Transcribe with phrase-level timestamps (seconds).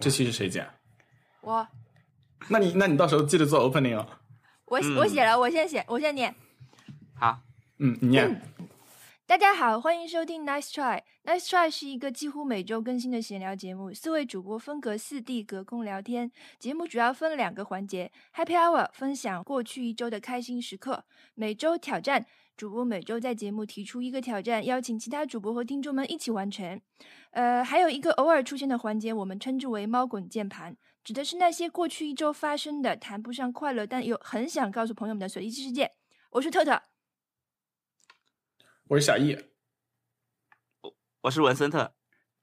[0.00, 0.68] 这期是谁剪？
[1.40, 1.66] 我
[2.48, 4.06] 那你那你到时候记得做 opening 哦。
[4.66, 6.32] 我嗯我写了，我先写，我先念。
[7.14, 7.40] 好，
[7.78, 8.40] 嗯，你念。
[9.26, 11.02] 大家好，欢迎收听 Nice Try。
[11.24, 16.30] Nice Try 是一个几乎每周更新的闲聊节目，四位主播分隔四地隔空聊天。
[16.58, 21.04] 节目主要分两个环节：Happy Hour 分享过去一周的开心时刻，
[21.34, 22.24] 每周挑战。
[22.56, 26.80] 主播每周在节目提出一个挑战，邀请其他主播和听众们一起完成。
[27.30, 35.92] 呃，还有一个偶尔出现的环节，我们称之为“猫滚键盘”，指的是那些过去一周发生的谈不上快乐，但又很想告诉朋友们的随机事件。
[36.30, 36.82] 我是特特，
[38.88, 39.38] 我是小易。
[41.22, 41.94] 我是文森特。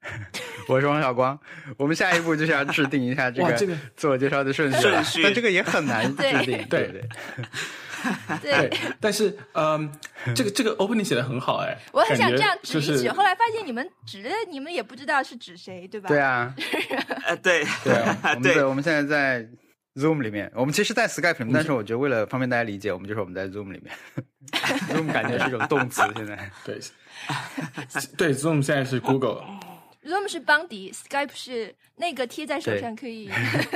[0.68, 1.38] 我是王小光。
[1.78, 7.08] 我们下一步就是要制定一下这个这个自我介绍的顺序了，顺序但这个也很难 制对定，对对？
[8.42, 8.68] 对。
[8.68, 9.90] 对，但是嗯，
[10.34, 16.08] 这个这个 opening 写的很好哎，我很想这样指就是一指，后来发现你们指的你们也不知道是指谁，对吧？
[16.08, 16.54] 对啊，
[17.26, 18.64] 呃，对，对啊， 我们对。
[18.64, 19.48] 我们现在在
[19.94, 23.94] Zoom 里面，我们其实，在 Skype 里面，但是我觉得为了方便大家理解，我们就说我们在 Zoom 里面
[24.90, 26.50] ，Zoom 感觉是一种动词，现在。
[26.64, 26.78] 对。
[28.18, 33.30] 对，Zoom 现在是 Google，Zoom 是邦迪，Skype 是那个贴在手上可以。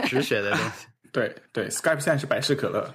[0.06, 0.86] 止血的东西。
[1.10, 2.94] 对对，Skype 现在是百事可乐。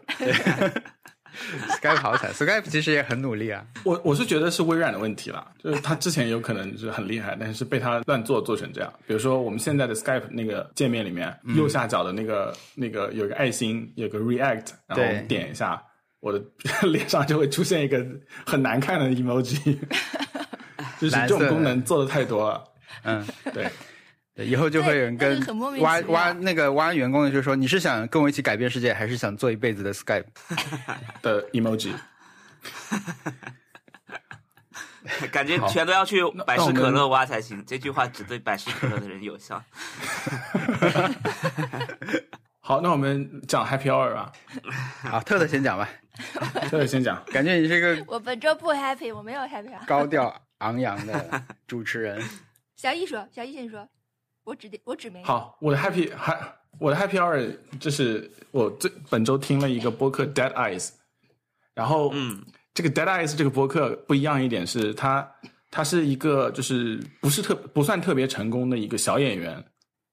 [1.70, 3.66] Skype 好惨，Skype 其实也很努力啊。
[3.84, 8.94] 我我是觉得是微软的问题啦，就是他之前有可能是很厉害，但是被他乱做做成这样。
[9.06, 15.82] 比如说我们现在的 Skype 那个界面里面，右下角的那个那个有个爱心，有个 React，然后点一下，
[16.20, 16.42] 我的
[16.88, 18.06] 脸上就会出现一个
[18.46, 19.78] 很难看的 emoji，
[21.00, 22.64] 就是这种功能做的太多了。
[23.04, 23.68] 嗯，对，
[24.36, 25.42] 对以后就会有人跟
[25.80, 30.26] 挖挖那个挖员工的就说，你是想跟我一起改变世界，还是想做一辈子的 Skype？
[31.24, 31.94] 的 emoji。
[35.32, 37.64] 感觉全都要去百事可乐挖才行。
[37.66, 39.64] 这句话只对百事可乐的人有效。
[42.60, 44.34] 好，那我们讲 Happy Hour 吧。
[45.04, 45.88] 好，特特先讲吧，
[46.64, 47.24] 特特先讲。
[47.28, 49.84] 感觉你是一个我本周不 happy，我没有 happy 啊。
[49.86, 52.20] 高调昂扬的主持人。
[52.76, 53.88] 小易说，小易先说，
[54.46, 55.26] 我指定我指没有。
[55.26, 56.40] 好，我的 Happy 还
[56.80, 60.92] 我的 Happy Hour 就是我最本周听了一个播客 Dead Eyes，
[61.74, 62.42] 然后嗯，
[62.74, 65.30] 这个 Dead Eyes 这个播客不一样一点是它
[65.72, 69.62] 它是一个就是不是特不算特别成功的一个小演员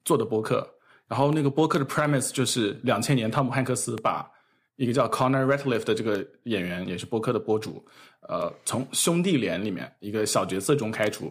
[0.05, 0.69] 做的播客，
[1.07, 4.29] 然后那个播客的 premise 就是两千年汤姆汉克斯把
[4.77, 7.85] 一个叫 Connor Ratliff 的这个演员也是播客的播主，
[8.29, 11.27] 呃，从兄弟连里面一个小角色中开除，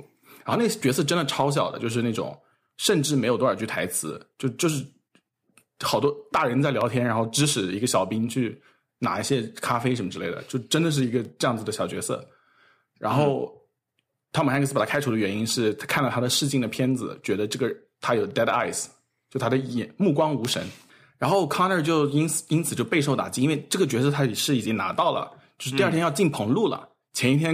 [0.45, 2.39] 然后那个角色真的超小的，就是那种
[2.77, 4.85] 甚至没有多少句台词，就就是
[5.79, 8.61] 好多大人在聊天，然后指使一个小兵去
[8.99, 12.27] 拿一些咖啡什么之类的，就真的是一个这样子的小角色。
[12.99, 13.51] 然后
[14.31, 18.87] 汤姆汉克斯把他开除的原因是他看了他的试镜的片子，觉得这个他有 dead eyes，
[19.29, 20.65] 就他的眼目光无神。
[21.17, 26.89] 然后 Connor 就因此因此就备受打击，因为这个角色他是已经拿到了，就是第二天要进棚录了。
[27.13, 27.53] 前一天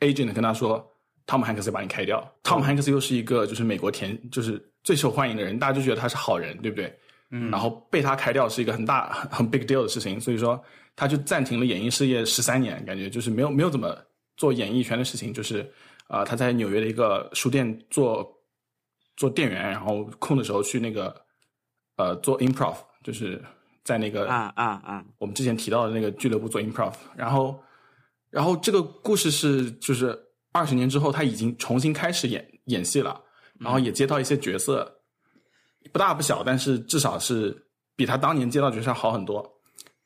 [0.00, 0.90] agent 跟他说，
[1.26, 2.22] 汤姆汉克斯把你开掉。
[2.42, 6.98] 汤姆汉克斯又是一个就是美国甜就是最受欢迎的人，大家就觉得他是好人，对不对？
[7.30, 7.50] 嗯。
[7.50, 10.62] 然后被他开掉是一个很大很 很 big deal 的事情，所以说
[10.96, 13.96] 他就暂停了演艺事业十三年，感觉就是没有没有怎么
[14.36, 15.60] 做演艺圈的事情，就是
[16.06, 18.28] 啊、呃他在纽约的一个书店做
[19.16, 21.14] 做店员，然后空的时候去那个
[21.96, 23.42] 呃做 improv，就是
[23.84, 25.04] 在那个啊啊啊！
[25.18, 27.58] 我们之前提到的那个俱乐部做 improv，然后，
[28.30, 30.18] 然后这个故事是就是
[30.54, 33.20] 二十年之后，他已经重新开始演演戏了，
[33.58, 34.90] 然后也接到一些角色，
[35.92, 37.54] 不大不小，但是至少是
[37.96, 39.44] 比他当年接到角色好很多。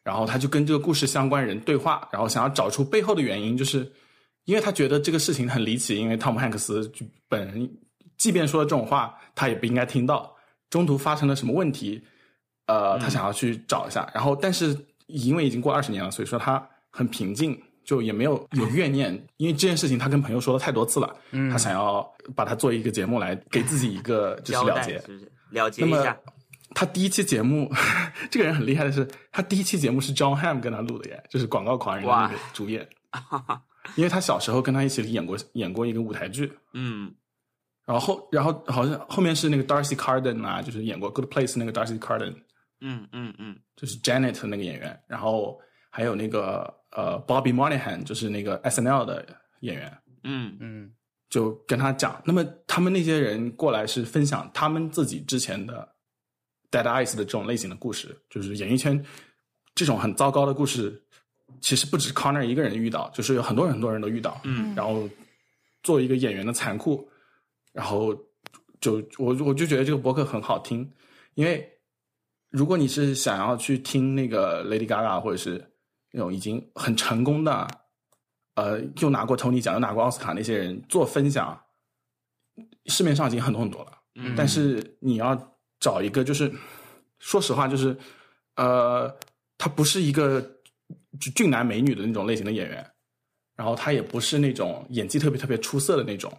[0.03, 3.93] 然后他就跟这个故事相关人对话，然后想要找出背后的原因，就是
[4.47, 7.71] 因为他觉得这个事情很离奇，因为汤姆汉克斯就本人
[8.17, 10.35] 即便说了这种话，他也不应该听到，
[10.71, 12.03] 中途发生了什么问题，
[12.69, 14.75] 呃，他想要去找一下，然后但是
[15.09, 21.49] 因为已经过二十年了，所以说他很平静，就也没有有怨念，因为这件事情他跟朋友说了太多次了，嗯。
[21.51, 22.07] 他想要
[22.37, 25.07] 把它做一个节目来给自己一个 就是了结是。
[25.07, 25.33] 不是？
[25.49, 26.15] 了解那么一下。
[26.75, 27.73] 他第一期节目，
[28.31, 32.87] 这个人很厉害的是，他第一期节目是 John Hamm 跟他录的耶，就是《广告狂人》的那个主演，
[33.97, 37.11] 因为他小时候跟他一起演过演过一个舞台剧，嗯。
[37.87, 42.35] 然后后然后好像后面是那个 Darcy Carden 啊，就是演过《Good Place》那个 Darcy Carden，
[42.83, 43.57] 嗯嗯嗯。
[43.75, 45.59] 就是 Janet 那个演员，然后
[45.91, 49.27] 还有那个呃 Bobby Moynihan，就是那个 SNL 的
[49.61, 50.57] 演员，嗯。
[50.61, 50.93] 嗯。
[51.31, 55.87] 就跟他讲，那么他们那些人过来是分享他们自己之前的
[56.71, 59.05] Dead Eyes 的这种类型的故事，就是演艺圈
[59.75, 61.03] 这种很糟糕的故事，
[61.61, 64.75] 其实不止 Connor 一个人遇到，就是有很多人很多人都遇到，嗯。
[64.75, 65.07] 然后
[65.83, 67.07] 作为一个演员的残酷，
[67.75, 68.15] 然后
[68.81, 70.91] 就我我就觉得这个博客很好听，
[71.35, 71.71] 因为
[72.49, 75.63] 如果你是想要去听那个 Lady Gaga 或者是
[76.13, 77.69] 那种已经很成功的，
[78.55, 81.59] 呃，又拿过托尼奖又拿过奥斯卡那些人做分享，
[82.87, 83.93] 市面上已经很多很多了。
[84.21, 86.53] 嗯但是你要找一个，就是
[87.19, 87.97] 说实话，就是
[88.57, 89.15] 呃，
[89.57, 90.45] 他不是一个
[91.37, 92.85] 俊男美女的那种类型的演员，
[93.55, 96.33] 然后他也不是那种演技特别特别出色的那种，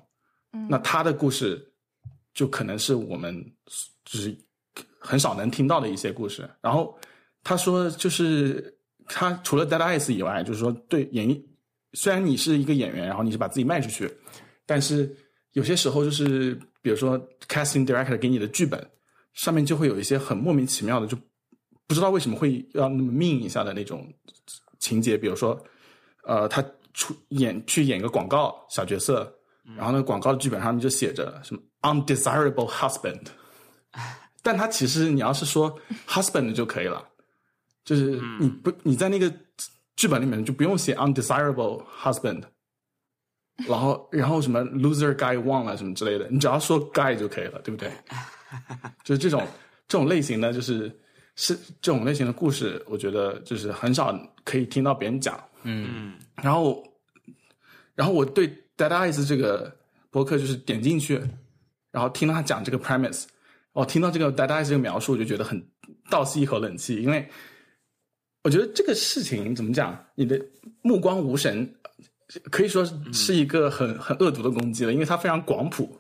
[0.51, 1.73] 嗯那他的故事
[2.33, 3.41] 就可能是我们
[4.03, 4.37] 就是
[4.99, 6.49] 很少能听到的一些故事。
[6.59, 6.99] 然后
[7.43, 8.77] 他说，就是
[9.09, 11.45] 他除了 Dead Eyes 以外，就是说对演艺，
[11.93, 14.09] 虽然你是一个演员，然后你是把自己卖出去，
[14.65, 15.13] 但是
[15.53, 18.87] 有些时候就是比如说 casting director 给你的剧本
[19.33, 21.17] 上面就会有一些很莫名其妙的，就
[21.87, 24.07] 不知道为什么会要那么命一下的那种
[24.77, 25.59] 情节，比如说
[26.23, 26.63] 呃，他
[26.93, 29.33] 出演去演一个广告小角色，
[29.75, 33.21] 然后那个广告的剧本上面就写着什么 undesirable husband，
[34.43, 35.75] 但他其实你要是说
[36.07, 37.07] husband 就可以了，
[37.89, 39.33] 就是你不你在那个
[39.95, 42.43] 剧本里面就不用写 undesirable husband，
[43.67, 47.91] 然后然后什么 loser guy 忘了什么之类的，你只要说 guy 就可以了，对不对？
[49.03, 49.41] 就是这种
[49.87, 50.95] 这种类型的，就是
[51.35, 55.43] 是这种类型的故事，我觉得就是很少可以听到别人讲。
[55.63, 56.83] 嗯然后，
[57.95, 58.47] 然后我对
[58.77, 59.75] Dead Eyes 这个
[60.11, 61.19] 博客就是点进去，
[61.91, 63.23] 然后听到他讲这个 premise，
[63.73, 65.67] 我听到这个 Dead Eyes 这个描述，我就觉得很
[66.07, 67.27] 倒吸一口冷气，因为
[68.49, 70.43] 我觉得这个事情怎么讲，你的
[70.81, 71.71] 目光无神，
[72.49, 75.95] 可以说是一个很很恶毒的攻击了，因为它非常广谱，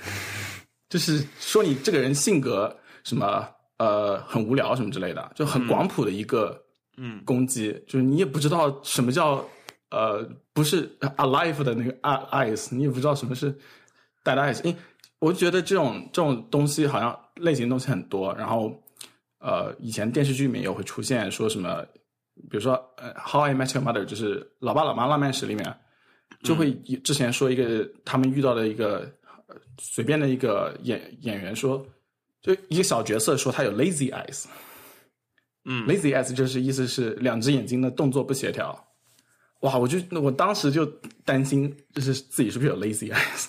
[0.90, 6.60] 就是说你这个人性格什么呃很无聊什么之类的，就很广谱的一个。
[6.96, 9.44] 嗯攻击，就是你也不知道什么叫
[9.90, 10.22] 呃，
[10.52, 13.52] 不是 alive 的那个 eyes，你也不知道什么是
[14.22, 14.62] dead eyes。
[14.62, 14.76] 因为
[15.18, 18.80] 我觉得这种这种东西好像类型东西很多，然后
[19.44, 21.84] 呃，以前电视剧里面也会出现说什么，
[22.48, 25.76] 比如说呃《How I Met Your Mother》，就是《老爸老妈浪漫史》里面
[26.42, 26.72] 就会
[27.04, 29.00] 之前说一个他们遇到的一个
[29.46, 31.86] 呃随便的一个演演员说，
[32.40, 34.46] 就一个小角色说他有 lazy eyes。
[35.66, 38.74] 嗯 lazy eyes 就是意思是两只眼睛的动作不协调。
[39.60, 40.86] 哇，我就我当时就
[41.24, 43.48] 担心，就是自己是不是有 lazy eyes。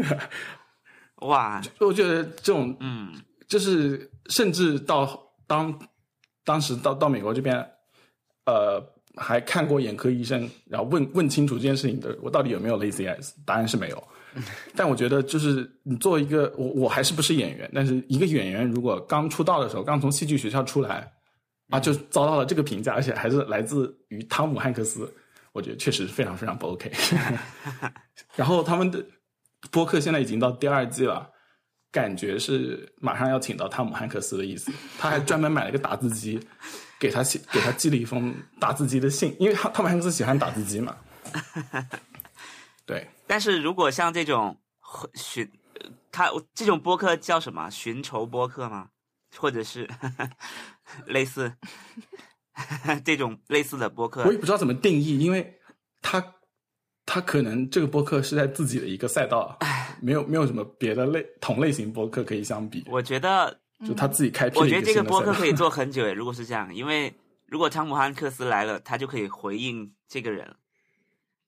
[1.26, 3.14] 哇我觉得这种嗯
[3.48, 5.78] 就是甚至到当
[6.44, 7.54] 当时到到美国这边，
[8.46, 8.82] 呃，
[9.16, 13.32] 还看过眼科医生，然后问问清楚这件事情的，我到底有没有 lazy eyes？
[13.44, 14.02] 答案是没有。
[14.76, 21.12] 但我觉得，就是你作为一个我我还是不是演员，但是一个演员如果刚出道的时候，刚从戏剧学校出来，
[21.70, 25.12] 啊，就遭到了这个评价，而且还是来自于汤姆汉克斯，
[25.52, 26.92] 我觉得确实非常非常不 OK。
[28.36, 29.04] 然后他们的
[29.72, 31.28] 播客现在已经到第二季了，
[31.92, 34.72] 感觉是马上要请到汤姆汉克斯的意思。
[34.98, 36.40] 他还专门买了个打字机，
[36.98, 40.96] 给他写给他寄了一封打字机的信，因为他汤姆汉克斯喜欢打字机嘛。
[42.86, 44.56] 对，但是如果像这种
[45.14, 47.70] 寻，呃他这种播客叫什么？
[47.70, 48.88] 寻仇播客吗？
[49.36, 49.88] 或者是
[51.06, 51.52] 类似
[53.04, 54.32] 这种类似的播客我？
[54.32, 55.60] 也不知道怎么定义，因为
[56.02, 56.34] 他
[57.06, 59.56] 他可能这个播客是在自己的一个赛道，
[60.00, 66.12] 没有没有什么别的类同类型播客可以相比，我觉得，就他自己开辟我觉得这个新的赛道播客可以做很久诶。
[66.12, 67.14] 如果是这样，因为
[67.46, 70.56] 如果汤姆汉克斯来了，他就可以回应这个人，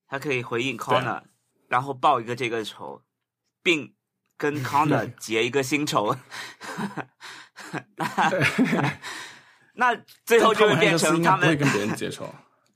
[0.09, 1.23] 他可以回应 Connor，
[1.68, 3.02] 然后报一个这个仇，
[3.62, 3.94] 并
[4.37, 6.16] 跟 Connor 结一个新仇。
[7.97, 8.04] 那
[9.75, 12.28] 那最后就会变成他们跟别人结仇。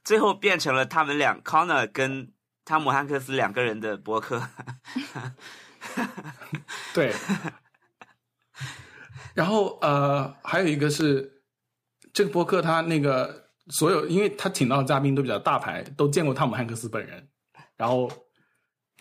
[0.05, 2.33] 最后变成了他们俩 Connor 跟
[2.65, 4.49] 汤姆汉克斯两个人的博客。
[6.95, 7.13] 对，
[9.35, 11.43] 然后呃，还有一个是
[12.13, 17.29] 这个播客，他那个所有，因为他请到的嘉宾都比较大牌，都见过汤姆汉克斯本人，
[17.77, 18.11] 然后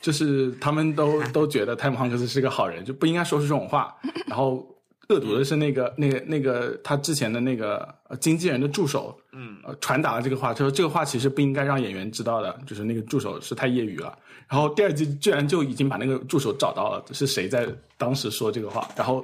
[0.02, 3.96] 就是他们都 都觉得汤姆汉克斯是个好人，就不应该说出这种话。
[4.28, 4.75] 然后
[5.10, 14.18] 恶毒的是那个那个那个他之前的那个呃经纪人的助手，嗯呃，传达了这个话，他说这个话其实不应该让演员知道的，就是那个助手是太业余了。
[14.48, 18.90] 然后第二季居然就已经把那个助手找到了，是谁在当时说这个话？
[18.96, 19.24] 然后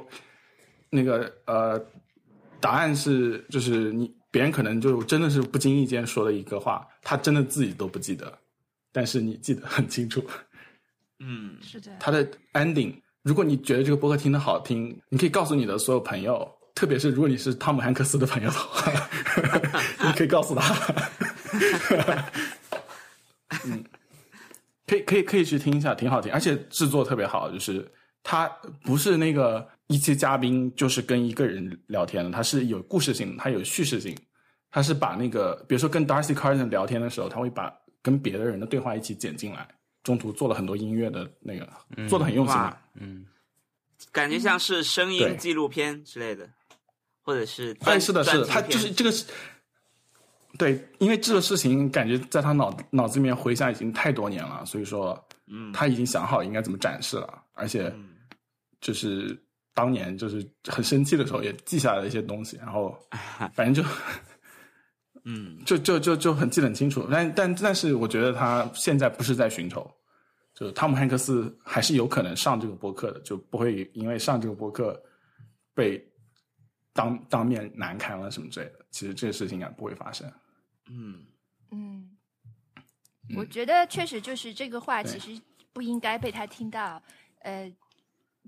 [0.90, 1.84] 那个呃，
[2.60, 8.32] 答案是就是你别人可能就真的是不经意间说了一个话，他真的自己都不记得，
[8.92, 10.24] 但是你记得很清楚。
[11.20, 11.92] 嗯是的。
[12.00, 12.12] 他。
[12.12, 18.92] 的 ending，如果你觉得这个播客听得好听，你可以告诉你的所有朋友，特别是如果你是汤姆汉克斯的朋友的话，
[20.04, 20.76] 你可以告诉他，
[23.66, 23.84] 嗯，
[24.88, 27.90] 可以可以可以去听一下，挺好听，而且制作特别好，就是
[28.24, 28.48] 他
[28.84, 34.18] 不是那个一期嘉宾就是跟一个人聊天的，他是有故事性的，他有叙事性，
[34.72, 39.68] 他是把那个比如说跟 Darcy Carson 聊天的时候，他会把跟别的人的对话一起剪进来，
[40.04, 41.68] 中途做了很多音乐的那个，
[42.08, 42.82] 做的很用心啊。
[42.96, 43.26] 嗯，
[44.12, 46.50] 感觉像是声音纪录片之类的，
[47.22, 49.26] 或者是哎，专是的，是的，他就是这个是，
[50.58, 55.18] 对，因为这个事情感觉在他脑脑子里面回想已经太多年了，所以说，
[55.48, 55.72] 嗯。
[55.72, 58.10] 他已经想好应该怎么展示了，而且嗯。
[58.82, 59.40] 就是
[59.76, 62.98] 当年就是很生气的时候也记下来了一些东西，然后
[63.54, 63.84] 反正就
[65.24, 65.64] 嗯。
[65.66, 69.90] 就就就就很记得很清楚，但但但是我觉得他现在不是在寻仇，
[70.54, 75.02] 就汤姆汉克斯还是有可能上这个播客的，就不会因为上这个播客
[75.74, 76.06] 被
[76.94, 78.86] 当当面难堪了什么之类的。
[78.90, 80.32] 其实这个事情应该不会发生。
[80.90, 81.26] 嗯。
[81.74, 82.18] 嗯，
[83.38, 87.02] 我觉得确实就是这个话，其实不应该被他听到。
[87.44, 87.72] 呃，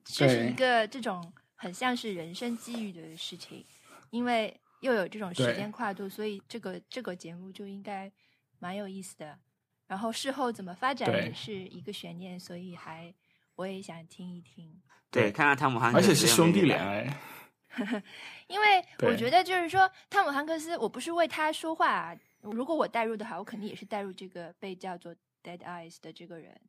[0.03, 3.65] 这是一个这种很像是人生机遇的事情，
[4.09, 8.11] 因为又有这种时间跨度，所以这个这个节目就应该
[8.59, 9.39] 蛮有意思的。
[9.87, 13.13] 然后事后怎么发展也是一个悬念，所以还
[13.55, 14.81] 我也想听一听。
[15.09, 18.03] 对，看看汤姆汉克斯而且是兄弟点恋哎，
[18.47, 26.59] 因为我觉得就是说，汤姆汉克斯，我不是为他说话、啊，如果我代入的话，我肯定也是代入这个被叫做 Dead Eyes 的这个人，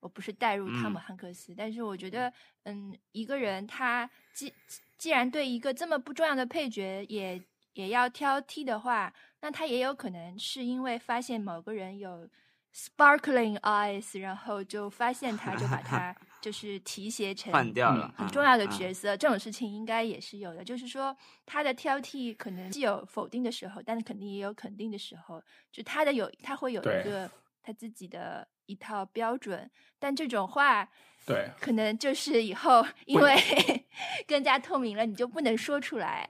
[0.00, 1.54] 我不是代入汤姆嗯汉克斯。
[1.56, 2.30] 但是我觉得，
[2.64, 4.52] 嗯，一个人他既
[4.98, 7.42] 既然对一个这么不重要的配角也
[7.76, 12.26] 也要挑剔的话，那他也有可能是因为发现某个人有
[12.74, 20.64] sparkling eyes，然后就发现他，就把他 就是提携成换掉了，很啊重要的啊角色，这种事情应该也是有的。
[20.64, 21.14] 就是说，
[21.44, 25.42] 他的挑剔可能既有否定的时候，但是肯定也有肯定的时候。
[25.70, 27.30] 就他的有，他会有一个
[27.62, 30.88] 他自己的一套标准，但这种话
[31.26, 33.36] 对可能就是以后因为
[34.26, 36.28] 更加透明了，你就不能说出来，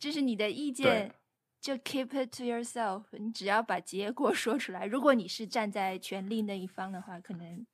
[0.00, 1.14] 就是你的意见。
[1.62, 4.86] 就 keep it to yourself，你只要把结果说出来。
[4.86, 7.66] 如果你是站在权力那一方的话，可能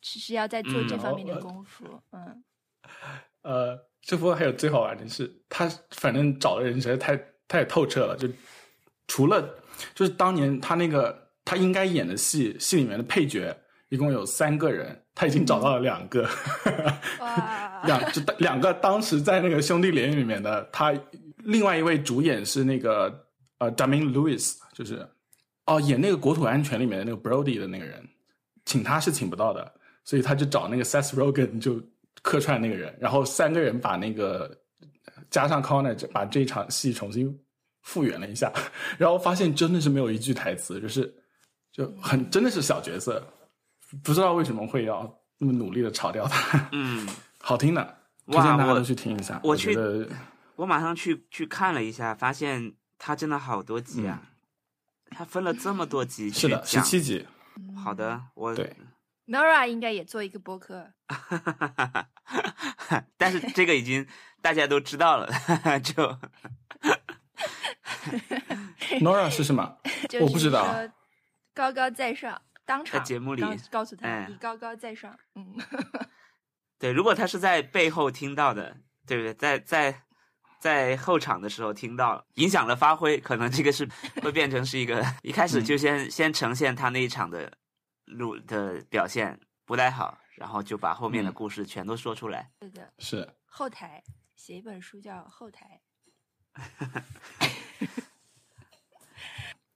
[0.00, 2.02] 只是要在做嗯这方面的哦功夫。
[2.10, 2.42] 嗯，
[3.42, 8.28] 呃，这波还有最好玩的是，他反正找的人实在太太透彻了，就
[9.06, 9.40] 除了
[9.94, 13.56] 就是当年他那个他应该演的戏戏里面的配角
[13.90, 16.28] 一共有三个人，他已经找到了两个，
[17.20, 20.92] 哇，两就两个当时在那个兄弟连里面的他，
[21.38, 23.26] 另外一位主演是那个
[23.58, 25.06] 呃 d a m i n Lewis，就是
[25.66, 28.02] 哦演那个国土安全里面的那个 Brody 的那个人，
[28.64, 29.72] 请他是请不到的，
[30.04, 31.80] 所以他就找那个 Seth Rogen 就
[32.22, 34.54] 客串那个人，然后三个人把那个
[35.30, 37.34] 加上 Connor 就把这场戏重新
[37.82, 38.52] 复原了一下，
[38.98, 41.12] 然后发现真的是没有一句台词，就是
[41.72, 43.22] 就很真的是小角色，
[44.02, 46.68] 不知道为什么会要那么努力的炒掉他。
[46.72, 47.06] 嗯，
[47.40, 49.40] 好听的，推哇我荐大家都去听一下。
[49.42, 50.06] 我去我
[50.56, 54.22] 我马上去去看了一下，发现他真的好多集啊，
[55.10, 56.64] 他分了这么多集嗯是的。
[56.64, 57.26] 十七集，
[57.82, 58.76] 好的，我对
[59.26, 60.92] Nora 应该也做一个播客。
[63.16, 64.06] 但是这个已经
[64.42, 65.28] 大家都知道了，
[65.80, 65.94] 就
[69.00, 69.78] Nora 是什么？
[70.08, 70.66] 就是我不知道
[71.54, 75.16] 高高在上，当场在节目里告告诉他哎你高高在上。
[75.34, 75.54] 嗯，
[76.80, 76.90] 对。
[76.90, 79.34] 如果他是在背后听到的，对不对？
[79.34, 80.02] 在在
[80.58, 83.88] 在后场的时候听到，影响了发挥，可能这个是
[84.20, 87.52] 会变成是一个一开始就先、先呈现他那一场的
[88.06, 92.50] 录的表现不太好，然后就把后面的嗯故事全都说出来。
[92.60, 94.02] 是的，是后台
[94.34, 95.80] 写一本书叫《后台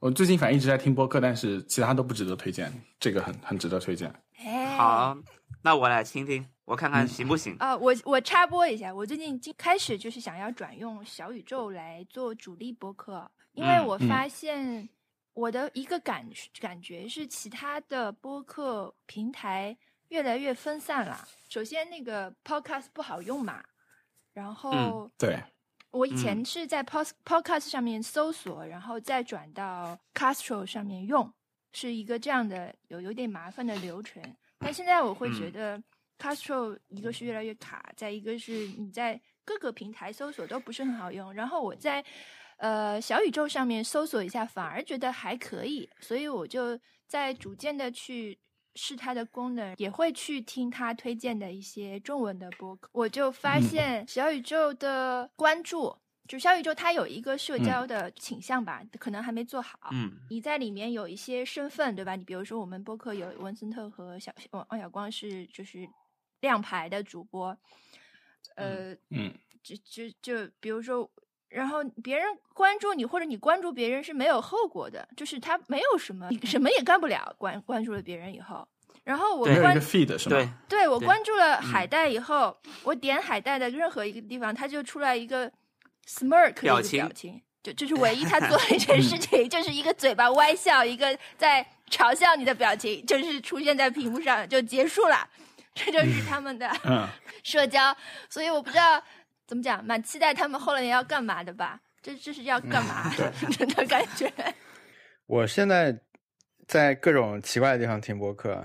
[0.01, 2.71] 我最近反正一直在听播客，但是其他都不值得推荐，
[3.01, 4.11] 这个很很值得推荐。》。
[4.45, 5.17] 哎，好，
[5.65, 7.57] 那我来听听，我看看行不行。
[7.59, 14.87] 啊、我我插播一下，我最近今开始就是想要转用小宇宙来做主力播客，因为我发现
[15.33, 16.29] 我的一个感
[16.61, 19.75] 感觉是，其他的播客平台
[20.09, 21.27] 越来越分散了。
[21.49, 23.65] 首先，那个 Podcast 不好用嘛，
[24.35, 25.43] 然后对，
[25.93, 31.33] 我以前嗯是在 Pod Podcast 上面搜索，然后再转到 Castro 上面用，
[31.73, 34.23] 是一个这样的有有点麻烦的流程。
[34.65, 35.83] 但现在我会觉嗯得
[36.19, 41.35] Castro 一个是越来越卡，再一个是你在各个平台搜索都不是很好用。
[41.35, 42.03] 然后我在
[42.57, 48.39] 呃小宇宙上面搜索一下，反而觉得还可以，所以我就在逐渐的去
[48.75, 52.89] 试它的功能，也会去听他推荐的一些中文的播客。
[52.95, 55.95] 我就发嗯现小宇宙的关注，
[56.27, 59.79] 就小宇宙它有一个社嗯交的倾向吧，可能还没做好。
[59.93, 62.17] 嗯你在里面有一些身份，对吧？
[62.17, 65.87] 你比如说我们播客有文森特和小王王小光是就是
[66.41, 67.57] 亮牌的主播，
[68.57, 71.11] 呃，嗯，就就就比如说，
[71.49, 77.35] 然后别人关注你或者你关注别人是没有后果的，就是他没有什么，你什么也干不了。
[77.39, 78.67] 关关注了别人以后，
[79.05, 80.37] 然后我关没有一个 feed 是吗？
[80.37, 80.49] 对，
[80.81, 85.51] 对我关注了海带以后，我点海带的任何一个地方，它就出来一个
[86.07, 95.29] smirk 的表情表情，就这是唯一他做的一件事情， 就是一个嘴巴歪笑，一个在嘲笑你的表情， 就是出现在屏幕上就结束了。
[95.75, 97.09] 这就是他们的嗯，
[97.43, 97.97] 社交，
[98.31, 99.03] 所以我不知道
[99.47, 101.81] 怎么讲，蛮期待他们后来要干嘛的吧？
[102.01, 104.33] 这这是要干嘛的感觉？
[105.27, 105.99] 我现在
[106.69, 108.63] 在各种奇怪的地方听播客，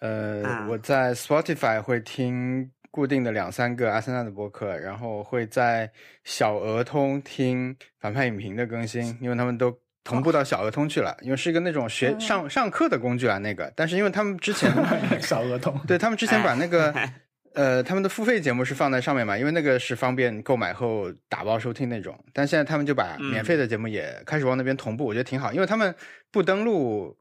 [0.00, 5.90] 呃，嗯我在 Spotify 会听固定的两三个阿森纳的播客，然后会在
[6.22, 14.70] 小鹅通听反派影评的更新，因为他们都同步到小鹅通去了，因为是一个那种学嗯上上课的工具啊，那个，但是因为他们之前
[15.20, 16.94] 小鹅通，对他们之前把那个
[17.54, 22.18] 呃他们的付费节目是放在上面嘛，因为那个是方便购买后打包收听那种。
[22.32, 23.30] 但现在他们就把嗯。
[23.30, 25.94] 免费的节目也开始往那边同步，我觉得挺好，因为他们
[26.30, 27.16] 不登录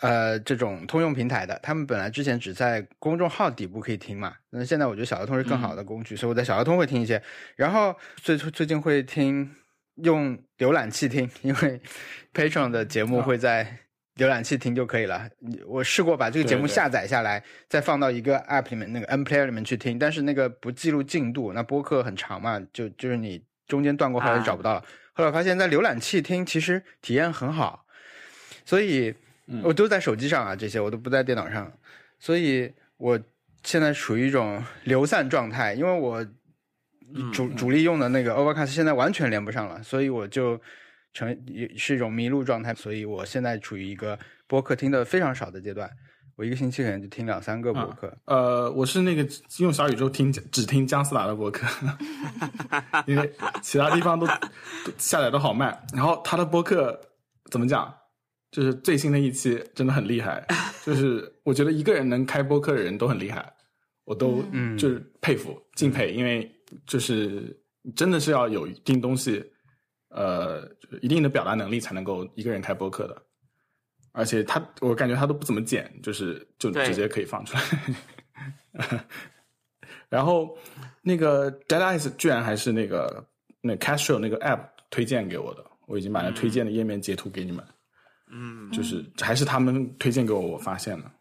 [0.00, 7.22] 呃这种通用平台的，他们本来之前只在公众号底部可以听嘛，那现在我觉得小儿通是更好的工具，所以我在小儿通会听一些，
[7.56, 9.50] 然后最最近会听
[9.96, 11.80] 用浏览器听，因为
[12.34, 13.78] Patreon 的节目啊会在
[14.16, 15.28] 浏览器听就可以了。
[15.66, 24.84] 我试过把这个节目下载下来，再放到一个 App 里面那个 N Player 里面去听，但是那个不记录进度，那播客很长嘛，就就是你中间断过后来就找不到了。
[25.12, 27.86] 后来我发现，在浏览器听其实体验很好，
[28.64, 29.14] 所以
[29.46, 29.62] 嗯。
[29.64, 31.72] 我都在手机上啊，这些我都不在电脑上，
[32.18, 33.18] 所以我
[33.62, 36.24] 现在处于一种流散状态，因为我
[37.14, 40.60] 嗯主主力用的那个 Overcast 现在完全连不上了，所以我就
[41.12, 45.90] 成也是一种迷路状态，所以我现在处于一个播客听的非常少的阶段，
[46.36, 48.12] 我一个星期可能就听两三个播客。
[48.26, 49.26] 呃，我是那个
[49.58, 51.66] 用小宇宙听 只听姜思达的播客，
[53.06, 55.76] 因为其他地方都都下载都好慢。
[55.94, 57.00] 然后他的播客
[57.50, 57.92] 怎么讲，
[58.56, 60.42] 就是最新的一期真的很厉害，
[60.82, 63.52] 就是我觉得一个人能开播客的人都很厉害，
[64.04, 64.78] 我都嗯。
[64.78, 66.50] 就是佩服敬佩，因为
[66.86, 67.54] 就是
[67.94, 69.44] 真的是要有一定东西，
[70.08, 73.22] 呃，就是一定的表达能力才能够一个人开播客的。
[74.12, 79.04] 而且他，我感觉他都不怎么剪，就是就直接可以放出来。
[80.08, 80.56] 然后
[81.02, 83.22] 那个 Dead Eyes 居然还是那个
[83.60, 87.74] 那 Castro 那个 app 推荐给我的，我已经把那推荐的页面截图给你们，嗯，
[88.72, 91.12] 就是还是他们推荐给我，我发现了，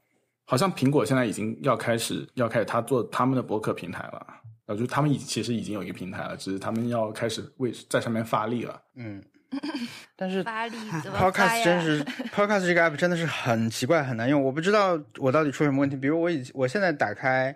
[0.45, 4.27] 好像苹果现在已经要开始要开始他做他们的博客平台了，
[4.67, 8.81] 呃，就他们已其实已经有一个平台了，只是他们要开始为在上面发力了。
[8.95, 9.23] 嗯，
[10.15, 11.63] 但是 Podcast？
[11.63, 15.95] 真是 Podcast 这个 app 真的是很奇怪很难用，我不知道我到底出什么问题。
[15.95, 17.55] 比如我以我现在打开，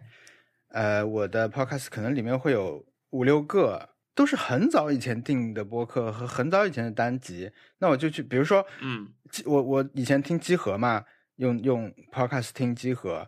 [0.69, 7.49] 呃，我的 Podcast 可能里面会有五六个，都是很早以前订的播客和很早以前的单集。
[7.79, 9.07] 那我就去，比如说，嗯，
[9.45, 11.03] 我我以前听集合嘛，
[11.35, 13.27] 用用 Podcast 听集合。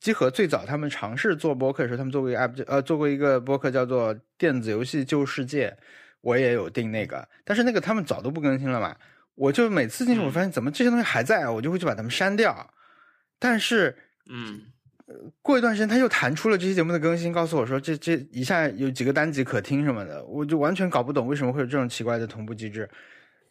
[0.00, 5.70] 集合最早他们尝试做播客的时候，他们做过一个 app，呃，做过一个播客叫做《电子游戏旧世界》，
[6.20, 8.94] 我也有订那个，但是那个他们早都不更新了嘛。
[9.34, 12.70] 我就每次进去，我发现怎么这些东西还在啊，我就会去把它们删掉。
[13.38, 13.96] 但是
[14.30, 14.60] 嗯，
[15.40, 22.88] 过一段时间，他又弹出了这些节目的更新，告诉我说这这一下有几个单集可听什么的，我就完全搞不懂为什么会有这种奇怪的同步机制，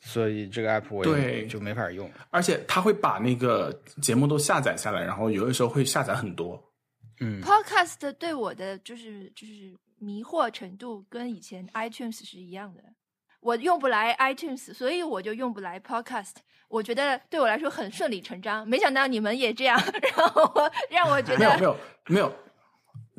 [0.06, 2.12] 所以这个 app 我也对就没法用。
[2.30, 6.62] 而且他会把那个节目都下载下来，然后有的时候会下载很多。
[7.22, 12.84] 嗯 Podcast 对我的就是就是迷惑程度跟以前 iTunes 是一样的。
[13.40, 16.36] 我用不来 iTunes，所以我就用不来 Podcast。
[16.70, 19.78] 我觉得对我来说很顺理成章，没想到你们也这样，
[20.18, 22.34] 然后我让我觉得没有没有没有，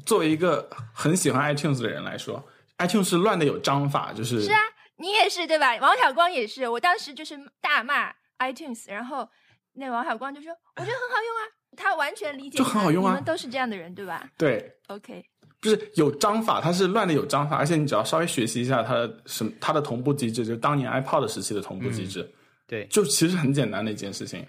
[0.05, 2.43] 作为一个很喜欢 iTunes 的人来说
[2.79, 4.59] ，iTunes 是乱的有章法，就是是啊，
[4.97, 5.77] 你也是对吧？
[5.81, 9.29] 王小光也是，我当时就是大骂 iTunes，然后
[9.73, 11.43] 那王小光就说：“我觉得很好用啊。”
[11.77, 15.25] 他完全理解就很好用啊你们都是这样的人对吧对，？OK，
[15.61, 22.33] 就是有章法，它是乱的有章法，而且你只要稍微学习一下它的什么它的同步机制，就当年 iPod 时期的同步机制，
[22.69, 24.47] 对，就其实很简单的一件事情。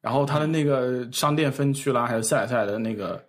[0.00, 3.24] 然后它的那个商店分区啦，还有下载下来的那个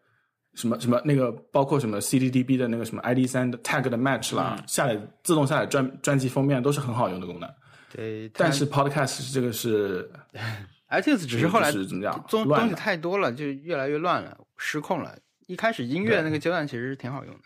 [0.60, 7.50] 什么什么那个，包括什么 CDDB 的那个什么 ID 三的 tag 的 match 啦，嗯下载自动下载专专辑封面都是很好用的功能。
[7.93, 10.12] 对，但是 Podcast 这个是
[10.91, 15.17] iTunes 只是后来就是怎么讲东东西太多了，就越来越乱了，失控了。
[15.48, 17.41] 一开始音乐那个阶段其实是挺好用的。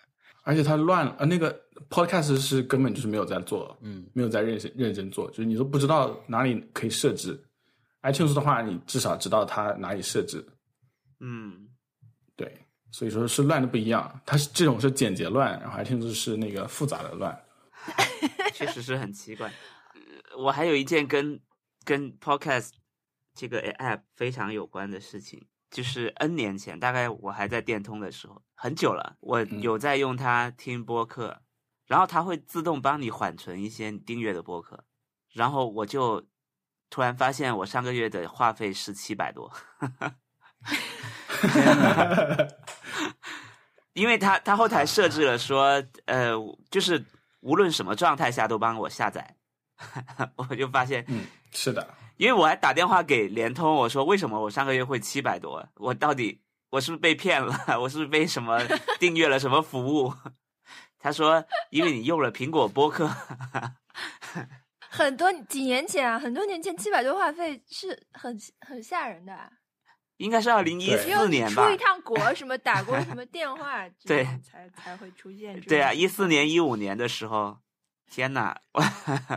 [0.46, 1.58] 而且它乱了，呃，那个
[1.90, 7.42] Podcast 是根本就是没有在做，嗯，没有在认真认真做，就是你都不知道哪里可以设置。
[8.02, 10.46] iTunes 的话，你至少知道它哪里设置，
[11.22, 11.73] 嗯，对，
[12.94, 14.22] 所以说是乱的不一样。
[14.26, 17.38] 它是这种是简洁乱，然后 iTunes 是那个复杂的乱。
[18.54, 19.50] 确实是很奇怪。
[19.50, 20.02] 呃
[20.38, 21.40] 我还有一件跟
[21.84, 22.70] 跟 Podcast
[23.36, 31.42] 这个 App 非常有关的事情，就是 N 年前，大概我还在电通的时候，很久了，我有在用它听播客，
[31.86, 34.84] 然后它会自动帮你缓存一些你订阅的播客，
[35.34, 36.26] 然后我就
[36.90, 39.52] 突然发现我上个月的话费是七百多。
[43.94, 46.34] 因为他他后台设置了说，呃，
[46.70, 47.04] 就是
[47.42, 49.36] 无论什么状态下都帮我下载，
[50.36, 55.68] 我就发现，嗯，是的，因为我还打电话给联通，我说为什么我上个月会七百多？
[55.76, 57.56] 我到底我是不是被骗了？
[57.80, 58.60] 我是不是被什么
[59.00, 60.14] 订阅了什么服务？
[60.98, 63.10] 他说，因为你用了苹果播客，
[64.90, 69.52] 很多几年前啊，很多年前七百多话费是很很吓人的啊、
[70.18, 71.78] 应该是二零一四年吧出一？
[71.78, 75.68] 趟国，什么打过什么电话， 这对种才才会出现这种。
[75.70, 77.58] 对啊，一四年、一五年的时候，
[78.10, 78.82] 天呐，我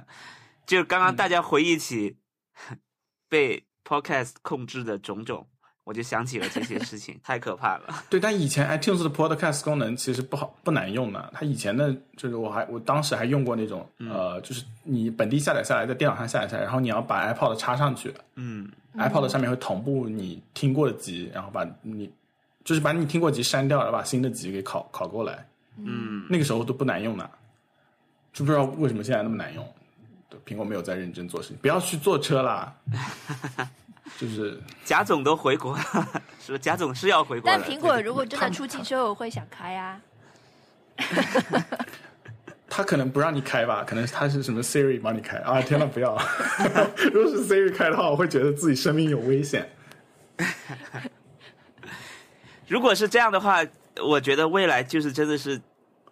[0.67, 2.17] 就刚刚大家回忆起
[3.29, 5.47] 被 Podcast 控制的种种，
[5.85, 8.05] 我就想起了这些事情，太可怕了。
[8.11, 11.31] 对，但以前 iTunes 的 Podcast 功能其实不好不难用的。
[11.33, 22.11] 它以前的，就是我还我当时还用过那种，呃，就是你本地下载下来，在电脑上下载下来，然后你要把 iPod 插上去、嗯 i p o d 上面会同步你听过的集，然后把你
[22.65, 25.47] 就是把你听过的集删掉，然后把新的集给拷拷过来。
[25.79, 27.31] 嗯，那个时候都不难用的，
[28.33, 29.67] 就不知道为什么现在那么难用。
[30.29, 32.75] 对，苹果没有在认真做事情，不要去坐车啦。
[34.19, 35.83] 就是贾总都回国了，
[36.41, 36.59] 是不是？
[36.59, 37.59] 贾总是要回国了。
[37.59, 40.01] 但苹果 如果真的出汽车，我会想开啊。
[42.77, 45.62] 他可能不让你开吧，可能他是什么 Siri 帮你开啊！
[45.62, 46.15] 天呐，不要！
[47.11, 49.67] 如果是 Siri 开的话，我会觉得自己生命有危险。
[52.69, 53.65] 如果是这样的话，
[54.05, 55.59] 我觉得未来就是真的是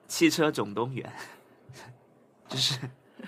[0.09, 1.13] 汽车总动员，
[2.49, 2.79] 就是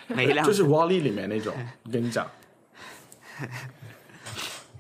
[0.07, 2.27] 每一辆就是 Wall-E 里面那种，我跟你讲，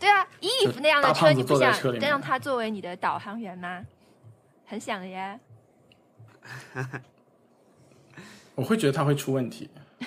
[0.01, 3.83] 对啊，Eve 那样的车，你不想让它作为你的导航员吗？
[4.65, 5.39] 很想的呀。
[8.57, 9.71] 我会觉得他会出问题。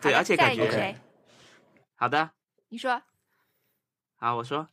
[0.00, 0.96] 对，而且感觉？
[1.96, 2.30] 好的。
[2.68, 3.02] 你说
[4.16, 4.68] 好，我说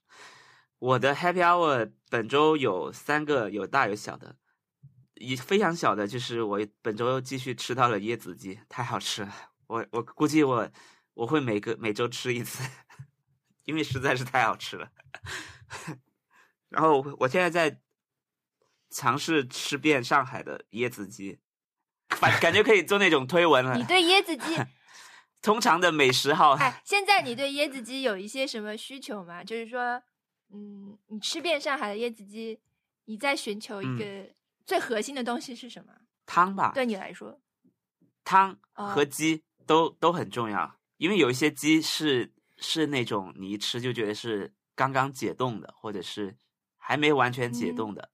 [0.79, 4.35] 我的 Happy Hour 本周有三个，有大有小的。
[5.15, 9.35] 一非常小的就是我本周又继续吃到了椰子鸡，太好吃了。
[9.67, 10.71] 我我估计我
[11.13, 12.63] 我会每个每周吃一次，
[13.65, 14.89] 因为实在是太好吃了。
[16.69, 17.81] 然后我现在在
[18.89, 21.39] 尝试吃遍上海的椰子鸡，
[22.07, 23.83] 感感觉可以做那种推文了你。
[23.83, 24.57] 对椰子鸡，
[25.41, 29.43] 通常的美食号，哎， 现在你对椰子鸡有一些什么需求吗？
[29.43, 30.01] 就是说，
[30.51, 32.59] 嗯，你吃遍上海的椰子鸡，
[33.05, 34.33] 你在寻求一嗯个
[34.65, 35.93] 最核心的东西是什么？
[36.25, 37.39] 汤吧，对你来说，
[38.23, 46.35] 汤哦和鸡都、都很重要，因为有一些鸡是是那种你一吃就觉得是刚刚解冻的，或者是
[46.77, 48.11] 还没完全解嗯冻的、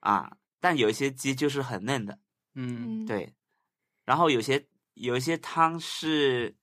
[0.00, 0.30] 啊。
[0.60, 2.18] 但有一些鸡就是很嫩的，
[2.54, 3.32] 嗯，嗯，，对。
[4.04, 6.56] 然后有些有一些汤是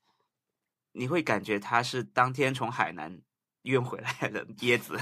[0.91, 3.21] 你会感觉它是当天从海南
[3.61, 4.99] 运回来的椰子，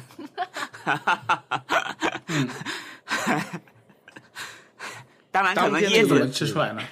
[5.32, 6.84] 当然可当能椰天怎么子吃出来呢？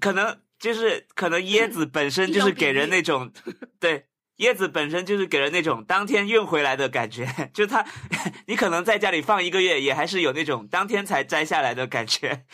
[0.00, 3.32] 可能就是可能椰子本身就是给人那种，
[3.80, 4.06] 对，
[4.40, 7.84] 椰子本身就是给人那种当天运回来的感觉， 就它，
[8.46, 12.44] 你可能在家里放一个月，也还是有那种当天才摘下来的感觉。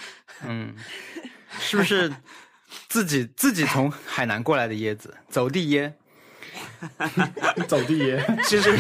[0.44, 0.74] 嗯，
[1.58, 2.12] 是不是
[2.88, 5.92] 自己自己从海南过来的椰子，走地椰，
[7.66, 8.76] 走地椰，就是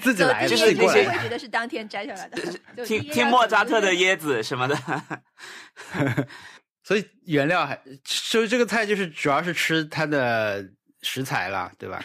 [0.00, 4.76] 自己来地就是那些会觉得是当天摘下来的，听听莫扎特的椰子什么的，
[6.82, 10.64] 所以原料还所以这个菜就是主要是吃它的
[11.06, 12.04] 食材啦，对吧？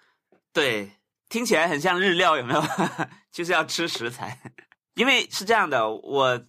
[0.54, 0.90] 对，
[1.28, 2.64] 听起来很像日料，有没有？
[3.30, 4.40] 就是要吃食材，
[4.94, 6.46] 因为是这样的，我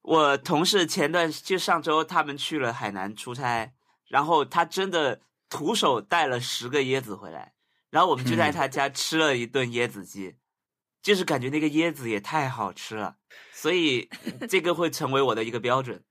[0.00, 3.74] 我同事前段就上周他们去了海南出差，
[4.08, 7.52] 然后他真的徒手带了十个椰子回来，
[7.90, 10.36] 然后我们就在嗯他家吃了一顿椰子鸡，
[11.02, 13.16] 就是感觉那个椰子也太好吃了，
[13.52, 14.08] 所以
[14.48, 16.02] 这个会成为我的一个标准。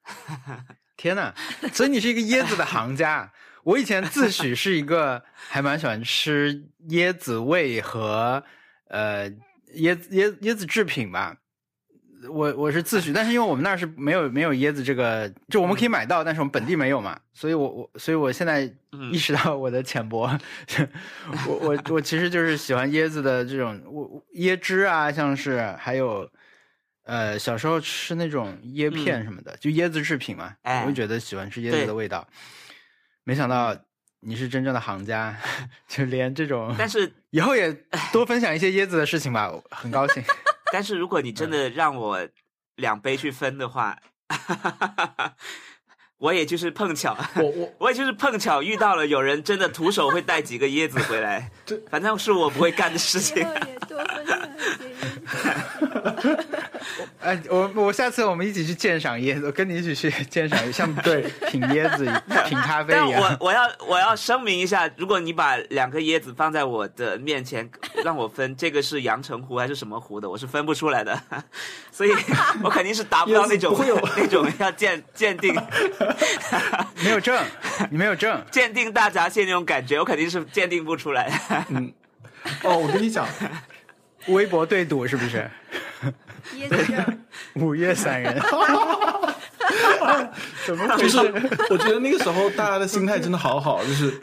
[0.96, 1.34] 天呐，
[1.74, 3.34] 所以你是一个椰子的行家。
[3.64, 8.44] 我以前自诩是一个还蛮喜欢吃椰子味和
[8.90, 9.30] 呃
[9.76, 11.36] 椰椰椰子制品吧，
[12.30, 19.12] 我我是自诩，但是因为我们那儿是没有没有椰子这个，就我们可以买到，但是我们本地没有嘛，所以我我所以我现在嗯。
[19.12, 20.30] 意识到我的浅薄，
[21.48, 26.30] 我我我其实就是喜欢椰子的这种我我椰汁啊，像是还有
[27.04, 32.28] 呃小时候吃那种椰片什么的，就椰子制品嘛，我就觉得喜欢吃椰子的味道。
[33.24, 33.76] 没想到
[34.22, 35.36] 你是真正的行家，
[35.88, 37.72] 就连这种，但是以后也
[38.12, 40.24] 多分享一些椰子的事情吧，很高兴。
[40.72, 42.28] 但是如果你真的嗯让我
[42.78, 43.98] 两杯去分的话，
[46.18, 51.52] 我也就是碰巧，我我我也就是碰巧遇到了有人真的徒手会带几个椰子回来，
[51.90, 53.44] 反正是我不会干的事情
[53.88, 56.83] 多分享一些椰子。
[57.22, 62.06] 哎，我我下次我们一起去鉴赏椰子，我跟你一起去鉴赏，像对品椰子、
[62.48, 63.22] 品咖啡一样。
[63.22, 67.70] 我我要我要声明一下，如果你把两个椰子放在我的面前，
[68.04, 71.20] 让我分这个是阳澄湖还是什么湖的，我是分不出来的，
[71.92, 72.12] 所以
[72.64, 73.76] 我肯定是达不到那种
[74.18, 75.56] 那种要鉴鉴定
[77.04, 77.44] 没有证，
[77.90, 78.44] 你没有证。
[78.52, 81.32] 鉴定大闸蟹那种感觉，我肯定是鉴定不出来。
[82.64, 83.28] 哦，我跟你讲，
[84.28, 85.50] 微博对赌是不是？
[86.56, 87.20] 椰子证，
[87.56, 88.36] 五岳散人，
[90.66, 91.34] 怎么回就是事？
[91.70, 94.14] 我觉得那个时候大家的心态真的好好，就是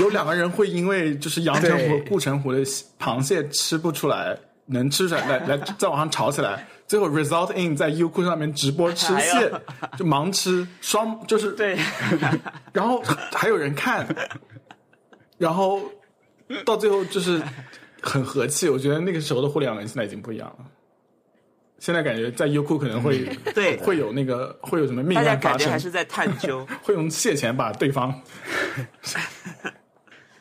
[0.00, 2.60] 有两个人会因为就是阳澄湖、对护城湖的
[2.98, 9.50] 螃蟹吃不出来，能吃出来，来来 在网上吵起来，最后 result in 在优酷上面直播吃蟹，
[9.96, 11.78] 就盲吃双就是对，
[12.72, 14.06] 然后还有人看，
[15.38, 15.80] 然后
[16.64, 17.40] 到最后就是
[18.00, 18.68] 很和气。
[18.68, 20.64] 我觉得那个时候的互联网现在已经不一样了。
[21.80, 23.76] 现在感觉在优酷可能会对。
[23.82, 25.58] 会有那个会有什么命大家案发生。
[25.58, 26.64] 感觉还，是在探究。
[26.84, 28.10] 会用蟹钱把对方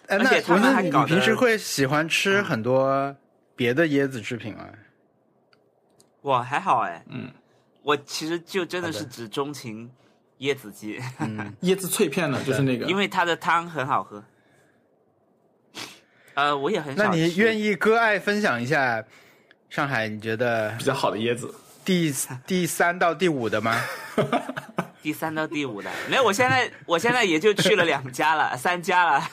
[0.08, 3.16] 哎，而且他们那你平时会喜欢吃很多
[3.56, 4.68] 别的椰子制品吗？
[6.22, 7.32] 我还好哎，嗯，
[7.84, 9.90] 我其实就真的是只钟情
[10.40, 12.86] 椰子鸡，嗯，椰子脆片呢，就是那个。
[12.88, 14.24] 因为它的汤很好喝。
[16.34, 17.42] 呃，我也很少那你吃。
[17.42, 19.04] 愿意割爱分享一下
[19.70, 20.08] 上海？
[20.08, 21.54] 你觉得比较好的椰子。
[21.86, 22.14] 第
[22.46, 23.80] 第三到第五的吗？
[25.02, 29.30] 第三到第五的没有，我现在我现在也就去了两家了，三家了。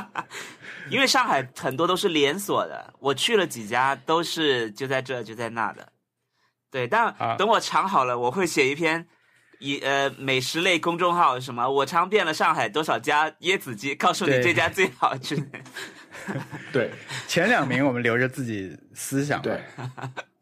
[0.90, 5.88] 因为上海很多都是连锁的，我去了几家都是就在这就在那的。
[6.70, 9.06] 对，但啊等我尝好了，我会写一篇
[9.60, 15.36] 以呃美食类公众号，什么我尝遍了上海多少家椰子鸡，告诉你这家最好吃。
[16.72, 16.90] 对
[17.26, 19.40] 前两名我们留着自己思想。
[19.42, 19.62] 对，，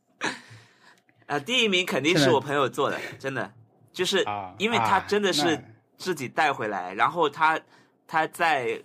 [1.26, 3.52] 啊，第一名肯定是我朋友做的，真的，
[3.92, 5.58] 就是啊因为他啊真的是
[5.96, 7.60] 自己带回来，然后他
[8.06, 8.82] 他在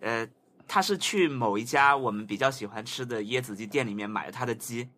[0.00, 0.26] 呃，
[0.68, 4.88] 他是去某一家我们比较喜欢吃的椰子鸡店里面买了他的鸡，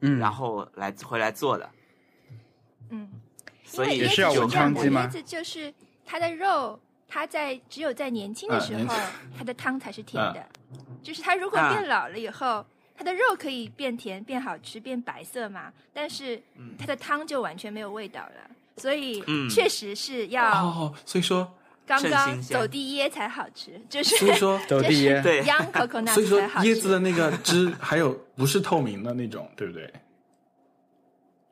[0.00, 1.70] 嗯，然后来回来做的，
[2.90, 3.10] 嗯，
[3.64, 5.06] 所以是要文昌鸡吗？
[5.06, 5.72] 椰子就是
[6.04, 8.94] 它的肉，它在只有在年轻的时候
[9.36, 10.40] 它的汤才是甜的。
[10.40, 10.46] 啊
[11.02, 12.64] 就是它如果啊变老了以后，
[12.96, 16.40] 它的肉可以变甜、变好吃、变白色嘛，但是
[16.78, 18.50] 它的汤就完全没有味道了。
[18.76, 21.50] 所以嗯确实是要哦，所以说
[21.86, 26.40] 刚刚走地椰才好吃，就是所以说走地椰，对 young coconut 所以说。
[26.40, 29.90] 椰子的那个汁还有不是透明的那种，对不对？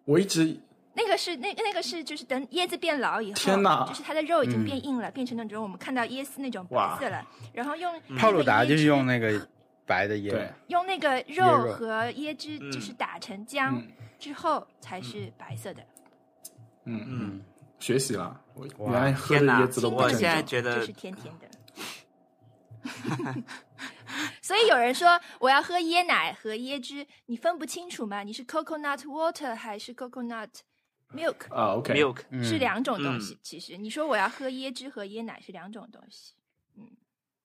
[0.05, 0.57] 我一直
[0.99, 3.87] 那个是那那个是就是等椰子变老以后，天哪。
[3.87, 9.49] 就是它的肉已经嗯变硬了，变成那种我们看到椰丝那种白色了，然后用泡鲁达就是用那那个
[9.87, 10.31] 白的椰。
[10.31, 15.83] 对，用那个肉肉和椰汁嗯就是打成浆嗯之后才是白色的，
[16.85, 17.01] 嗯。
[17.01, 17.43] 嗯，嗯，
[17.79, 18.93] 学习了，我哇。
[18.93, 20.09] 原来喝的椰子都不我。
[20.11, 21.47] 现在觉得就是甜甜的。
[24.43, 28.23] 所以有人说我要喝椰奶和椰汁，你分不清楚吗？
[28.23, 30.49] 你是 coconut water 还是 coconut
[31.15, 31.53] milk？
[31.55, 33.39] 啊，OK，milk 嗯是两种东嗯西。
[33.43, 36.35] 其实你说我要喝椰汁和椰奶是两种东西，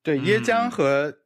[0.02, 1.18] 对，椰浆嗯和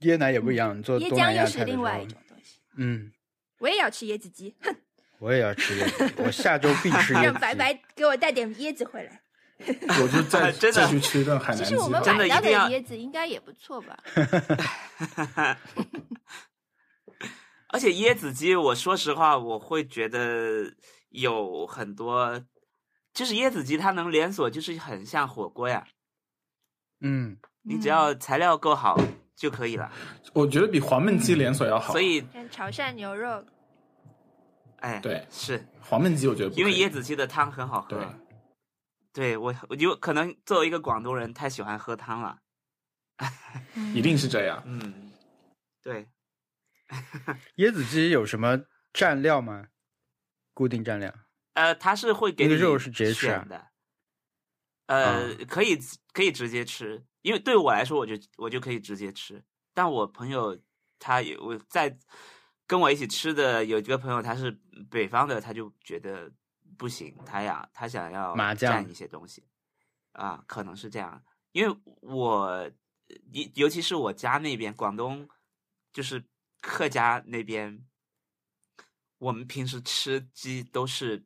[0.00, 2.60] 椰奶也不一样，做椰浆又是另外一种东西。
[2.76, 3.12] 嗯，
[3.58, 4.74] 我也要吃椰子鸡，哼，
[5.18, 7.24] 我也要吃椰子，我下周必吃 椰子。
[7.24, 9.20] 让白白给我带点椰子回来。
[9.64, 12.04] 我就再 真的再去吃一顿海南鸡其实我们吧。
[12.04, 13.96] 真的买到的椰子应该也不错吧？
[17.68, 20.74] 而且椰子鸡，我说实话，我会觉得
[21.12, 22.44] 有很多，
[23.14, 25.86] 就是椰子鸡它能连锁，就是很像火锅呀，
[27.00, 28.98] 嗯，你只要材料够好
[29.36, 29.90] 就可以了。
[30.32, 31.92] 我觉得比黄焖鸡连锁要好。
[31.92, 33.44] 所以，潮汕牛肉，
[34.80, 37.88] 哎，对是黄焖鸡我觉得因为椰子鸡的汤很好喝。
[37.88, 38.06] 对
[39.12, 42.38] 对我，我就可能作为一个广东人，太喜欢喝汤了。
[43.94, 44.62] 一定是这样。
[44.64, 45.12] 嗯，
[45.82, 46.08] 对，
[47.56, 48.58] 椰子鸡有什么
[48.94, 49.66] 蘸料吗？
[50.54, 51.14] 固定蘸料？
[51.54, 53.68] 呃，他是会给你肉是直接选的，
[54.86, 55.78] 呃，可以
[56.12, 59.44] 可以直接吃，因为对我来说，我就我就可以直接吃。
[59.74, 60.58] 但我朋友
[60.98, 61.98] 他有我在
[62.66, 64.50] 跟我一起吃的有一个朋友，他是
[64.90, 66.30] 北方的，他就觉得
[66.78, 69.44] 不行，他呀他想要麻酱蘸一些东西
[70.12, 72.70] 啊，可能是这样，因为我
[73.32, 75.28] 尤尤其是我家那边广东，
[75.92, 76.24] 就是
[76.62, 77.84] 客家那边，
[79.22, 81.24] 我们平时吃鸡都是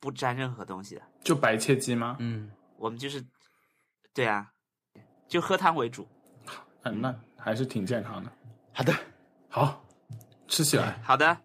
[0.00, 2.16] 不沾任何东西的，就白切鸡吗？
[2.20, 3.22] 嗯，我们就是
[4.14, 4.50] 对啊，
[5.28, 6.08] 就喝汤为主。
[6.84, 8.32] 嗯，那还是挺健康的。
[8.72, 8.94] 好的，
[9.50, 9.86] 好，
[10.48, 10.98] 吃起来。
[11.02, 11.38] 好的，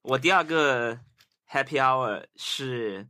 [0.00, 0.98] 我第二个
[1.46, 3.06] Happy Hour 是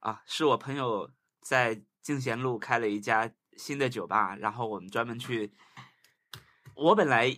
[0.00, 5.54] 啊，是我朋友在静贤路开了一家新的酒吧，然后我们专门去。
[6.74, 7.34] 我本来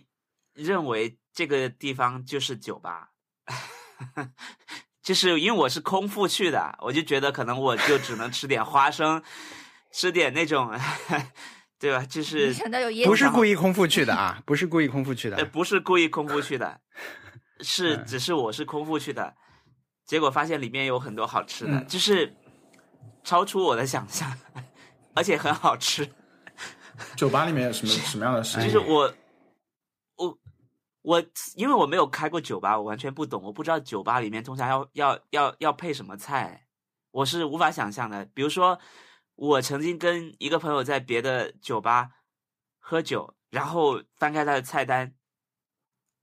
[0.53, 3.13] 认为这个地方就是酒吧，
[5.03, 9.21] 就是因为我是空腹去的，我就觉得可能我就只能吃点花生，
[9.91, 10.71] 吃点那种，
[11.79, 12.05] 对吧？
[12.05, 15.45] 就是想到有椰不是故意空腹去的啊，不是故意空腹去呃，的。
[15.45, 16.79] 不是故意空腹去的，
[17.61, 19.33] 是嗯只是我是空腹去的，
[20.05, 22.33] 结果发现里面有很多好吃的，嗯就是
[23.23, 24.31] 超出我的想象，
[25.15, 26.07] 而且很好吃。
[27.15, 28.63] 酒吧里面有什么什么样的食物？
[28.63, 29.13] 就是，我，
[31.01, 31.23] 我，
[31.55, 36.67] 因为我没有开过酒吧，我完全不懂，我不知道酒吧里面通常要要要要配什么菜，
[37.11, 38.25] 我是无法想象的。
[38.33, 38.79] 比如说，
[39.35, 42.11] 我曾经跟一个朋友在别的酒吧
[42.79, 45.15] 喝酒，然后翻开他的菜单，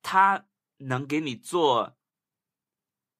[0.03, 0.45] 他
[0.77, 1.97] 能给你做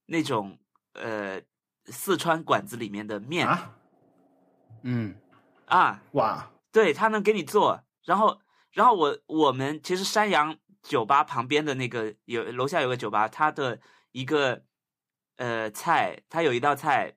[0.07, 0.59] 那种
[0.93, 1.43] 呃
[1.87, 3.75] 四川馆子里面的面啊，
[4.83, 5.17] 嗯，
[5.67, 6.01] 啊。
[6.13, 8.41] 哇，对他能给你做，然后
[8.71, 13.79] 然后我我们其实山羊酒吧旁边的那个有楼下有个酒吧，它的
[14.13, 14.63] 一个
[15.37, 17.15] 呃菜，它有一道菜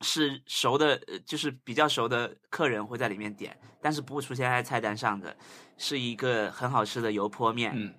[0.00, 5.36] 是熟的，呃就是比较熟的客人会在里面点，但是不会出现在菜单上的，
[5.76, 7.94] 是一个很好吃的油泼面，嗯，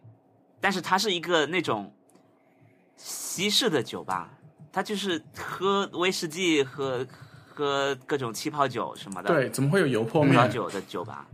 [0.60, 1.96] 但是它是一个那种
[2.96, 4.38] 西式的酒吧，
[4.72, 7.06] 它就是喝威士忌、喝
[7.48, 10.34] 喝各种气泡酒什么的，对，怎么会有油泼面？
[10.34, 11.28] 葡萄酒的酒吧。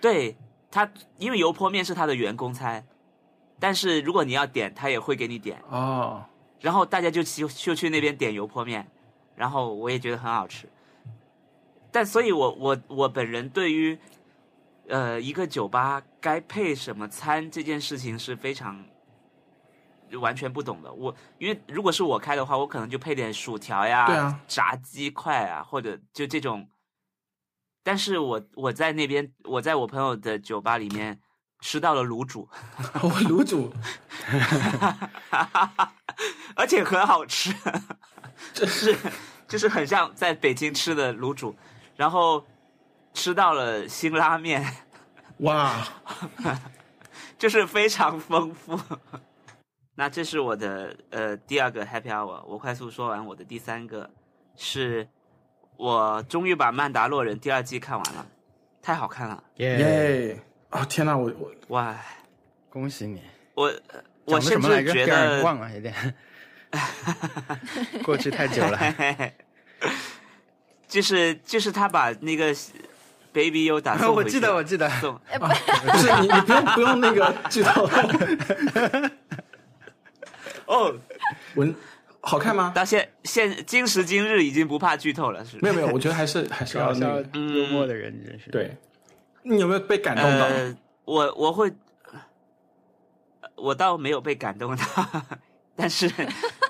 [0.00, 0.34] 对
[0.70, 2.86] 他，因为油泼面是他的员工餐，
[3.58, 5.60] 但是如果你要点，他也会给你点。
[5.68, 6.24] 哦，
[6.60, 8.86] 然后大家就去就去那边点油泼面，
[9.34, 10.68] 然后我也觉得很好吃。
[11.90, 13.98] 但所以我，我我本人对于
[14.86, 18.84] 呃一个酒吧该配什么餐这件事情是非常
[20.20, 20.92] 完全不懂的。
[20.92, 26.68] 我因为如果是我开的话，我可能就配点薯条呀、啊炸鸡块啊，或者就这种。
[27.82, 31.18] 但是我我在那边，我在我朋友的酒吧里面
[31.60, 32.48] 吃到了卤煮，
[33.02, 33.72] 我卤煮，
[36.54, 37.54] 而且很好吃，
[38.52, 38.96] 就是
[39.48, 41.54] 就是很像在北京吃的卤煮，
[41.96, 42.44] 然后
[43.14, 44.64] 吃到了辛拉面，
[45.38, 45.74] 哇，
[47.38, 48.78] 就是非常丰富。
[49.94, 54.08] 那这是我的呃第二个 happy hour，我快速说完我的第三个，
[54.56, 55.06] 是
[55.80, 58.26] 我终于把《曼达洛人》第二季看完了，
[58.82, 60.38] 太好看了，耶，耶！
[60.68, 61.96] 啊、天哪，我我哇！
[62.68, 63.22] 恭喜你！
[63.54, 64.92] 我呃我甚么来着？
[64.92, 65.94] 至觉得忘了，有点
[68.04, 68.78] 过去太久了。
[70.86, 72.54] 就是就是他把那个
[73.32, 77.88] Baby U 打送我记得，我记得，送不是你，你不用不用那个剧透。
[80.66, 80.94] 哦，
[81.54, 81.74] 文
[82.20, 82.72] 好看吗？
[82.74, 85.72] 到现现今时今日已经不怕剧透了，是不是？
[85.72, 88.50] 没有没有，我觉得还是还是要搞笑那个幽默的人真是。
[88.50, 88.76] 对。
[89.42, 90.44] 你有没有被感动到？
[90.44, 91.72] 呃，我我会，
[93.56, 94.84] 我倒没有被感动到，
[95.74, 96.12] 但是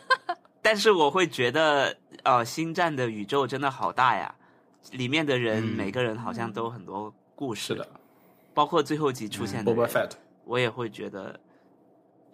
[0.63, 4.33] 但是我会觉得，呃，星战的宇宙真的好大呀，
[4.93, 7.85] 里面的人、嗯每个人好像都很多故事，的
[8.55, 10.11] 包括最后集出现的人、，Boba Fett。
[10.45, 11.41] 我也会觉得，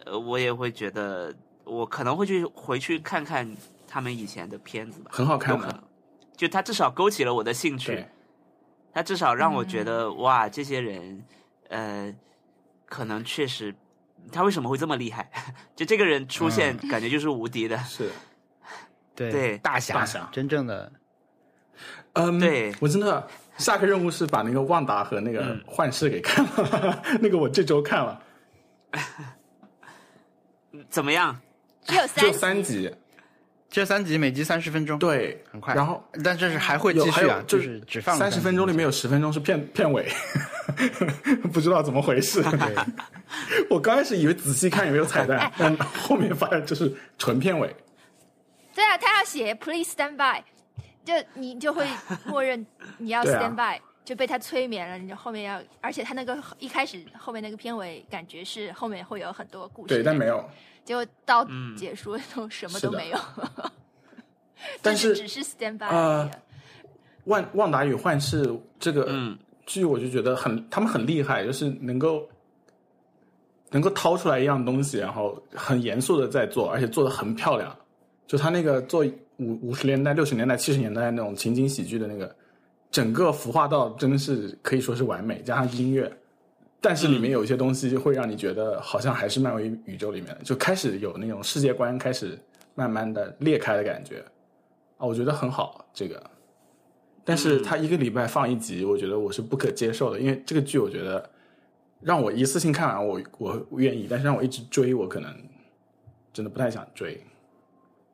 [0.05, 1.35] 呃，我也会觉得，
[1.66, 3.55] 我可能会去回去看看
[3.87, 5.83] 他们以前的片子吧，很好看的有可能，
[6.37, 8.07] 就他至少勾起了我的兴趣，，
[8.94, 9.85] 他至少让我觉嗯。
[9.85, 11.25] 得、哇，这些人，
[11.69, 12.14] 呃，
[12.87, 13.75] 可能确实，
[14.33, 15.29] 他为什么会这么厉害？
[15.77, 17.77] 就这个人出现，感觉就是无敌的。
[17.79, 18.10] 是。
[19.14, 19.31] 对。
[19.31, 19.58] 对。
[19.58, 20.29] 大侠，大侠。
[20.33, 20.92] 真正的
[22.14, 22.73] 嗯，对。
[22.81, 23.27] 我真的
[23.58, 25.64] 下个任务是把那个旺达和那个嗯。
[25.67, 28.23] 幻视给看了， 那个我这周看了，
[30.88, 31.38] 怎么样？
[31.87, 32.95] 只有只有三三集，
[33.69, 35.75] 这三集每集三十分钟，，对，很快。
[35.75, 40.09] 然后但这是还会继续啊，就就是只放三十分钟里面有十分钟是片片尾，
[41.53, 42.43] 不知道怎么回事。
[43.69, 47.75] 我刚开始以为仔细看有没有彩蛋，但后面发现就是纯片尾。
[48.75, 50.43] 对啊，他要写 Please stand by，
[51.05, 51.87] 就你就会
[52.27, 52.65] 默认
[52.99, 54.99] 你要 stand by，、就被他催眠了。
[54.99, 60.49] 你就后面要，而且他那个一开始后面那个片尾感觉是后面会有很多故事，对，但没，有。
[60.87, 63.19] 结果到嗯结束 都什么都没有，
[64.81, 66.31] 但是只是 stand by。
[67.25, 72.25] 万旺达与幻视这个嗯剧，我就觉得很，他们很厉害，就是能够
[73.71, 77.77] 能够掏出来一样东西，然后很严肃的在做，而且做的很漂亮。
[78.29, 79.05] 就他那个做
[79.39, 82.33] 五五十年代、六十年代、七十年代那种情景喜剧的那个，
[82.93, 86.11] 整个服化道真的是可以说是完美，加上音乐，
[86.89, 92.39] 但是里面有一些东西就会让你觉得好像还是漫威宇宙里面的，就开始有那种世界观开始
[92.77, 94.25] 慢慢的裂开的感觉
[94.97, 96.31] 啊，我觉得很好这个。
[97.25, 101.29] 但是它一个礼拜放一集，我觉得我是不可接受的，因为这个剧我觉得
[102.01, 105.37] 让我一次性看完我我愿意，但是让我一直追，我可能
[106.33, 107.21] 真的不太想追。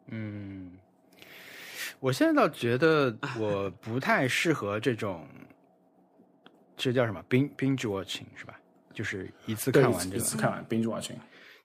[0.07, 0.73] 嗯，
[2.01, 5.27] 我现在倒觉得我不太适合这种，
[6.75, 8.59] 这叫什么 binge binge watching 是吧？
[8.93, 11.17] 就是一次，看完这个一次看完 binge watching。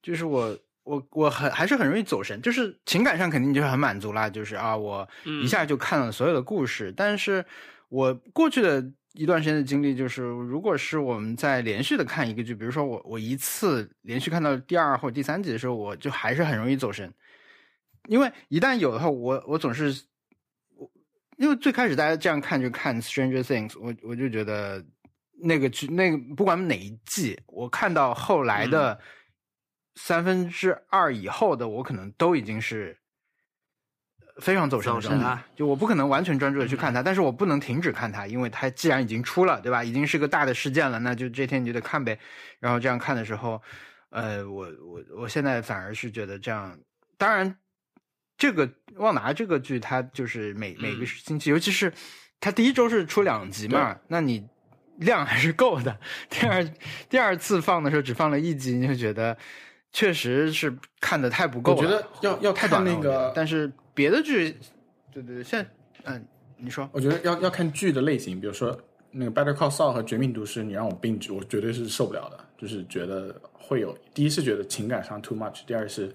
[0.02, 6.94] 就是我我我很还是很容易走神，就是情感上肯定就是很满足啦，就是啊，我嗯一下就看了所有的故事。
[6.96, 7.46] 但是
[7.90, 17.12] 我过去的一段时间的经历就是，如果是我们在连续的看一个剧，比如说我我一次连续看到第二或者第三集的时候，我就还是很容易走神，
[18.08, 20.04] 因为一旦有的话，我我总是
[20.76, 20.90] 我
[21.38, 24.86] 因为最开始大家这样看就看《Stranger Things》，我我就觉得
[25.42, 29.00] 那个剧那个不管哪一季，我看到后来的
[29.96, 32.98] 三分之二以后的，我可能都已经是
[34.42, 35.40] 非常走神的。
[35.56, 39.84] 就我不可能完全专注的去看它，但是我不能停止看它，因为它既然已经出了，对吧？
[39.84, 42.18] 已经是个大的事件了，那就这天你就得看呗。
[42.60, 43.62] 然后这样看的时候，
[44.10, 46.78] 呃，我我我现在反而是觉得这样，
[47.18, 47.58] 当然。
[48.40, 51.92] 这个旺达这个剧，它就是每每个嗯星期，尤其是
[52.40, 54.48] 它第一周是出两集嘛，那你
[54.98, 55.98] 量还是够的。
[56.30, 56.64] 第二
[57.10, 59.36] 第二次放的时候只放了一集，你就觉得
[59.92, 61.78] 确实是看的太不够了。
[61.78, 64.56] 我觉得要要看太短那个但是别的剧，
[65.12, 65.70] 对对对，现在
[66.04, 66.26] 嗯，
[66.58, 68.78] 你说我觉得要要看剧的类型，比如说
[69.12, 72.46] 那个《Better Call Saul》和《绝命毒师》，你让我 binge，我绝对是受不了的。
[72.58, 76.12] 就是觉得会有，第一是觉得情感上 too much，第二是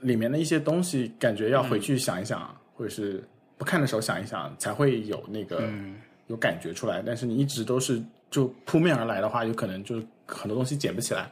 [0.00, 3.22] 里面的一些东西感觉要回去想一想，或者是
[3.56, 6.00] 不看的时候想一想，才会有那个、嗯
[6.30, 7.02] 有感觉出来。
[7.04, 11.30] 但是你一直都是就扑面而来的话，有可能就很多东西捡不起来。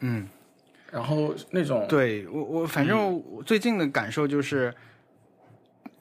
[0.00, 0.28] 嗯，
[0.90, 4.74] 然后那种对我我反正我最近的感受就是，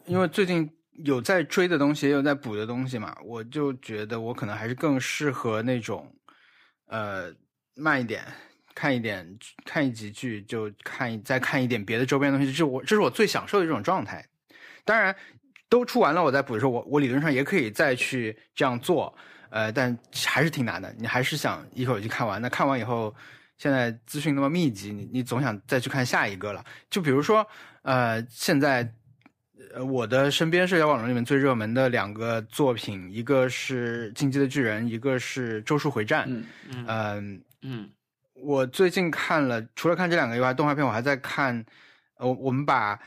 [0.06, 0.68] 因为最近
[1.04, 6.12] 有在追的东西，也有在补的东西嘛，我就觉得我可能还是更适合那种，
[6.88, 7.32] 呃，
[7.76, 8.24] 慢一点。
[8.76, 14.26] 看一点，看一集剧就看一，再看一点别的周边东西，这是我这是我最享受的这种状态。
[14.84, 15.16] 当然，
[15.74, 19.12] 都出完了我再补的时候，我我理论上也可以再去这样做，
[19.50, 19.98] 呃，但
[20.28, 20.94] 还是挺难的。
[21.00, 23.12] 你还是想一口气看完，那看完以后，
[23.58, 26.64] 现在资讯那么密集，你你总想再去看下一个了。
[26.92, 27.44] 就比如说，
[27.82, 28.88] 呃，现在，
[29.74, 36.30] 呃，我的身边社交网络里面最热门的两个作品，一个是《进击的巨人》，一个是《咒术回战》。
[36.32, 37.90] 嗯嗯嗯，嗯
[38.36, 41.66] 我最近看了，除了看这两个以外，动画片我还在看，
[42.18, 42.96] 呃，我们把《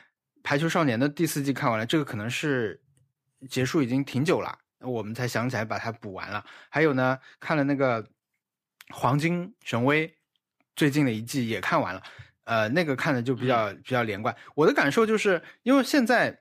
[0.47, 2.81] 排球少年》的第四季看完了，这个可能是
[3.51, 6.45] 结束已经挺久了，我们才想起来把它补完了。
[6.69, 8.01] 还有呢，看了那个
[8.91, 10.07] 《黄金神威》，
[10.77, 12.01] 最近的一季也看完了，
[12.45, 14.33] 呃，那个看的就比较、比较连贯。
[14.55, 16.39] 我的感受就是因为现在。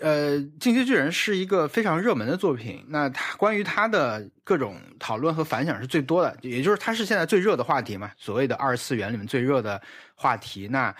[0.00, 9.80] 呃，《进击巨人》是一个非常热门的作品，那它关于它的各种讨论和反响是最多的，也就是它是现在最热的话题嘛，所谓的二次元里面最热的
[10.16, 10.66] 话题。
[10.66, 10.92] 那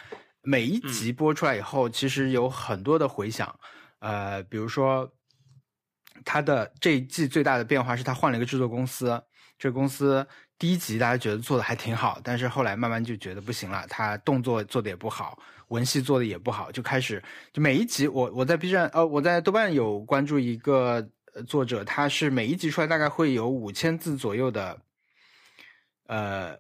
[0.45, 3.59] 每一集播出来以后，其实有很多的回响，
[3.99, 5.11] 呃，比如说
[6.24, 9.20] 它的这一季最大的变化是它换了一个制作公司，
[9.59, 10.26] 这个公司
[10.59, 15.38] 第一集大家觉得做的还挺好，但是后来慢慢就觉得不行了，它动作做的也不好。
[15.68, 17.20] 文戏做的也不好，就开始
[17.53, 21.09] 就每一集我我在 B 站呃我在豆瓣有关注一个
[21.49, 24.78] 作者，他是每一集出来大概会有五千字左右的，
[26.07, 26.57] 呃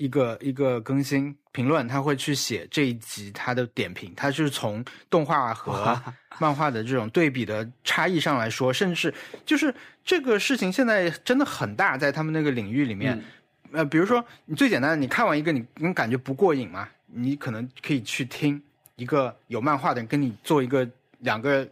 [0.00, 6.00] 一个一个更新评论，他会去写这一集他的点评，他是从动画和
[6.40, 9.12] 漫画的这种对比的差异上来说，甚至
[9.44, 13.14] 就是这个事情现在真的很大，在他们那个领域里面。
[13.16, 13.24] 嗯
[13.72, 18.60] 呃，比如说你最简单的，你看完一个你你感觉不过瘾嘛，你可能可以去听
[18.96, 20.88] 一个有漫画的人跟你做一个
[21.18, 21.68] 两个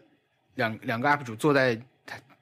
[0.55, 1.77] 两两个 UP 主坐在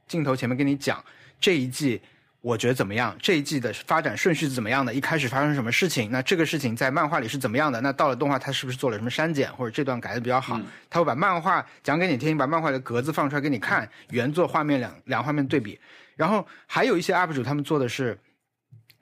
[0.07, 1.03] 镜头前面跟你讲
[1.41, 1.99] 这一季
[2.47, 3.13] 我觉得怎么样？
[3.21, 4.95] 这一季的发展顺序是怎么样的？
[4.95, 6.09] 一开始发生什么事情？
[6.13, 7.81] 那这个事情在漫画里是怎么样的？
[7.81, 10.61] 那到了动画，他是不是做了什么删减，或者这段改的比较好？
[10.89, 15.77] 他会把漫画讲给你听，把漫画的格子放出来给你看，原作画面两两画面对比。
[16.15, 18.17] 然后还有一些 UP 主他们做的是，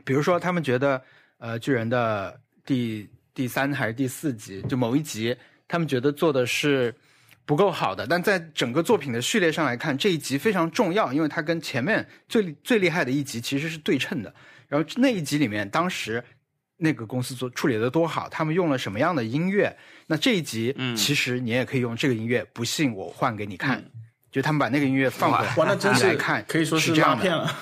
[0.07, 1.03] 比如说他们觉得
[1.37, 5.37] 呃巨人的第第三还是第四集，就某一集，
[5.69, 6.95] 他们觉得做的是。
[7.47, 14.35] 不够好的，但在整个作品的序列上来看，这一集非常重要，因为它跟前面最最厉害的一集其实是对称的。
[14.67, 16.25] 然后那一集里面，当时
[16.79, 19.77] 那个公司做处理的多好，他们用了什么样的音乐？
[20.07, 23.85] 那这一集，嗯其实你也可以用这个音乐，不信我换给你看。
[24.33, 27.55] 就他们把那个音乐放回来，哇，那真是看，可以说是这样片了。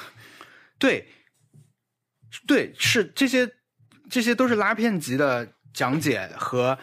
[0.78, 1.06] 对，
[2.46, 3.50] 对，是这些，
[4.08, 6.78] 这些都是拉片级的讲解和。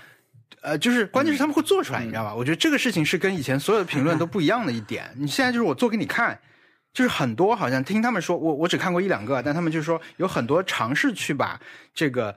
[0.61, 2.35] 呃，就是关键是他们会做出来，你知道吧？
[2.35, 5.09] 我觉得这个事情是跟以前所有的评论都不一样的一点。
[5.15, 6.37] 你现在就是我做给你看，
[6.93, 11.57] 就是很多好像听他们说，我我只看过一两个，但他们就说有很多尝试去把
[11.93, 12.35] 这个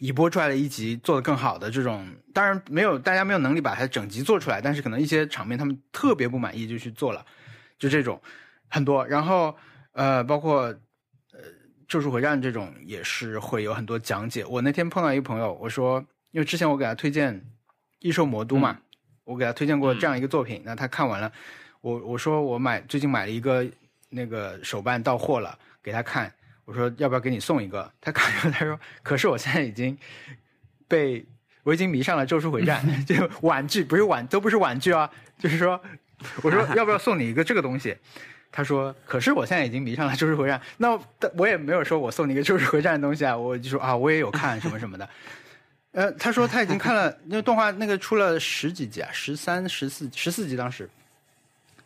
[0.00, 2.04] 已播出来的一集做得更好的这种，
[2.34, 7.24] 当然没有大家没有能力把它整集做出来，但是可能一些场面他们特别不满意就去做了，
[7.78, 8.20] 就这种
[8.68, 9.06] 很多。
[9.06, 9.56] 然后
[9.92, 10.72] 呃，包括呃
[11.86, 14.44] 《咒术回战》这种也是会有很多讲解。
[14.44, 16.04] 我那天碰到一个朋友，我说。
[16.38, 17.34] 因为之前我给他推荐
[17.98, 18.78] 《异兽魔都》嘛，
[19.24, 21.32] 我给他推荐过这样一个作品，那他看完了，
[21.80, 23.66] 我我说我买最近买了一个
[24.08, 26.32] 那个手办到货了，给他看，
[26.64, 27.92] 我说要不要给你送一个？
[28.00, 29.98] 他看了他说，可是我现在已经
[30.86, 31.26] 被
[31.64, 35.10] 我已经迷上了《咒术回战 》，就玩具不是玩都不是玩具啊，
[35.40, 35.82] 就是说，
[36.42, 37.96] 我说 要不要送你一个这个东西？
[38.52, 40.96] 他说，可是我现在已经迷上了《咒术回战》，那
[41.36, 45.10] 我也没有说我送你一个《咒术回战》的东西啊，我就说啊，我也有看什么什么的。
[45.92, 50.56] 呃，他说他已经看了 那个动画，那个出了十几集啊，十三、十四、十四集。
[50.56, 50.88] 当时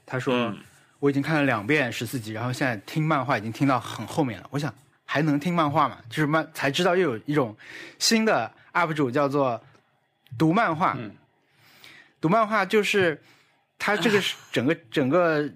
[0.05, 0.55] 他说
[0.98, 4.46] 我已经看了两遍十四集，然后现在听漫画已经听到很后面了。
[4.50, 4.74] 我想
[5.05, 5.98] 还能听漫画吗？
[6.09, 7.57] 就是漫才知道又有一种
[7.98, 9.62] 新的 UP 主叫做
[10.36, 10.96] 读漫画。
[12.20, 13.20] 读漫画就是
[13.78, 15.48] 他这个整个整个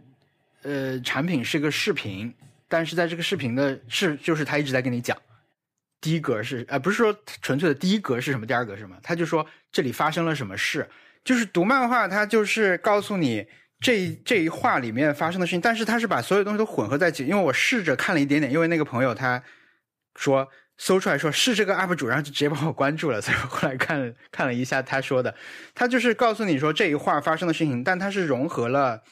[0.62, 2.32] 呃产品是个视频，
[2.68, 5.16] 但是在这个视频的是就是他一直在跟你讲。
[6.01, 8.97] 第一格是呃，不是说纯粹的第一格是什么，第二格是什么？
[9.03, 10.88] 他就说这里发生了什么事，
[11.24, 13.47] 就是读漫画，他就是告诉你
[13.80, 17.26] 这这一话里面发生的事情，但是他是把所有东西都混合在一起。
[17.26, 19.42] 因为我试着看了一点点，因为那个朋友他
[20.14, 25.34] 说搜出来说是这个 UP 主，然后就直接把我关注了，所以我后来看看了一下他说的，
[25.74, 29.03] 他就是告诉你说这一话发生的事情，但他是融合了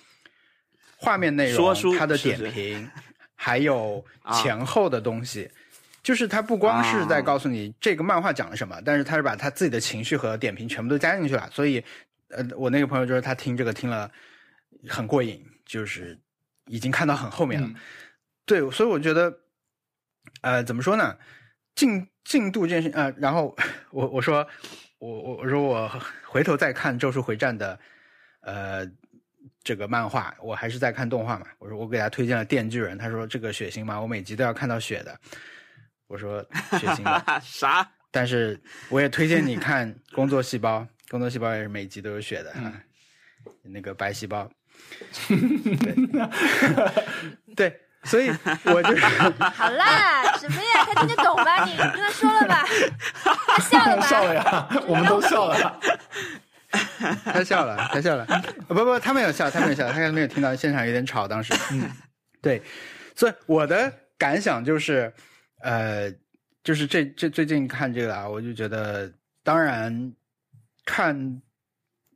[0.97, 2.91] 画面内容、他的点评，
[3.35, 4.05] 还有
[4.35, 5.51] 前后的东西。
[6.05, 11.49] 就是他不光是在告诉你这个漫画讲了什么，但是他是把他自己的情绪和点评全部都加进去了。
[11.51, 11.83] 所以，
[12.29, 14.09] 呃，我那个朋友就是他听这个听了
[14.87, 16.17] 很过瘾，就是
[16.67, 17.69] 已经看到很后面了。
[18.45, 19.35] 对，所以我觉得，
[20.43, 21.17] 呃，怎么说呢？
[21.75, 23.57] 进进度这件事，呃，然后
[23.91, 24.47] 我我说
[24.99, 25.91] 我我我说我
[26.27, 27.81] 回头再看《咒术回战》的
[28.43, 28.87] 呃
[29.63, 31.47] 这个漫画，我还是在看动画嘛。
[31.59, 33.99] 我说我给他推荐了《电锯人》，他说这个血腥吗？
[33.99, 35.19] 我每集都要看到血的。
[36.07, 36.41] 我说
[36.79, 37.89] 血腥了 啥？
[38.11, 40.81] 但是我也推荐你看《工作细胞》，
[41.11, 42.55] 《工作细胞》也是每集都有血的，
[43.63, 44.49] 那个白细胞。
[47.57, 48.31] 对，所以
[48.65, 48.95] 我就
[49.51, 50.85] 好啦，什么呀？
[50.85, 51.65] 他听得懂吧？
[51.65, 52.65] 你跟他说了吧？
[53.47, 54.07] 他笑了吧？
[54.07, 55.81] 笑了呀，我们都笑了。
[57.25, 58.27] 他笑了，他笑了。
[58.69, 61.27] 不不，他没有笑，他没有笑，他没有听到现场有点吵。
[61.27, 61.91] 当时，嗯，
[62.43, 62.63] 对，
[63.17, 65.13] 所以我的感想就是。
[65.65, 66.13] 呃，
[66.63, 69.11] 就是这这最近看这个啊，我就觉得，
[69.43, 70.13] 当然
[70.85, 71.41] 看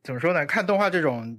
[0.03, 0.45] 怎么说呢？
[0.45, 1.39] 看动画这种，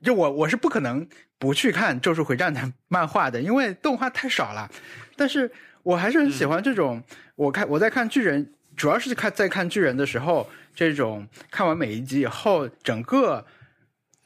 [0.00, 1.08] 就我我是不可能
[1.40, 4.70] 不去看《咒术回战》的 漫画的，因为动画太少了。
[5.16, 5.50] 但是
[5.82, 7.02] 我还是很喜欢这种，
[7.34, 13.44] 我看我在看巨人，主要是看在看巨人的时候，这种看完每一集以后，整个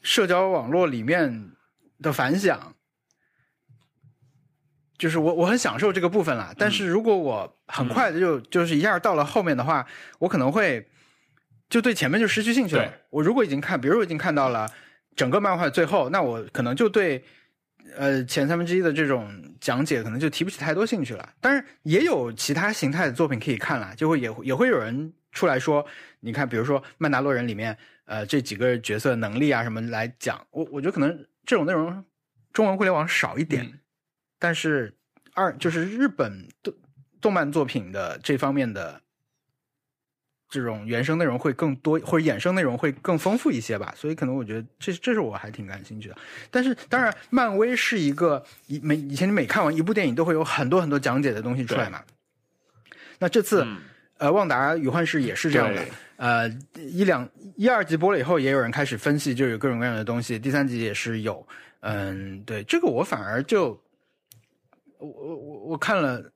[0.03, 1.49] 社交网络里面
[2.03, 2.74] 的反响。
[4.97, 9.85] 就是我我很享受这个部分了，但是如果我很快的就就是一下到了后面的话，
[10.19, 10.87] 我可能会
[11.69, 12.93] 就对前面就失去兴趣了。
[13.09, 14.69] 我如果已经看，比如我已经看到了
[15.15, 17.21] 整个漫画最后，那我可能就对
[17.97, 19.29] 呃前三分之一的这种
[19.59, 21.29] 讲解可能就提不起太多兴趣了。
[21.41, 25.85] 当然也有其他形态的作品可以看了，就会也也会有人出来说，
[26.21, 32.03] 你看，比如说《曼达洛人》里面呃这几个角色能力啊什么来讲，我我觉得可能这种内容
[32.53, 33.79] 中文互联网少一点。
[34.45, 34.93] 但是，
[35.33, 36.71] 二就是日本动
[37.19, 39.01] 动漫作品的这方面的
[40.47, 43.91] 这种原生内容会更多，或者衍生内容会更丰富一些吧。
[43.97, 46.15] 所以可能我觉得这这是我还挺感兴趣的。
[46.51, 52.03] 但是当然，漫威是一个以每以前你每看完一部电影都会有很多很多讲解的东西出来嘛。
[53.17, 53.81] 那这次、嗯
[54.19, 55.83] 呃，《旺达与幻视》也是这样的。
[56.17, 60.37] 呃，一两一二集播了以后，也有人开始分析，就有各种各样的东西。
[60.37, 61.45] 第三集也是有，
[61.79, 63.81] 嗯，对，这个我反而就，
[65.05, 66.31] 我我我我看了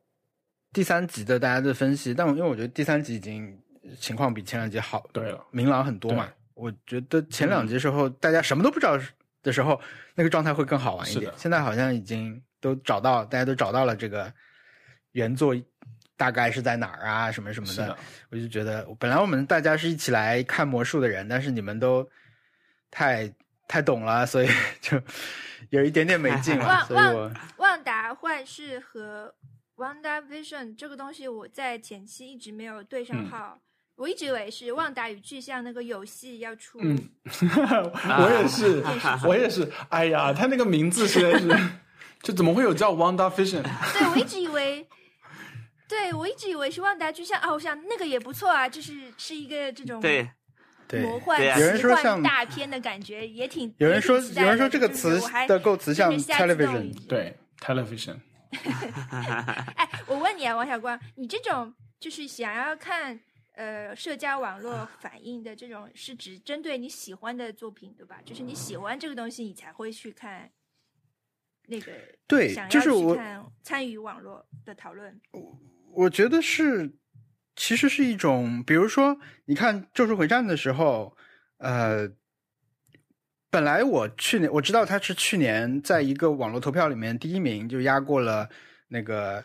[0.71, 3.57] 第三集的大家的分析，但我因为我觉得第三集已经
[3.99, 6.29] 情况比前两集好，对了，明朗很多嘛。
[6.53, 8.99] 我觉得前两集时候、大家什么都不知道
[9.41, 9.79] 的时候，
[10.13, 11.15] 那个状态会更好玩一。
[11.15, 14.31] 点现在好像已经都找到，大家都找到了这个
[15.13, 15.55] 原作
[16.17, 17.87] 大概是在哪儿啊，什么什么的。
[17.87, 17.97] 的，
[18.29, 22.05] 我就觉得，本来我们大家是一起来看魔术的人，但是你们都
[22.91, 23.33] 太
[23.65, 24.49] 太懂了，所以
[24.81, 25.01] 就
[25.69, 26.65] 有一点点没劲了。
[26.65, 29.33] 忘所以我旺达幻视和
[29.77, 33.59] Wanda Vision 这个东西，我在前期一直没有对上嗯号。
[33.95, 36.97] 我一直以为是旺达与巨像那个游戏要出，嗯，
[37.27, 38.81] 我也是
[39.27, 39.69] 我也是。
[39.89, 41.49] 哎呀，他那个名字实在是，
[42.23, 43.61] 就怎么会有叫 Wanda Vision？
[43.61, 44.87] 对我一直以为，
[45.85, 50.29] 对我一直以为是旺达巨像啊，我想那个也不错啊，就是是一个这种，对
[50.97, 58.17] 魔幻对啊有人奇幻说像大片的感觉，也挺有人说有人说这个词的构词像 television 对，television。
[59.75, 63.19] 哎，我问你啊，王小光，你这种就是想要看
[63.53, 68.19] 呃社交网络反应的这种，是指针对你喜欢的作品对吧？
[68.25, 70.49] 就是你喜欢这个东西，你才会去看
[71.67, 71.91] 那个，
[72.25, 75.21] 对想要就是我去看参与网络的讨论。
[75.31, 75.59] 我
[75.91, 76.91] 我觉得是，
[77.59, 81.13] 其实是一种，比如说，你看《咒术回战》的时候，
[81.57, 82.09] 呃，
[83.51, 88.49] 本来我去年我知道他是去年在一个网络投票里面第一名，就压过了
[88.87, 89.43] 那个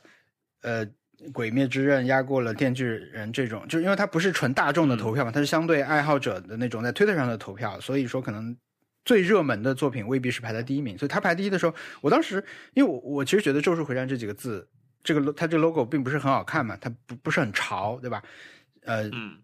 [0.62, 0.86] 呃
[1.32, 8.56] 《鬼灭之刃》，压过了《电锯人》这种，就因为它不是纯大众的投票嘛，它是相对爱好者的那种在推特上的投票，所以说可能。
[9.04, 12.42] 最热门的作品未必是排在第一名，所以他排第一的时候，我当时
[12.72, 14.66] 因为我我其实觉得“咒术回战”这几个字
[15.04, 18.22] 这个它这个 logo 并不是很好看嘛，它不不是很潮，对吧？
[18.82, 19.36] 呃，嗯，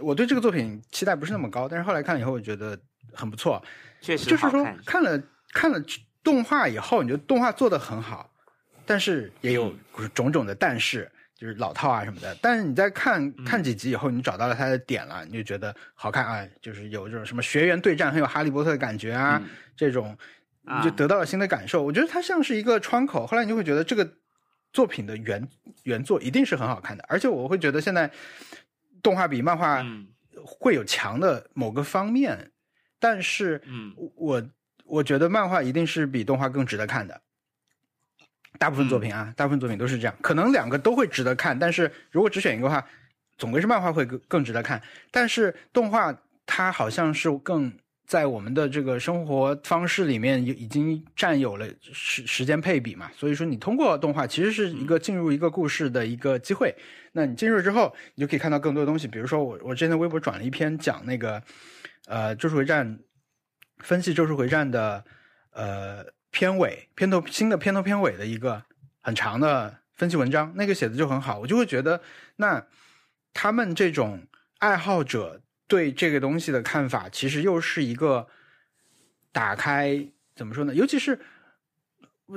[0.00, 2.76] 我对这个作品期待不是那么高，但是后来看了以后，我觉得
[3.12, 3.62] 很不错。
[4.00, 5.80] 确实就是说好看，看了看了
[6.24, 8.28] 动画以后，你觉得动画做的很好，
[8.84, 9.72] 但是也有
[10.14, 12.34] 种种的但是，就是老套啊什么的。
[12.40, 20.16] 但是你在看看几集以后，你找到了它的点了，你就觉得好看啊，就是有这种什么学员对战，很有哈利波特的感觉啊，嗯这种
[20.62, 21.82] 你啊就得到了新的感受。
[21.82, 24.08] 我觉得它像是一个窗口，后来你就会觉得这个
[24.72, 25.48] 作品的原
[25.82, 28.10] 原作一定是很好看的，而且我会觉得现在
[29.02, 30.08] 动画比漫画嗯。
[30.44, 32.50] 会有强的某个方面，
[32.98, 33.94] 但是嗯。
[34.16, 34.42] 我
[34.84, 37.20] 我觉得漫画一定是比动画更值得看的。
[38.58, 42.84] 大部分作品啊，大部分作品都是这样，可能两个都会值得看，但是如果只选一个的话，
[43.38, 44.82] 总归是漫画会更更值得看。
[45.10, 47.72] 但是动画它好像是更
[48.12, 56.74] 在我们的这个生活方式里面已经占有了时时间配比嘛，所以说你通过动画其实是一个进入一个故事的一个机会。
[57.12, 61.42] 那你进入之后，你就可以看到更多的东西，比如说我我之前在微博转了一篇讲那个
[62.06, 62.86] 呃《咒术回战》
[63.78, 65.02] 分析《咒术回战》的
[65.52, 68.62] 呃片尾片头新的片头片尾的一个
[69.00, 72.02] 很长的分析文章，那个写的就很好，我就会觉得
[72.36, 72.62] 那
[73.32, 74.26] 他们这种
[74.58, 78.28] 爱好者对这个东西的看法，其实又是一个
[79.30, 80.74] 打开怎么说呢？
[80.74, 81.18] 尤其是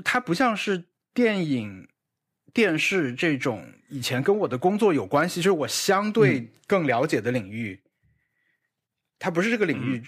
[0.04, 1.88] 它不像是电影、
[2.54, 7.82] 电视这种以前跟我的工作有关系，就是我相对更了解的领域，
[9.20, 10.04] 它不是这个领域，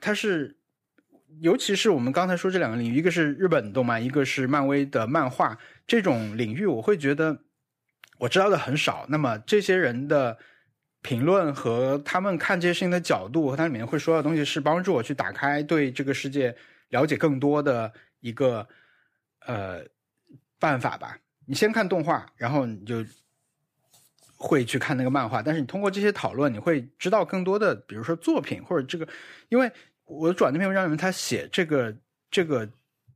[0.00, 0.56] 它是。
[1.40, 7.42] 尤其是我们刚才说这两个领域，一个是日本动漫，一个是漫威的漫画，这种领域我会觉得
[8.16, 9.04] 我知道的很少。
[9.10, 10.38] 那么这些人的
[11.06, 16.52] 评论和他们看这些事情的角度和它里面会说的东西，是帮助我去打开对这个世界
[16.88, 18.66] 了解更多的一个
[19.46, 19.84] 呃
[20.58, 21.16] 办法吧。
[21.46, 23.04] 你先看动画，然后你就
[24.36, 29.06] 会去看那个漫画，但是你通过这些讨论，你会知道更多的，比如说作品或者这个，
[29.48, 29.70] 因为
[30.06, 31.96] 我转那篇文章里面，他写这个
[32.32, 32.68] 这个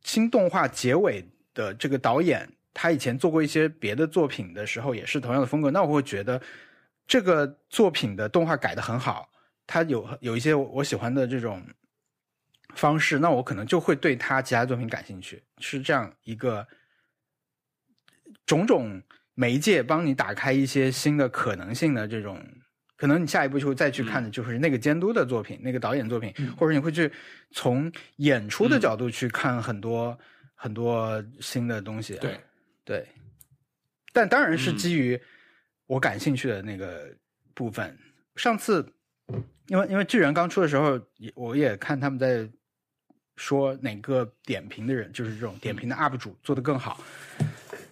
[0.04, 5.72] 新动画结尾的这个导演，他以前做过一些别的作品的时候，也是同样的风格。
[5.72, 6.40] 那我会觉得
[7.10, 9.28] 这个作品的动画改的很好，
[9.66, 11.60] 它有有一些我喜欢的这种
[12.76, 16.64] 方式，那我可能就会对他其他作品感兴趣，是这样一个
[18.46, 19.02] 种种
[19.34, 22.40] 媒介帮你打开一些新的可能性的这种。
[22.96, 27.10] 可能你下一步就会再去看的就是那个监督的作品，那个导演作品，或者你会去
[27.50, 30.16] 从演出的角度去看很多、
[30.54, 32.14] 很多新的东西。
[32.20, 32.38] 对
[32.84, 33.08] 对，
[34.12, 35.20] 但当然是基于
[35.90, 37.10] 我感兴趣的那个
[37.52, 37.98] 部分。
[38.36, 38.86] 上次，
[39.66, 42.48] 因为因为巨人刚出的时候，也我也看他们在
[43.34, 47.02] 说哪个点评的人，就是这种点评的 UP 主做得更好。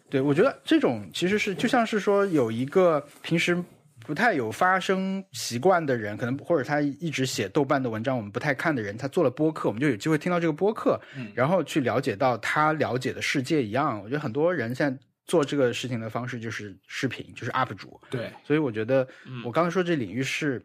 [0.09, 3.61] 对我觉得这种其实是就像是说有一个平时
[4.07, 11.01] 不太有发声习惯的人，可能或者他一直写豆瓣的文章，我们不太看的人，他做了播客，我们就有机会听到这个播客，
[11.35, 14.01] 然后去了解到他了解的世界一样。
[14.01, 18.01] 我觉得很多人现在做这个事情的方式就是视频，就是 UP 主。
[18.11, 20.61] 对，所以我觉得嗯我刚才说这领域是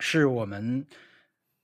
[0.00, 0.86] 是我们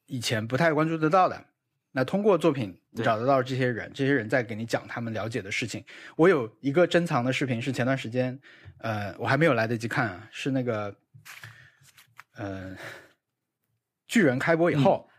[0.04, 1.46] 以前不太关注得到的。
[1.92, 5.84] 那通过作品找得到这些人，这些人在给你讲他们了解的事情。
[6.14, 8.38] 我有一个珍藏的视频，是前段时间，
[8.78, 10.94] 呃，我还没有来得及看啊，是那个，
[12.34, 12.76] 呃，
[14.06, 15.11] 巨人开播以后、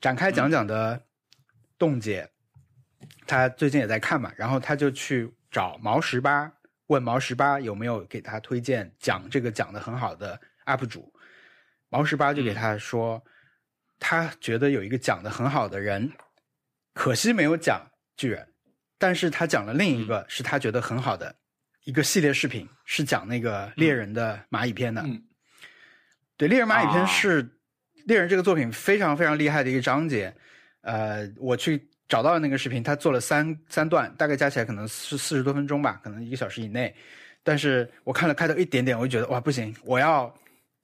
[0.00, 1.00] 展开讲讲的
[1.78, 2.28] 冻姐，
[3.24, 6.52] 她最近也在看嘛，然后她就去找毛十八，
[6.88, 11.14] 问毛十八有没有给他推荐讲这个讲的很好的 UP 主，
[11.88, 13.22] 毛十八就给他说，
[14.00, 16.10] 他觉得有一个讲的很好的人，
[16.92, 18.48] 可惜没有讲巨人，
[18.98, 21.32] 但是他讲了另一个是他觉得很好的
[21.84, 25.02] 一个系列视频，是讲那个猎人的蚂蚁篇的。
[25.02, 25.22] 嗯。
[26.36, 27.06] 对，猎人蚂蚁篇啊。
[27.06, 27.48] 是
[28.06, 30.34] 猎人这个作品非常非常厉害的一个章节。
[30.80, 36.94] 呃，我去找到了那个视频，他做了三三段，大概加起来可能是四十多分钟吧，可能一个小时以内。
[37.42, 40.32] 但是我看了开头一点点，我就觉得哇不行，我要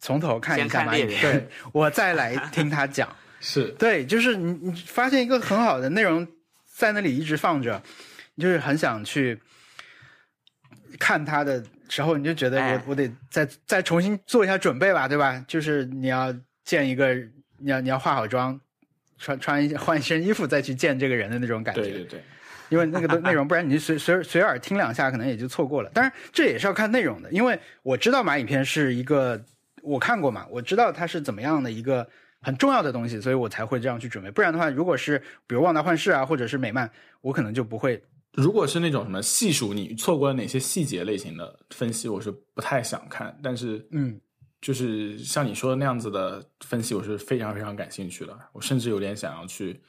[0.00, 3.08] 从头看一下对我再来听他讲。
[3.38, 6.26] 是对，就是你你发现一个很好的内容
[6.66, 7.80] 在那里一直放着，
[8.34, 9.40] 你就是很想去
[10.98, 15.44] 看他的时候，你就觉得我、哎我得再再重新做一下准备吧，对吧？
[15.46, 17.14] 就是你要见一个，
[17.58, 18.60] 你要你要化好妆，
[19.20, 21.82] 穿穿一换一身衣服再去见这个人的那种感觉。
[21.82, 22.22] 对对对，
[22.70, 25.90] 因为那个都内容，不然你随随随耳听两下，可能也就错过了。
[25.90, 29.40] 当然，这也是要看内容的，因为我知道蚂蚁篇是一个
[29.82, 32.08] 我看过嘛，我知道它是怎么样的一个
[32.40, 34.30] 很重要的东西，所以我才会这样去准备。
[34.30, 36.90] 不然的话，如果是比如《旺达幻视》啊，或者是美漫，
[37.20, 38.02] 我可能就不会。
[38.34, 43.36] 如果是那种什么细数你错过了哪些细节类型的分析，我是不太想看。
[43.42, 44.18] 但是，嗯，
[44.60, 48.38] 就是像你说的那样子的分析，我是非常非常感兴趣的。
[48.52, 49.80] 我甚至有点想要去，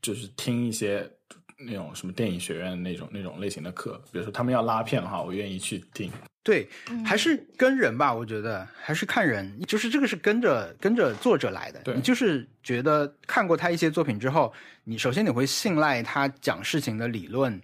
[0.00, 1.10] 就是听一些
[1.58, 6.10] 那种什么电影学院那种那种类型的课，比如说他们要拉片的话，我愿意去听。
[6.42, 11.80] 对，嗯还是跟人吧，我觉得还是看人，就是这个是跟着跟着作者来的。
[11.80, 14.50] 对你就是觉得看过他一些作品之后，
[14.84, 17.60] 你首先你会信赖他讲事情的理论，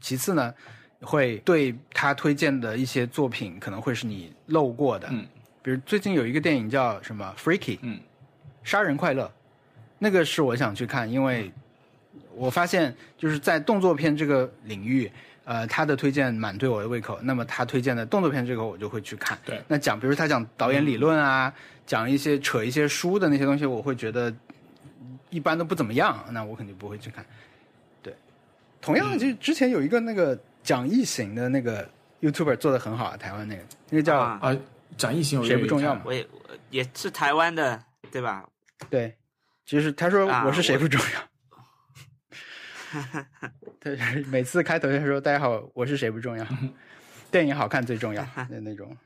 [0.00, 0.52] 其次呢，
[1.02, 5.06] 会对他推荐的一些作品可能会是你漏过的。
[5.12, 5.24] 嗯，
[5.66, 7.98] 比如最近有一个电影叫什么《Freaky》，嗯，
[8.62, 9.28] 杀人快乐，
[9.98, 11.50] 那个是我想去看，因为
[12.36, 15.10] 我发现就是在动作片这个领域，
[15.42, 17.18] 呃，他的推荐蛮对我的胃口。
[17.20, 19.36] 那么他推荐的动作片这个我就会去看。
[19.44, 19.60] 对。
[19.66, 21.52] 那讲比如他讲导演理论啊，
[21.84, 24.32] 讲一些扯一些书的那些东西，我会觉得
[25.30, 27.26] 一般都不怎么样，那我肯定不会去看。
[28.04, 28.14] 对，
[28.80, 31.84] 同样的，就之前有一个那个讲异形的那个
[32.20, 34.38] YouTuber 做的很好啊，台湾那个那个叫、啊。
[34.40, 34.56] 啊，
[34.96, 36.38] 讲异形我愿意看谁不重要嘛我也我
[36.70, 38.48] 也是台湾的，对吧？
[38.90, 39.16] 对，
[39.64, 41.28] 就是他说啊我是谁不重要。
[43.80, 46.46] 对，每次开头就说“大家好，我是谁不重要，
[47.30, 48.96] 电影好看最重要”的那种。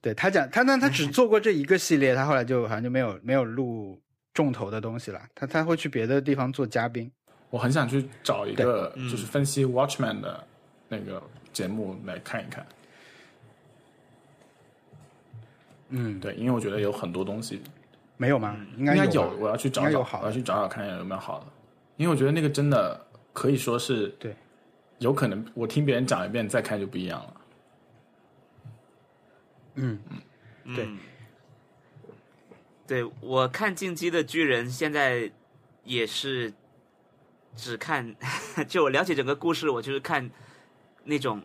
[0.00, 4.00] 对他讲，他那他只做过这一个系列，他后来就好像就没有没有录
[4.34, 5.20] 重头的东西了。
[5.34, 7.10] 他他会去别的地方做嘉宾。
[7.50, 10.46] 我很想去找一个就是分析 Watchman 的
[10.88, 11.20] 那个
[11.52, 12.64] 节目来看一看。
[12.64, 12.85] 嗯，
[16.20, 17.62] 对，因为我觉得有很多东西
[18.16, 18.56] 没有吗？
[18.76, 21.46] 应该有，我要去找找，我要去找找看有没有好的，
[21.96, 23.00] 因为我觉得那个真的
[23.32, 24.34] 可以说是对，
[24.98, 27.40] 有可能我听别人讲一遍再看就不一样了。
[29.76, 29.98] 嗯，
[30.74, 30.98] 对嗯，
[32.86, 35.30] 对我看《进击的巨人》现在
[35.84, 36.52] 也是
[37.54, 38.16] 只看，
[38.66, 40.30] 就我了解整个故事，我就是看
[41.04, 41.42] 那种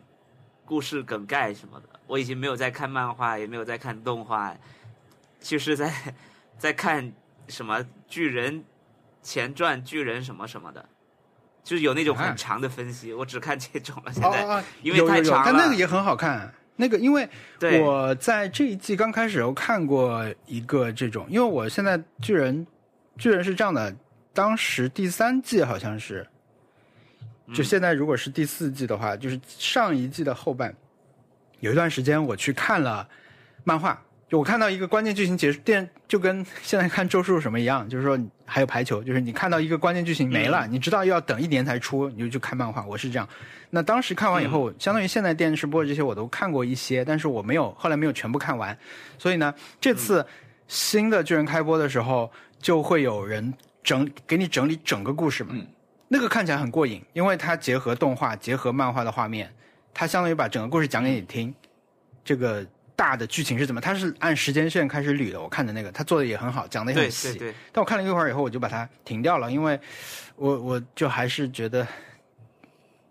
[0.66, 1.91] 故事梗概什么的。
[2.08, 4.56] 我已经没有在看漫画，也没有在看动画，
[5.40, 5.94] 就是在
[6.58, 7.12] 在看
[7.48, 8.64] 什么巨人
[9.22, 10.86] 前传、巨人什么什么的，
[11.64, 14.12] 就是有那种啊很长的分析，我只看这种了。
[14.12, 16.54] 现在、哦哦哦，因为太长了但那个也很好看。
[16.78, 17.30] 那个，因为
[17.60, 22.66] 对我在这一季刚开始我看过一个这种，因为我现在巨人，
[23.18, 23.96] 巨人是这样的，
[24.34, 26.26] 当时第三季好像是，
[27.54, 30.74] 就现在如果是第四季的话，就是上一季的后半，
[31.62, 33.08] 有一段时间我去看了
[33.64, 42.84] 漫画，就我看到一个关键剧情结束，电就跟现在看周数什么一样，就是说还有排球，就是你看到一个关键剧情没了，你知道要等一年才出，你就去看漫画。
[42.86, 43.28] 我是这样。
[43.70, 48.78] 那当时看完以后，相当于现在电视播的这些我都看过一些，但是我没有后来没有全部看完。
[49.18, 50.26] 所以呢，这次
[50.68, 53.54] 新的巨人开播的时候，就会有人
[53.84, 55.52] 整给你整理整个故事嘛。
[55.54, 55.66] 嗯
[56.14, 59.50] 那个看起来很过瘾，因为它结合动画、结合漫画的画面，
[59.94, 61.54] 它相当于把整个故事讲给你听。
[62.24, 62.66] 这个
[62.96, 63.82] 大的剧情是怎么？
[63.82, 65.42] 它是按时间线开始捋的。
[65.42, 67.34] 我看的那个，他做的也很好，讲的也很细。
[67.34, 69.80] 对对，但我看了一会儿以后，我就把它停掉了，因为
[70.36, 71.86] 我我就还是觉得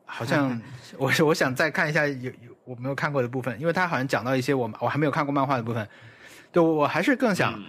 [0.06, 0.60] 好像
[0.96, 5.86] 我我想再看一下有有我没有看过的部分，因为他好像讲到一些我我还没有看过漫画的部分。
[6.52, 7.64] 对，我我还是更想嗯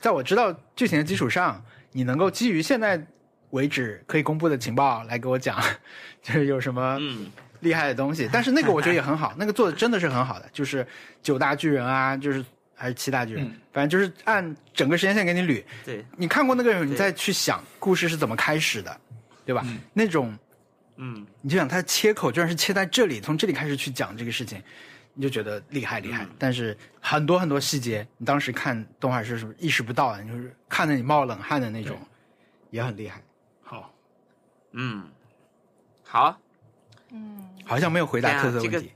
[0.00, 1.60] 在我知道剧情的基础上，
[1.90, 3.04] 你能够基于现在
[3.50, 5.60] 为止可以公布的情报来给我讲，
[6.22, 7.32] 就是有什么嗯
[7.64, 8.28] 厉害的东西。
[8.32, 10.86] 但是那个我觉得也很好， 那个做的真的是很好的，就是
[11.20, 12.44] 九大巨人啊，就是
[12.76, 15.64] 还是七大巨人，嗯反正就是按整个时间线给你捋。
[15.84, 19.00] 对，你看过那个人，你再去想故事是怎么开始的，
[19.44, 19.62] 对吧？
[19.66, 20.38] 嗯那种
[20.96, 24.62] 嗯你就想它的切口居然是切在这里，从这里开始去讲这个事情，
[25.14, 26.22] 你就觉得厉害厉害。
[26.24, 31.98] 嗯但是很多很多细节，你当时看动画是是意识不到的，你就是看着你冒冷汗的那种，
[32.70, 33.20] 也很厉害。
[33.62, 33.92] 好，
[34.72, 35.04] 嗯，
[36.04, 36.38] 好，
[37.10, 38.92] 嗯，好像没有回答特色问题，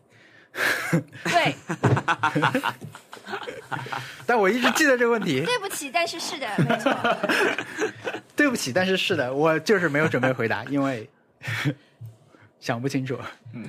[1.25, 1.55] 对，
[4.27, 5.45] 但我一直记得这个问题。
[5.45, 6.95] 对不起，但是是的，没错。
[8.37, 11.09] 对不起，但是是的，我就是没有准备回答，因为
[12.61, 13.19] 想不清楚。
[13.53, 13.67] 嗯，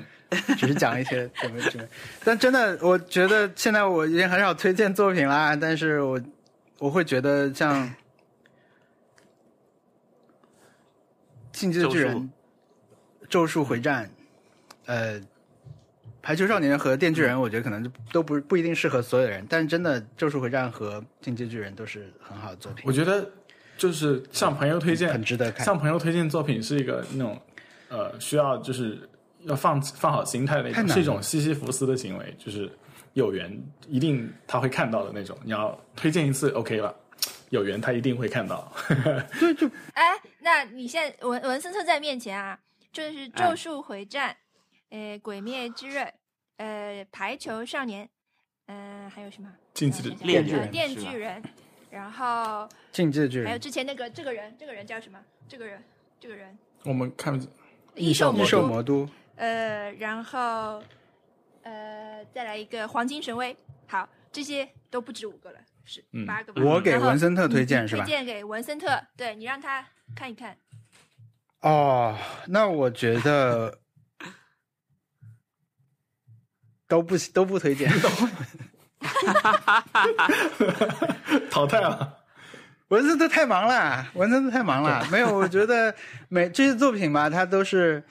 [0.58, 1.89] 只是讲一些准备准备。
[2.24, 6.22] 但真的，我觉得现在我已经很少推荐作品啦，但是我
[6.78, 7.88] 我会觉得像
[11.52, 12.16] 《进击的巨人》
[13.28, 14.06] 《咒术回战》
[14.90, 15.22] 呃。
[16.22, 23.26] 排球少年和电锯人，我觉得可能就都不不一定适合所有人，但是真的《咒术回战》和《进击巨人》都是很好的作品我，觉得
[23.78, 25.66] 就是向朋友推荐，很值得看。
[25.66, 27.42] 向朋友推荐作品是一个那种
[27.88, 29.10] 呃需要就是
[29.44, 32.70] 要放放好心态的一种，太难了是一种西西弗斯的行为，就是
[33.14, 35.38] 有缘一定他会看到的那种。
[35.46, 36.94] 你要推荐一次 OK 了，
[37.50, 38.72] 有缘他一定会看到。
[39.40, 42.60] 对，就哎，那你现在文文森特在面前啊，
[42.92, 44.32] 就是《咒术回战》
[44.90, 46.06] 呃，《鬼灭之刃》
[46.58, 48.06] 呃，《排球少年》
[48.66, 49.52] 呃，还有什么？
[49.74, 51.44] 竞技的呃想想猎呃人电锯人，
[51.90, 55.20] 然后进击的巨还有，之前那个这个人，这个人叫什么？
[55.48, 55.84] 这个人，
[56.20, 57.40] 这个人，我们看
[57.96, 60.84] 异兽异兽魔都，呃，然后
[61.64, 63.56] 呃，再来一个黄金神威。
[63.88, 66.62] 好，这些都不止五个了，是嗯八个吧。
[66.64, 68.12] 我给文森特推荐是吧推？
[68.12, 70.56] 荐给文森特，对你让他看一看。
[71.62, 72.16] 哦，
[72.48, 73.80] 那我觉得
[76.90, 77.90] 都不都不推荐。
[81.50, 82.18] 淘汰了。
[82.90, 85.08] 文森特太忙了，文森特太忙了。
[85.12, 85.94] 没有，我觉得
[86.28, 88.04] 每这些作品吧，它都是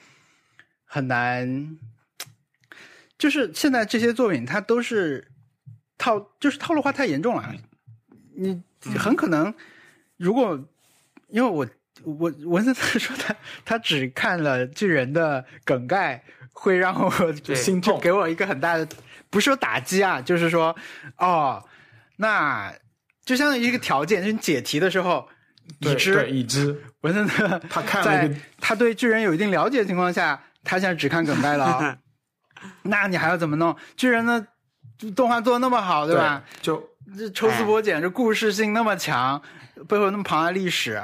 [0.85, 1.77] 很难。
[3.17, 5.27] 就是现在这些作品，它都是
[5.97, 7.53] 套，就是套路化太严重了。
[8.33, 8.63] 你
[8.97, 9.53] 很可能，
[10.15, 10.57] 如果
[11.27, 11.67] 因为我
[12.03, 16.23] 我文森特说他他只看了巨人的梗概，
[16.61, 18.85] 会让我心痛就给我一个很大的，
[19.29, 20.75] 不是说打击啊，就是说
[21.17, 21.63] 哦，
[22.17, 22.73] 那
[23.23, 25.25] 就相当于一个条件，就是你解题的时候，
[25.79, 31.97] 已对对，知已知文森特他看了在他对巨人有一定了解的情况下，他现在只看梗概了哦、
[32.83, 33.73] 那你还要怎么弄？
[33.95, 34.45] 巨人呢，
[35.15, 36.43] 动画做的那么好，对吧？？
[36.61, 36.83] 就
[37.17, 39.41] 这抽丝剥茧，这故事性那么强，
[39.87, 41.01] 背后那么庞大的历史，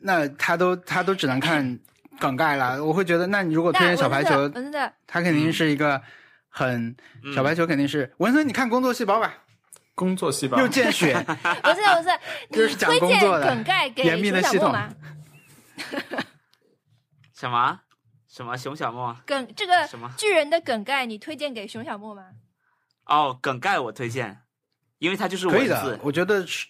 [0.00, 1.78] 那他都他都只能看
[2.20, 2.84] 梗概了。
[2.84, 4.48] 我会觉得，那你如果推荐小排球
[5.06, 6.00] 他肯定是一个
[6.48, 9.34] 很、嗯小排球，肯定是文森，你看工作细胞吧，
[9.94, 11.14] 工作细胞又见血，
[11.64, 12.20] 文森特，文森特，
[12.52, 14.94] 这是讲你推荐工作的梗概给严密的系统熊小莫吗？
[17.34, 17.80] 什么
[18.28, 19.16] 什么熊小莫？
[19.26, 22.24] 梗这个什么巨人的梗概，你推荐给熊小莫吗？
[23.06, 24.42] 哦，梗概我推荐，
[24.98, 26.00] 因为他就是可以的文字，。
[26.02, 26.66] 我觉得是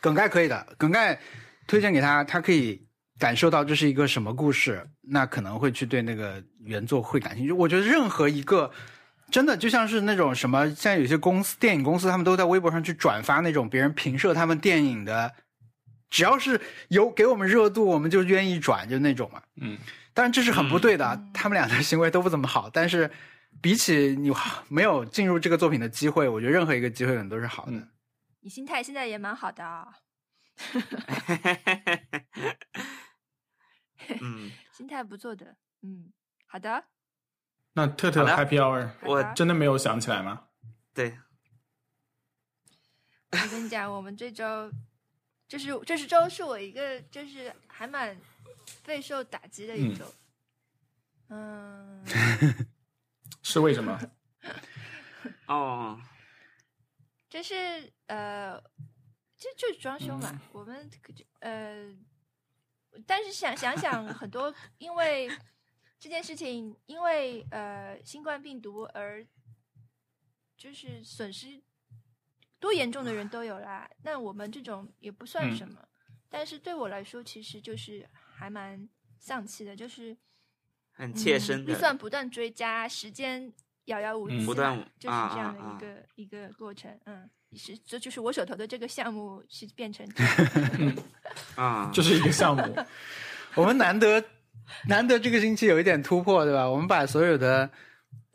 [0.00, 1.20] 梗概可以的，梗概
[1.66, 2.86] 推荐给他，他可以
[3.22, 7.52] 感受到这是一个什么故事，那可能会去对那个原作会感兴趣。
[7.52, 8.68] 我觉得任何一个
[9.30, 15.32] 真的就像是那种什么，现在有些公司电影公司，他们都在微博上去转发那种别人评射他们电影的，
[16.10, 19.40] 只要是有给我们热度，我们就愿意转，就那种嘛。
[19.60, 19.78] 嗯，
[20.12, 23.08] 当然这是很不对的，嗯他们俩的行为都不怎么好，但是
[23.60, 24.32] 比起你
[24.68, 27.72] 没有进入这个作品的机会，我觉得任何一个机会可能都是好的。
[27.72, 27.88] 嗯
[28.44, 29.86] 你心态现在也蛮好的啊、
[34.20, 35.56] 嗯， 心态不错的。
[35.82, 36.12] 嗯，
[36.46, 36.84] 好的，
[37.72, 40.48] 那特特 Happy Hour 我真的没有想起来吗？
[40.94, 41.18] 对，
[43.30, 44.70] 我跟你讲，我们这周
[45.48, 48.16] 就是这是周是我一个就是还蛮
[48.84, 50.04] 备受打击的一周。
[51.28, 52.04] 嗯
[53.42, 53.98] 是为什么？
[55.46, 56.00] 哦，
[57.28, 57.54] 这是
[58.06, 58.60] 呃，
[59.36, 60.40] 这就是装修嘛。
[60.52, 60.88] 我们
[61.40, 61.88] 呃，
[63.06, 65.28] 但是想想想，很多因为
[65.98, 69.26] 这件事情，因为呃新冠病毒而
[70.56, 71.62] 就是损失
[72.58, 73.88] 多严重的人都有啦。
[74.02, 75.88] 那我们这种也不算嗯什么，
[76.28, 78.88] 但是对我来说，其实就是还蛮
[79.18, 80.16] 丧气的，就是
[80.92, 83.52] 很切身嗯、预，算不断追加，时间
[83.86, 87.00] 遥遥无期嗯，不断就是啊这样的啊啊一个、一个过程。
[87.06, 90.96] 嗯，是这就是我手头的这个项目是变成这样。
[91.56, 92.62] 啊， 就是一个项目，
[93.54, 94.22] 我们难得
[94.88, 96.68] 难得这个星期有一点突破，对吧？
[96.68, 97.70] 我们把所有的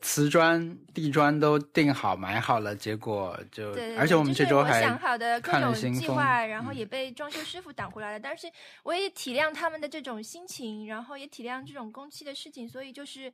[0.02, 8.20] 瓷砖、地砖都定好、买好了，结果就对对对，而且我们这周还想好的各种计划，然后嗯也被装修师傅挡回来了。
[8.20, 8.48] 但是
[8.84, 13.34] 我也体谅他们的这种心情，然后也体谅这种工期的事情，所以就是，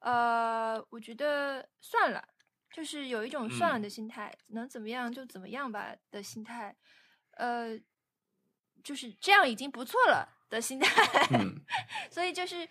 [0.00, 2.22] 呃，我觉得算了，
[2.72, 3.82] 就是有一种算了嗯。
[3.82, 6.74] 的心态，能怎么样就怎么样吧的心态，
[7.32, 7.78] 呃，
[8.84, 11.26] 就是这样已经不错了的心态。
[11.38, 11.60] 嗯，
[12.10, 12.68] 所以就是，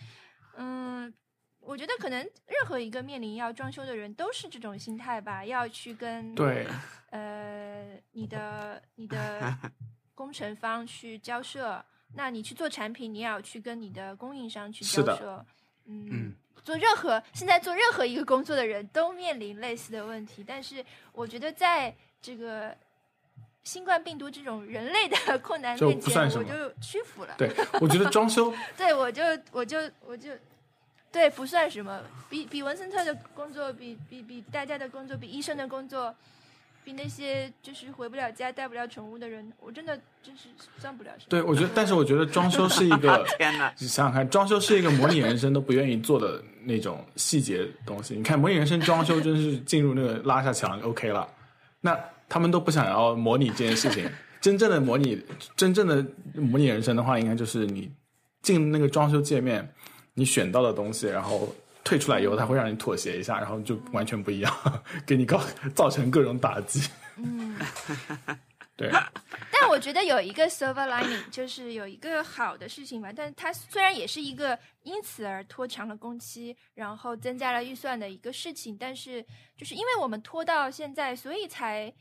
[0.57, 1.11] 嗯，
[1.59, 6.67] 我觉得可能任何一个面临要装修的人都是这种心态吧，要去跟对，
[7.09, 9.57] 呃你的你的
[10.13, 11.83] 工程方去交涉，
[12.13, 15.45] 那你去做产品，你也要去跟你的供应商去交涉，
[15.85, 16.07] 嗯。
[16.11, 16.35] 嗯
[16.65, 22.75] 做任何现在做任何一个工作的人都面临类似的问题，但是我觉得在这个
[23.63, 27.35] 新冠病毒这种人类的 困难面前，我就屈服了。
[27.37, 27.49] 对，
[27.79, 30.31] 我觉得装修， 对，我就我就我就
[31.11, 36.13] 对不算什么，比比文森特的工作，比比比大家的工作，比医生的工作，
[36.85, 40.43] 比那些就是回不了家、带不了宠物的人，我真的真是
[40.77, 41.29] 算不了什么。
[41.29, 48.13] 对我觉得，但是我觉得装修是一个， 天哪，你想想看，装修是一个模拟人生都不愿意做的那种细节东西。
[48.13, 51.27] 你看模拟人生装修，真是进入那个拉下墙 OK 了，
[51.81, 54.07] 那他们都不想要模拟这件事情。
[54.39, 55.19] 真正的模拟，
[55.55, 56.05] 真正的
[56.35, 57.91] 模拟人生的话，应该就是你
[58.43, 59.67] 进那个装修界面，
[60.13, 61.49] 你选到的东西，然后
[61.85, 64.51] 退出来以后，它会让你妥协一下，然后就完全不一样，
[65.05, 65.41] 给你搞
[65.75, 66.89] 造成各种打击。
[67.15, 67.55] 嗯，
[68.75, 68.89] 对，
[69.53, 73.13] 但我觉得有一个 silver lining，就是有一个好的事情吧。
[73.15, 79.23] 但它虽然也是一个因此而拖长了工期，然后增加了预算的一个事情，但是
[79.55, 81.93] 就是因为我们拖到现在，所以才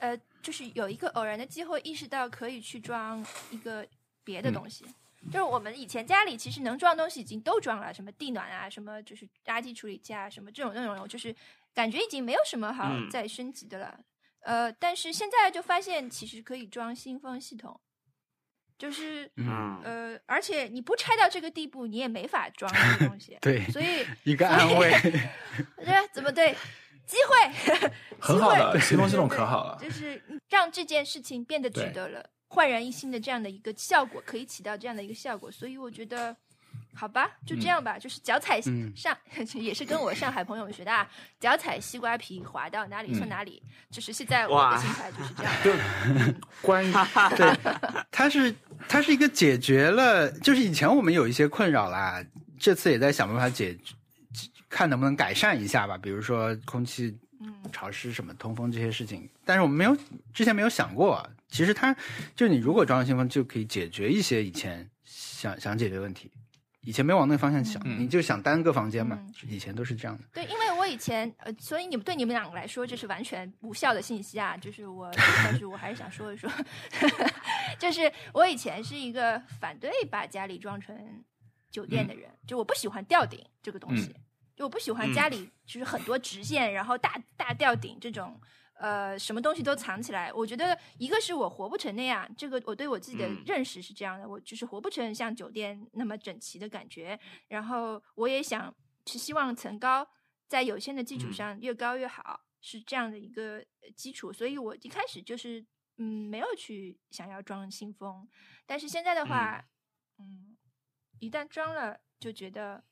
[0.00, 3.86] 呃，就是有一个偶然的机会意识到可以去装一个
[4.24, 4.84] 别的东西。
[5.30, 11.34] 就是我们以前家里其实能装的东西已经都装了，什么地暖啊，什么就是垃圾处理器啊，什么这种那种，就是
[11.72, 14.00] 感觉已经没有什么好嗯再升级的了。
[14.40, 17.80] 呃，但是现在就发现其实可以装新风系统，
[18.76, 24.90] 就是嗯，呃，而且你不拆到这个地步，你也没法装这个东西 对所以一个安慰。
[25.78, 26.56] 对怎么对
[27.06, 36.36] 机会很好的机会新风系统可好了就是让这件事情变得值得了，焕然一新的这样的一个效果，可以起到这样的一个效果，所以我觉得。
[36.94, 39.16] 好吧，就这样吧，就是脚踩嗯上，
[39.54, 41.08] 也是跟我上海朋友学的啊，
[41.40, 45.52] 脚踩西瓜皮滑到哪里算嗯哪里，就是现在我的心态就是这样。
[45.64, 45.72] 就
[46.60, 46.92] 关于
[47.36, 47.56] 对，
[48.12, 48.54] 它是
[48.88, 52.22] 它是一个解决了，就是以前我们有一些困扰啦，
[52.58, 53.74] 这次也在想办法解，
[54.68, 57.54] 看能不能改善一下吧，比如说空气嗯。
[57.72, 59.96] 潮湿什么通风这些事情，但是我们没有
[60.32, 61.94] 之前没有想过，其实它
[62.34, 66.30] 就你如果装上新风就可以解决一些以前想想解决问题。
[66.84, 68.00] 以前没往那个方向想，嗯。
[68.00, 69.34] 你就想单个房间嘛，嗯。
[69.48, 70.24] 以前都是这样的。
[70.32, 75.08] 对，因为我以前呃，所以你们对你们两个来说这是完全无效的信息啊，就是我，
[75.44, 76.50] 但是我还是想说一说，
[77.78, 80.96] 就是我以前是一个反对把家里装成
[81.70, 84.20] 酒店的人，就我不喜欢吊顶这个东西，嗯
[84.62, 88.40] 就我不喜欢家里就是很多直线，然后大大吊顶这种。
[88.74, 97.18] 呃，什么东西都藏起来，我觉得一个是我活不成那样，这个我对我自己的嗯认识是这样的，我就是活不成像酒店那么整齐的感觉。
[97.46, 98.74] 然后我也想
[99.06, 100.08] 是希望层高
[100.48, 104.32] 在有限的基础嗯上越高越好，是这样的一个呃基础。
[104.32, 105.64] 所以我一开始就是
[105.98, 108.28] 嗯没有去想要装新风，
[108.66, 109.64] 但是现在的话，
[110.18, 110.56] 嗯
[111.20, 112.82] 一旦装了就觉得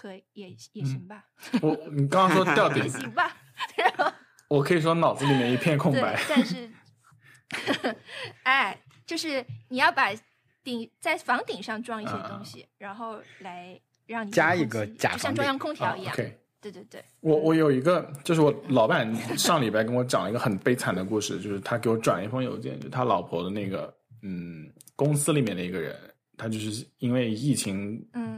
[0.00, 1.22] 可以也也行吧，
[1.60, 3.36] 我你刚刚说吊也顶，行吧。
[3.76, 4.10] 然后
[4.48, 6.70] 我可以说脑子里面一片空白。，但是
[8.44, 10.10] 哎，就是你要把
[10.64, 16.14] 顶在房顶上装一些东西，然后来让你加一个像中央空调啊一样。
[16.14, 25.94] OK，对对对，我我有一个，就是我老板上礼拜跟我讲了一个很悲惨的故事，就是他给我转了一封邮件，就他老婆的那个嗯公司里面的一个人，
[26.38, 28.29] 他就是因为疫情嗯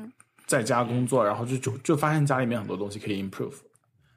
[0.47, 3.55] 在家工作，然后就就就发现家里面很多东西可以 improve，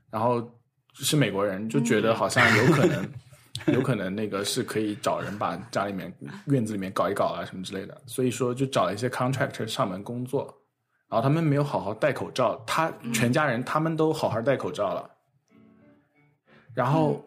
[0.09, 0.45] 然后
[0.93, 3.09] 是美国人，就觉得好像有可能、
[3.73, 6.13] 有可能那个是可以找人把家里面
[6.45, 10.45] 院子里面搞一搞啊什么之类的，所以说就找了一些 contractor 上门工作，
[11.09, 15.09] 然后他们没有好好戴口罩，他全家人他们都好好戴口罩了，
[16.73, 17.23] 然后。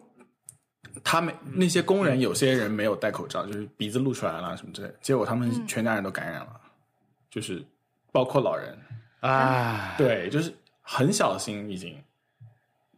[1.03, 6.59] 他们那些工人，有些人没有戴口罩，就是鼻子露出来了什么之类的，结果他们全家人都感染了，
[7.29, 7.63] 就是
[8.11, 8.77] 包括老人。
[9.21, 12.01] 啊，对，就是很小心已经，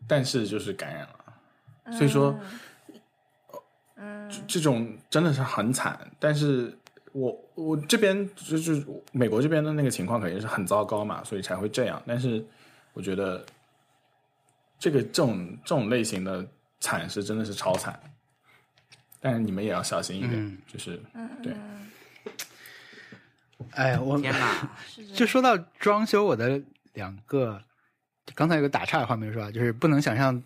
[0.07, 2.37] 但是就是感染了，所以说
[3.95, 5.99] 嗯这种真的是很惨。
[6.19, 6.77] 但是
[7.11, 12.01] 我我这边就是美国这边的那个情况肯定是很糟糕嘛，所以才会这样。
[12.05, 12.45] 但是
[12.93, 13.43] 我觉得
[14.77, 16.45] 这个这种这种类型的
[16.79, 17.99] 惨是真的是超惨，
[19.19, 21.01] 但是你们也要小心一点，嗯就是
[21.41, 21.53] 对。
[23.73, 24.69] 哎，我天哪！
[25.13, 26.61] 就说到装修，我的
[26.93, 27.61] 两个
[28.35, 30.41] 刚才有个打岔的话没说啊，就是不能想象，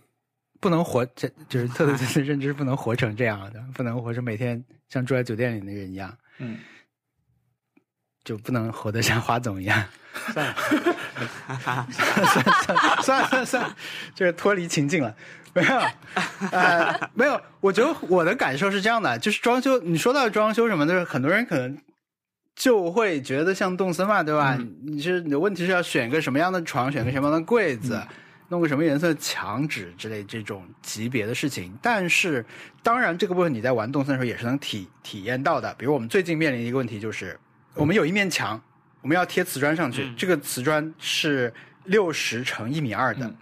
[0.60, 6.58] 不能活，这就是特特的认知不能活成这样的，不能活成每天像住在酒店里的人一样，嗯，
[8.24, 9.86] 就不能活得像花总一样。
[10.34, 10.54] 算了，
[11.46, 11.88] 哈哈，
[13.02, 13.76] 算了算了算了，
[14.16, 15.14] 就是脱离情境了。
[15.54, 15.82] 没有，
[16.52, 17.42] 呃，没有。
[17.60, 21.78] 我觉得我的感受是这样的，就是装修，你说到装修什么的，很多人可能
[22.56, 24.58] 就会觉得像动森嘛，对吧？
[24.82, 28.02] 你是你的问题是要选个什么样的床，选个什么样的柜子，
[28.48, 31.78] 弄个什么颜色的墙纸之类这种级别的事情。
[31.82, 32.46] 但是，
[32.82, 35.76] 当然这个部分你在玩动森的时候也是能体体验到的。
[35.78, 37.38] 比如我们最近面临一个问题就是，
[37.74, 38.60] 我们有一面墙，
[39.02, 41.54] 我们要贴瓷砖上去，嗯这个瓷砖是
[41.84, 43.28] 六十乘一米二的。
[43.28, 43.36] 嗯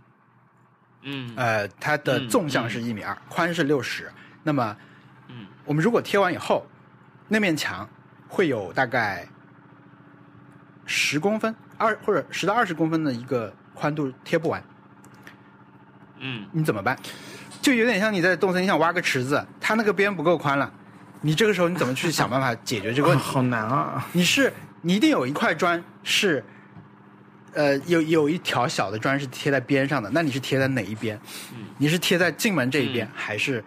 [1.03, 4.09] 嗯呃，它的嗯纵向是一米二、宽是六十。
[4.41, 4.75] 那么，
[5.27, 6.65] 嗯我们如果贴完以后，
[7.27, 7.87] 那面墙
[8.33, 9.27] 会有大概
[10.87, 14.63] 十公分，二或者十到二十公分的一个宽度贴不完，
[16.17, 16.97] 嗯你怎么办？
[17.61, 20.73] 就有点像你在动森，你想挖个池子，它那个边不够宽了，
[21.21, 23.21] 你这个时候你怎么去想办法解决这个问题？
[23.23, 24.03] 好难啊！
[24.13, 26.43] 你是你一定有一块砖是，
[27.53, 31.15] 呃，有有一条小的砖是贴在边上的，那你是贴在哪一边？
[31.53, 33.63] 嗯你是贴在进门这一边，嗯还是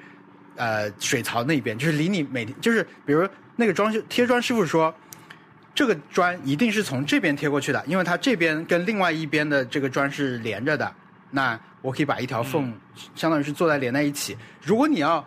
[0.56, 1.78] 呃水槽那一边？
[1.78, 4.94] 就是离你每就是比如那个装修贴砖师傅说，
[5.74, 10.92] 这个砖一定是从这边贴过去的，因为它这边跟另外一边的这个砖是连着的。
[11.30, 12.72] 那我可以把一条缝，
[13.14, 14.36] 相当于是坐在连在一起。
[14.62, 15.24] 如果你要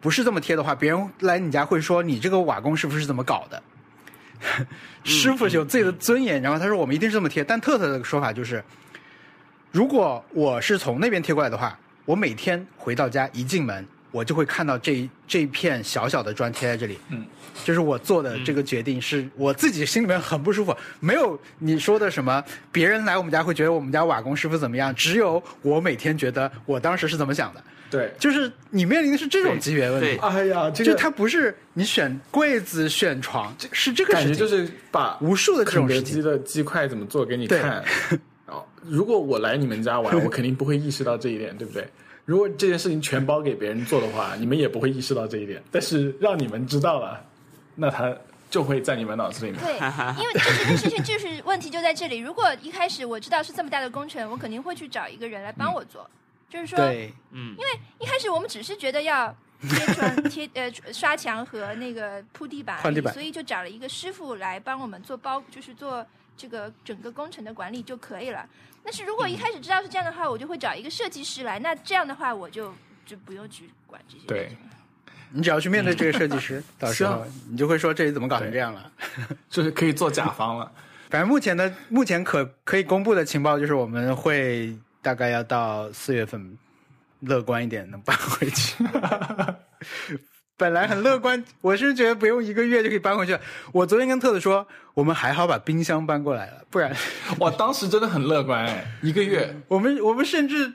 [0.00, 3.62] 不是这么贴的话，别人来你家会说你这个瓦工师傅是怎么搞的？
[5.04, 7.44] 师傅有自己的尊严，然后他说我们一定是这么贴。
[7.44, 8.62] 但特特的说法就是，
[9.70, 16.96] 如果我是从那边贴过来的话，我每天回到家一进门，我就会看到这一这一片小小的砖贴在这里。
[17.10, 17.26] 嗯，
[17.64, 27.60] 就是我做的这个决定是我自己心里面很不舒服，没有你说的什么别人来我们家会觉得我们家瓦工师傅怎么样，只有我每天觉得我当时是怎么想的。
[27.90, 36.14] 对，就是你面临的是这种级别问题对，哎呀，这个就它不是你选柜子、选床，这是这个感觉就是把无数的这种事情。
[36.14, 37.84] 基的鸡块怎么做给你看。
[38.46, 41.86] 然后，如果我来你们家玩， 我肯定不会意识到这一点，对不对？
[42.24, 45.62] 如果这件事情全包给别人做的话，你们也不会意识到这一点。
[45.70, 47.22] 但是让你们知道了，
[47.74, 48.16] 那他
[48.50, 49.60] 就会在你们脑子里面。
[49.60, 49.74] 对，
[50.20, 52.18] 因为这这件事情就是问题就在这里。
[52.18, 56.08] 如果一开始我知道是这么大的工程，我肯定会去找一个人来帮我做。
[56.48, 57.66] 就是说，对，嗯，因为
[57.98, 59.34] 一开始我们只是觉得要
[59.68, 66.06] 贴砖、 贴呃 刷墙和那个铺地板地板所以就找了一个师傅来帮我们做包，就是做
[66.36, 68.48] 这个整个工程的管理就可以了。
[68.84, 72.72] 但是如果一开始知道是这样的话，我就会找一个设计师来，那这样的话我就
[73.06, 74.26] 就不用去管这些。
[74.26, 74.56] 对，
[75.30, 78.92] 你只要去面对这个设计师，到时候你就会说这里怎么搞成这样了。
[79.48, 80.70] 就是可以做甲方了。
[81.08, 86.58] 反正目前的目前可可以公布的情报就是我们会大概要到四月份，
[87.20, 88.84] 乐观一点能搬回去。
[90.56, 93.40] 本来很乐观， 我是觉得不用一个月就可以搬回去了。
[93.72, 96.94] 我昨天跟特特说，我们还好把冰箱搬过来了，不然
[97.38, 99.54] 我当时真的很乐观哎，一个月。
[99.68, 100.72] 我们我们甚至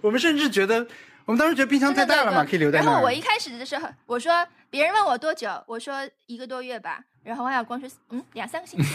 [0.00, 0.86] 我们甚至觉得，
[1.24, 2.86] 我们当时觉得冰箱太大了嘛，可以留在那儿。
[2.90, 5.94] 然后我一开始的时候，我说别人问我多久，我说
[6.26, 7.00] 一个多月吧。
[7.22, 8.88] 然后王小光说，嗯，两三个星期。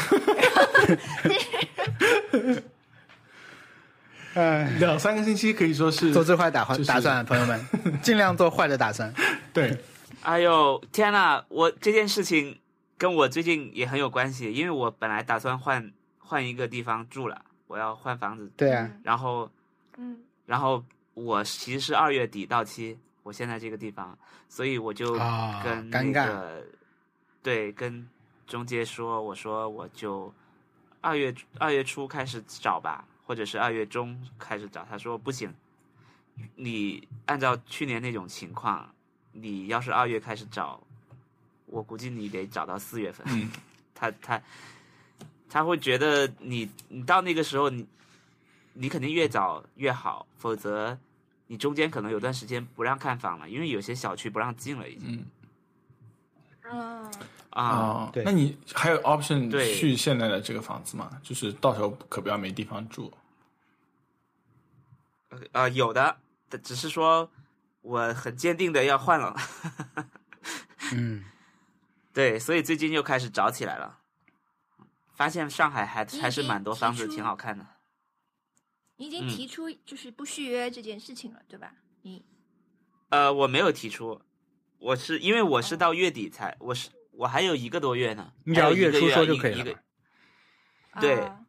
[4.33, 7.59] 哎，两三个星期可以说是做最坏打算就是打算，朋友们，
[8.03, 9.11] 尽量做坏的打算。
[9.53, 9.75] 对，
[10.23, 12.59] 哎呦天呐，我这件事情
[12.97, 19.49] 跟我最近也很有关系，因为我本来打算换换一个地方住了，我要换房子，对啊，然后
[19.97, 20.19] 嗯。
[20.47, 20.81] 然后
[21.13, 24.17] 我其实是二月底到期，我现在这个地方，
[24.47, 26.65] 所以我就啊跟那个、
[27.43, 28.07] 对跟
[28.45, 30.33] 中介说，我说我就
[31.01, 34.87] 二月二月初开始找吧，或者是二月中开始找。
[34.89, 35.53] 他说不行，
[36.55, 38.89] 你按照去年那种情况，
[39.39, 40.81] 你要是二月开始找，
[41.67, 43.25] 我估计你得找到四月份。
[43.29, 43.51] 嗯，
[43.93, 44.41] 他他
[45.49, 47.85] 他会觉得你你到那个时候你
[48.73, 50.97] 你肯定越早越好，否则
[51.47, 55.25] 你中间可能有段时间不让看房了，因为有些小区不让进了已经、
[56.63, 57.11] 嗯啊，
[57.51, 57.69] 啊。
[57.77, 61.11] 哦对那你还有 option 对续现在的这个房子吗？
[61.21, 63.13] 就是到时候可不要没地方住。
[65.51, 66.17] 呃，有的，
[66.63, 67.29] 只是说
[67.87, 69.33] 我很坚定的要换了，
[70.91, 71.23] 嗯，
[72.11, 73.99] 对，所以最近又开始找起来了，
[75.15, 77.65] 发现上海还还是蛮多房子挺好看的。
[78.97, 81.71] 你已经嗯提出就是不续约这件事情了，对吧？
[82.01, 82.25] 你
[83.07, 84.21] 呃，我没有提出，
[84.79, 89.79] 我是因为我是哦到月底才，我是我还有一个多月呢，你只要月月初说就可以了嘛。
[90.99, 91.45] 对啊。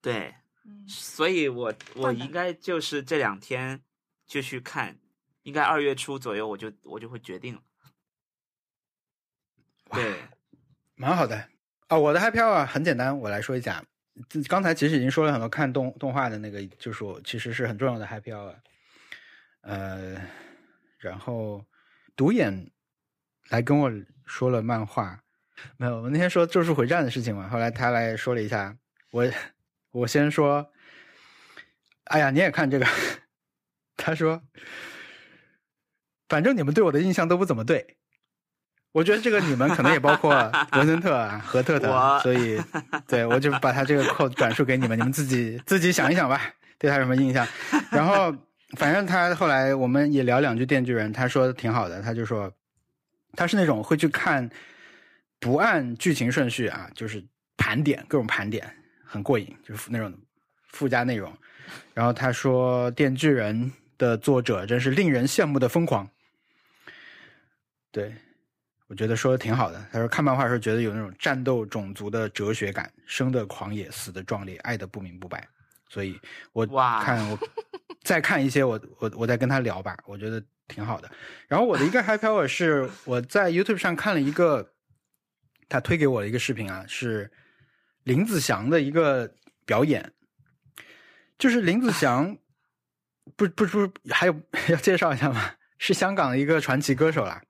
[0.00, 0.34] 对，
[0.64, 0.88] 嗯。
[0.88, 3.82] 所以我我应该就是这两天
[4.26, 4.98] 就去看，
[5.42, 7.62] 应该二月初左右我就我就会决定了。
[9.90, 10.16] 对，
[10.94, 11.48] 蛮好的
[11.86, 11.96] 啊。
[11.96, 13.84] 我的 Happy Hour 很简单，我来说一下。
[14.28, 18.56] 这刚才其实已经说了很多看动动画的那个，就是我其实是很重要的 Happy Hour。
[19.60, 20.20] 呃，
[20.98, 21.64] 然后
[22.16, 22.70] 独眼
[23.48, 23.92] 来跟我
[24.24, 25.22] 说了漫画，
[25.76, 28.76] 没有，我那天说《咒术回战》的事情嘛，后来他来说了一下，
[29.10, 29.30] 我
[29.90, 30.72] 我先说，
[32.04, 32.86] 哎呀，你也看这个，
[33.96, 34.42] 他说，
[36.28, 37.96] 反正你们对我的印象都不怎么对。
[38.92, 40.32] 我觉得这个你们可能也包括
[40.72, 42.58] 文森特啊、 和特特，所以
[43.06, 46.40] 对我就把他这个扣转述给你们，你们自己自己想一想吧，
[46.78, 47.46] 对他有什么印象？
[47.92, 48.34] 然后
[48.78, 52.50] 反正他后来我们也聊两句《电锯人》，他说挺好的，他就说
[53.34, 54.48] 他是那种会去看
[55.38, 57.22] 不按剧情顺序啊，就是
[57.58, 58.66] 盘点各种盘点，
[59.04, 60.10] 很过瘾，就是那种
[60.68, 61.30] 附加内容。
[61.92, 66.10] 然后他说《电锯人》的作者真是令人羡慕的疯狂，
[67.90, 68.14] 对。
[68.88, 69.84] 我觉得说的挺好的。
[69.90, 75.44] 他说看漫画的时候觉得有那种战斗种族的哲学感，生的狂野，死的壮烈，爱的不明不白。
[75.88, 76.16] 所以
[76.52, 77.36] 我哇看我
[78.04, 81.10] 再看一些，我我我再跟他聊吧，我觉得挺好的。
[81.48, 84.72] 然后我的一个 happy hour 是我在 YouTube 上看了一个
[85.68, 87.28] 他推给我的一个视频啊，是
[88.04, 89.28] 林子祥的一个
[89.64, 90.12] 表演，
[91.36, 92.38] 就是林子祥
[93.36, 94.34] 不不不还有
[94.68, 95.50] 要介绍一下吗？
[95.78, 97.40] 是香港的一个传奇歌手啦。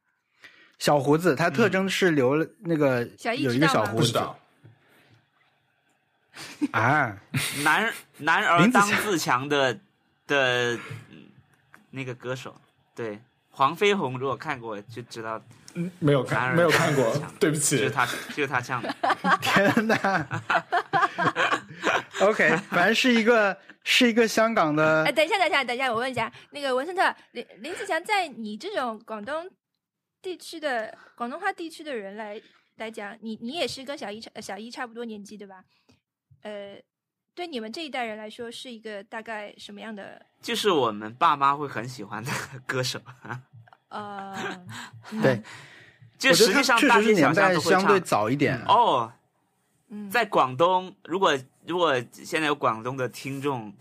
[0.78, 3.02] 小胡子，他特征是留了那个
[3.38, 4.18] 有一个小胡子
[6.70, 7.16] 啊，
[7.64, 9.72] 男男儿当自强的
[10.26, 10.74] 的
[11.10, 11.30] 嗯
[11.90, 12.54] 那个歌手，
[12.94, 13.18] 对
[13.50, 15.40] 黄飞鸿，如果看过就知道，
[15.74, 17.10] 嗯没有看，没有看过
[17.40, 17.78] 对不起。
[17.78, 18.04] 就是他，
[18.34, 18.94] 就是他唱的。
[19.40, 20.26] 天哪
[22.20, 23.56] ！OK，反正是一个
[23.88, 29.48] 是一个香港的哎，等一下，等一下，等一下，我问一下，那个文森特林林子祥，在你这种广东
[30.20, 32.42] 地区的广东话地区的人来
[32.78, 35.62] 来讲，你你也是跟小一差小一差不多年纪对吧？
[36.42, 36.76] 呃，
[37.32, 40.20] 对你们这一代人来说，是一个大概什么样的？
[40.42, 42.32] 就是我们爸妈会很喜欢的
[42.66, 43.00] 歌手，
[43.90, 44.36] 呃，
[45.22, 45.40] 对，
[46.18, 48.04] 就实际上确实年大街小巷代相对都会唱。
[48.04, 48.64] 早一点啊。
[48.66, 49.12] 哦，
[49.88, 53.72] 嗯，在广东，如果如果现在有广东的听众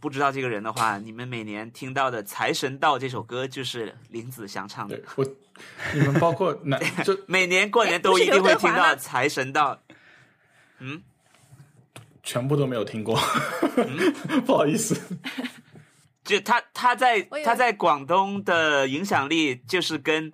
[0.00, 5.04] 不知道这个人的话，你们每年听到的《财神到》这首歌就是林子祥唱的对。
[5.16, 5.24] 我，
[5.92, 9.74] 你们包括男就 每年过年都一定会听到财神到》。
[10.78, 11.02] 嗯，
[12.22, 13.18] 全部都没有听过，
[14.46, 14.96] 不好意思。
[16.22, 20.32] 就他他在他在广东的影响力就是跟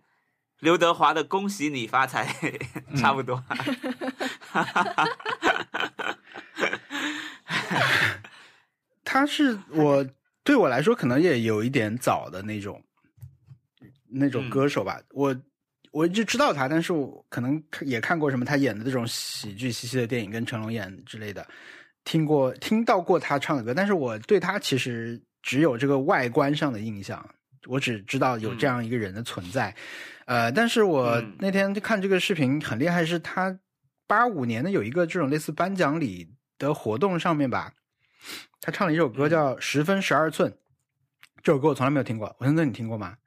[0.59, 2.27] 刘德华的《恭喜你发财》
[3.01, 3.43] 差不多。
[9.05, 10.05] 他是我
[10.43, 12.83] 对我来说可能也有一点早的那种
[14.09, 15.01] 那种嗯歌手吧。
[15.11, 15.35] 我
[15.93, 21.47] 我一直知道他，但是我可能也看过什么他演的这种喜剧兮兮的电影，跟成龙演之类的，
[22.05, 27.25] 听过听到过他唱的歌，但是我对他其实只有这个外观上的印象，
[27.67, 29.73] 我只知道有这样一个人的存在。
[30.27, 33.57] 呃，但是我嗯那天看这个视频很厉害，是他
[34.07, 37.73] 八五年的有一个这种类似颁奖礼的活动上面吧，
[38.61, 40.51] 他唱了一首歌叫《十分十二寸》，
[41.43, 43.19] 这首歌我从来没有听过，文森特你听过吗？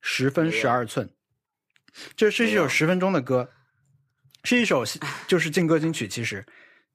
[0.00, 1.12] 十分十二寸，
[2.16, 3.52] 这是一首十分钟的歌，
[4.44, 4.84] 是一首
[5.26, 6.44] 就是劲歌金曲，其实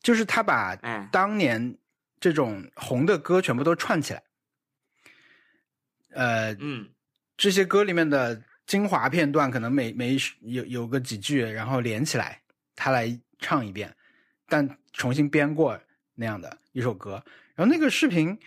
[0.02, 1.77] 就是他把哎当年
[2.19, 4.23] 这种红的歌全部都串起来，
[6.11, 6.90] 呃，嗯。
[7.38, 12.41] 这些歌里面的精华片段，可能每每有有个几句，然后连起来，
[12.75, 13.95] 他来唱一遍，
[14.47, 15.79] 但重新编过
[16.15, 17.23] 那样的一首歌。
[17.55, 18.37] 然后那个视频，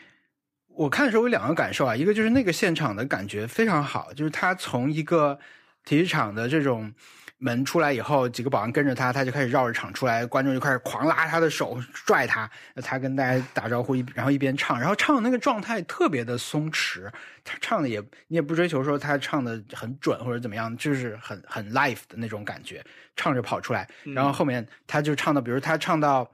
[0.67, 5.39] 我看的时候有两个感受啊，一个就是那个现场的感觉非常好，就是他从一个
[5.85, 6.93] 体育场的这种
[7.41, 12.51] 门出来以后，几个保安跟着他，他就开始绕着场出来，观众就开始狂拉他的手，拽他，
[12.83, 17.09] 他跟大家打招呼，一然后一边唱，然后唱的那个状态特别的松弛，
[17.45, 22.85] 他唱的也你也不追求说他唱的很准或者怎么样，就是很很 life 的那种感觉，
[23.15, 26.29] 唱着跑出来，然后后面他就唱到，比如他唱到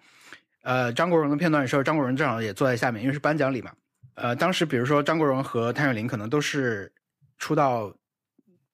[0.63, 3.71] 呃张国荣的片段的时候，张国荣正好也坐在下面，因为是颁奖礼嘛，
[4.15, 6.91] 呃当时比如说张国荣和谭咏麟可能都是
[7.37, 7.95] 出道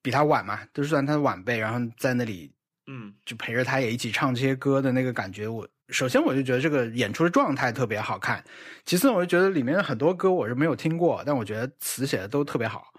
[0.02, 2.52] 比他晚嘛，都是算他的晚辈，然后在那里
[2.86, 8.42] 嗯就陪着他也一起唱这些歌的那个感觉，我首先我就觉得这个演出的状态特别好看，
[8.86, 12.92] 其次我就觉得里面很多歌我是没有听过，但我觉得词写的都特别好，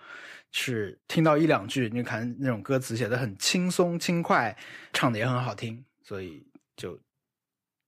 [0.52, 4.56] 是听到一两句，你看那种歌词写的很轻松轻快，
[4.94, 6.46] 唱的也很好听，所以
[6.76, 7.00] 就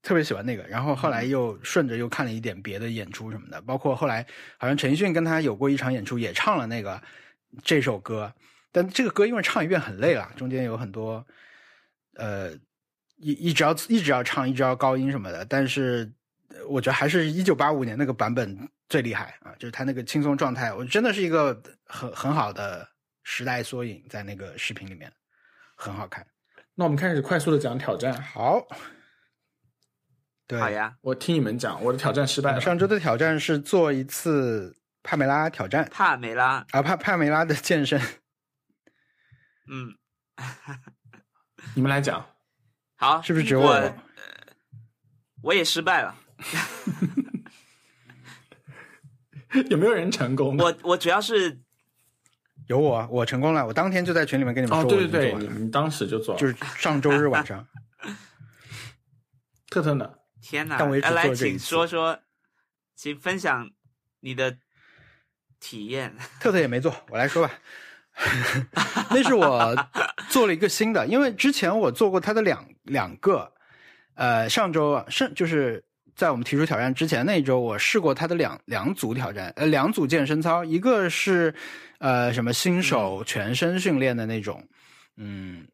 [0.01, 0.63] 特别喜欢那个。
[0.63, 4.25] 然后后来又顺着又看了一点别的演出什么的，包括后来
[4.57, 7.01] 好像陈奕迅跟他有过一场演出，也唱了那个
[7.61, 8.33] 这首歌。
[8.73, 11.25] 但这个歌因为唱一遍很累了，中间有很多
[12.15, 12.51] 呃
[13.15, 15.45] 一一直要一直要唱，一直要高音什么的。
[15.45, 16.11] 但是
[16.49, 22.85] 呃我觉得还是一九八五年那个版本最厉害啊，就是他那个轻松状态，我真的是一个很很好的
[23.21, 25.11] 时代缩影，在那个视频里面
[25.75, 26.25] 很好看。
[26.75, 28.19] 那我们开始快速的讲挑战。
[28.21, 28.59] 好，
[30.47, 32.59] 对，好呀，我听你们讲，我的挑战失败了。
[32.59, 38.01] 上周的挑战是做一次帕梅拉挑战帕梅拉，啊，帕帕梅拉的健身。
[39.67, 39.95] 嗯，
[41.75, 42.25] 你们来讲，
[42.95, 43.67] 好，是不是只有我？
[43.67, 43.95] 我呃
[45.41, 46.15] 我也失败了，
[49.69, 50.55] 有没有人成功？
[50.57, 51.59] 我我主要是
[52.67, 57.67] 有我，我成功了，我当天就在群里面跟你们哦，说，对对对，你们当时就做了，就是上周日晚上。
[59.69, 60.13] 特特呢？
[60.41, 60.77] 天哪！
[60.77, 62.19] 但我也只来来，请做这一次说说，
[62.95, 63.71] 请分享
[64.19, 64.57] 你的
[65.59, 66.15] 体验。
[66.39, 67.53] 特特也没做，我来说吧。
[69.09, 69.75] 那是我
[70.29, 73.51] 做了一个新的，因为之前我做过他的两两个，
[74.15, 75.83] 呃，上周啊，上就是
[76.15, 81.53] 在我们提出挑战之前那一周，我试过他的两两组挑战，呃，两组健身操，一个是
[81.97, 84.63] 呃什么新手全身训练的那种，
[85.17, 85.67] 嗯，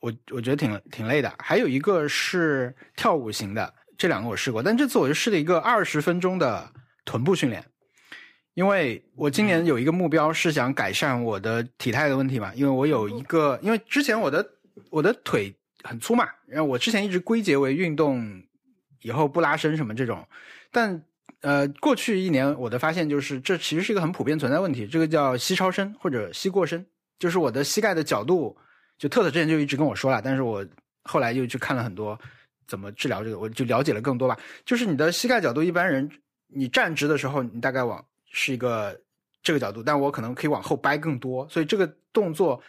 [0.00, 6.72] 我我觉得挺挺累的，还有一个是跳舞型的，这两个我试过，但这次我就试了一个二十分钟的
[7.04, 7.62] 臀部训练。
[8.54, 14.46] 因为我今年有一个目标是想改善我的体态的问题嘛，因为我有一个，因为之前我的
[14.90, 18.42] 我的腿很粗嘛，然后我之前一直归结为运动
[19.00, 20.26] 以后不拉伸什么这种，
[20.70, 21.02] 但
[21.40, 26.84] 呃过去一年我的发现就是这其实是一个很普遍存在问题，这个叫膝超伸或者膝过伸，
[27.18, 28.56] 就是我的膝盖的角度，
[28.98, 30.64] 就特特之前就一直跟我说了，但是我
[31.04, 32.18] 后来又去看了很多
[32.66, 36.08] 怎么治疗这个，我就了解了更多吧，就是你的膝盖角度，一般人
[36.48, 38.98] 你站直的时候，你大概往是一个
[39.42, 42.60] 这个角度，但我可能可以往后掰更多，所以这个动作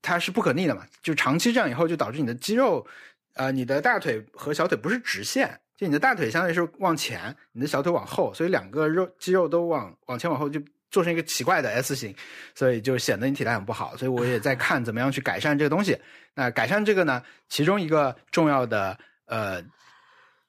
[0.00, 0.86] 它是不可逆的嘛。
[1.02, 2.86] 就长期这样以后，就导致你的肌肉，
[3.34, 10.60] 呃，你的大腿和小腿不是直线，就你的大腿相当于是往前，你的小腿往后，所以两个肉肌肉都往往前往后就
[10.90, 12.14] 做成一个奇怪的 S 型，
[12.54, 13.96] 所以就显得你体态很不好。
[13.96, 15.98] 所以我也在 看怎么样去改善这个东西。
[16.34, 18.96] 那改善这个呢，其中一个重要的
[19.26, 19.62] 呃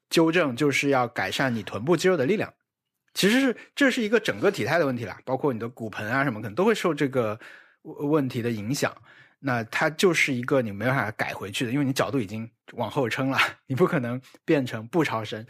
[0.09, 2.53] 纠正就是要改善你臀部肌肉的力量。
[3.15, 7.39] 其实是这是一个整个体态的问题啦，包括你的骨盆啊什么，可能都会受这个
[7.81, 8.95] 问题的影响。
[9.39, 13.37] 那它就是一个你没办法改回去的，因为你角度已经往后撑了，
[13.67, 15.45] 你不可能变成不超伸。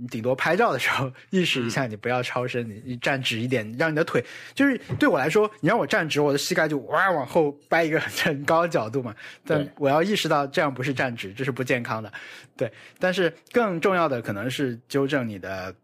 [0.00, 4.24] 你顶多拍照的时候意识一下，你不要超身，你你站直一点，让你的腿
[4.54, 9.12] 就是对我来说，你让我站直，我的膝盖就哇往后掰一个很高的角度嘛。
[9.44, 12.12] 但我要意识到这样不是站直，这是不健康的。
[12.56, 12.70] 对，
[13.00, 15.74] 但是更重要的可能是纠正你的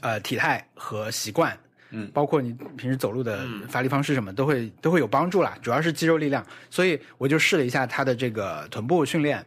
[0.00, 1.56] 呃体态和习惯，
[1.90, 5.56] 嗯包括你平时走路的嗯发力方式什么，都会都会有帮助啦。
[5.60, 9.44] 主要是肌肉力量，所以我就试了一下他的这个臀部训练，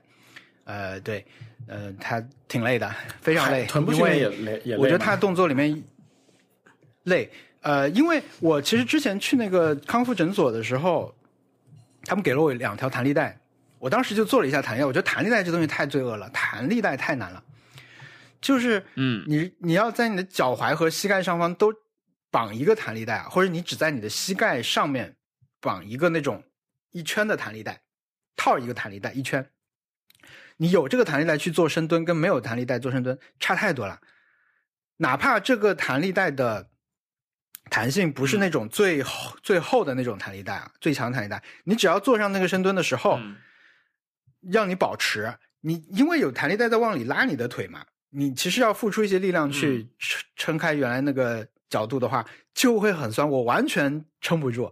[0.65, 1.25] 呃，对，
[1.67, 4.81] 呃，他挺累的，非常累，臀部训练也累也累。
[4.81, 5.83] 我觉得他动作里面
[7.03, 7.29] 累，
[7.61, 11.13] 呃，因为我其实之前去那个康复诊所的时候，
[12.03, 13.37] 他们给了我两条弹力带，
[13.79, 17.43] 我当时就做了一下弹力带，我觉得弹力带这东西太罪恶了，弹力带太难了，
[18.43, 21.73] 就是嗯你你要在你的脚踝和膝盖上方都
[22.29, 25.15] 绑一个弹力带啊，或者你只在你的膝盖上面
[25.61, 26.43] 绑一个那种
[26.91, 27.81] 一圈的弹力带，
[28.35, 29.49] 套一个弹力带一圈。
[30.57, 33.99] 你有这个弹力带去做深蹲，跟没有弹力带做深蹲差太多了。
[34.97, 36.69] 哪怕这个弹力带的
[37.69, 43.37] 弹性不是那种最厚、最厚的那种弹力带啊，最强弹力带，你只要坐上那个深蹲的时候，嗯
[44.51, 52.23] 让你保持你，因为有弹力带在往里拉你的腿嘛，你其实要付出一些力量去撑撑开原来那个角度的话，
[52.53, 54.71] 就会很酸，我完全撑不住。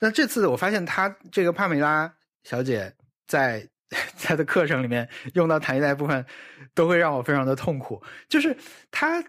[0.00, 2.92] 那这次我发现她这个帕梅拉小姐
[3.26, 3.66] 在
[4.18, 6.26] 她的课程里面用到弹力带部分，
[6.74, 8.02] 都会让我非常的痛苦。
[8.28, 8.56] 就是
[8.90, 9.22] 她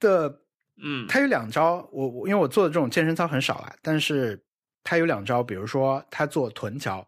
[0.00, 0.42] 的
[0.82, 4.42] 嗯，她有两招，我我因为我做的这种健身操很少啊，但是
[4.82, 7.06] 她有两招，比如说她做臀桥，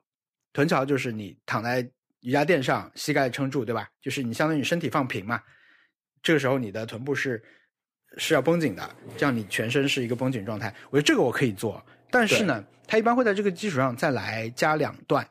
[0.52, 1.90] 臀桥就是你躺在
[2.20, 3.88] 瑜伽垫上，膝盖撑住，对吧？
[4.01, 5.42] 就是你相当于你身体放平嘛，
[6.22, 7.42] 这个时候你的臀部是
[8.16, 10.74] 是要绷紧的，这样你全身是一个绷紧状态。
[10.90, 15.28] 我觉得这个我可以做，但是呢，它一般会在这个基础上再来加两段。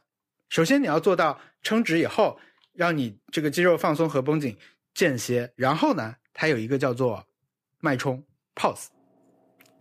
[0.49, 2.39] 首先你要做到撑直以后，
[2.73, 4.57] 让你这个肌肉放松和绷紧
[4.93, 7.23] 间歇，然后呢，它有一个叫做
[7.79, 8.23] 脉冲
[8.55, 8.87] pause，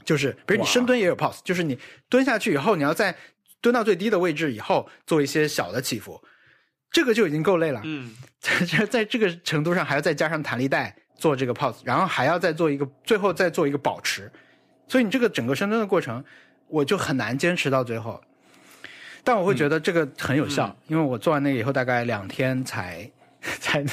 [0.05, 1.79] 就是比如你深蹲也有 pause，就是你
[2.11, 3.17] 蹲下去以后，你要在
[3.63, 6.23] 蹲到最低的位置以后做一些小的起伏，
[6.91, 7.81] 这个就已经够累了。
[7.85, 8.15] 嗯。
[8.41, 14.31] 在 这在这个程度上还要再加上弹力带做这个 pause，然后还要再做一个最后再做一个保持，
[14.87, 16.25] 所以你这个整个深蹲的过程，
[16.69, 18.23] 我就很难坚持到最后。
[19.25, 23.11] 但我会觉得这个很有效，因为我做完那个以后大概两天才
[23.59, 23.85] 才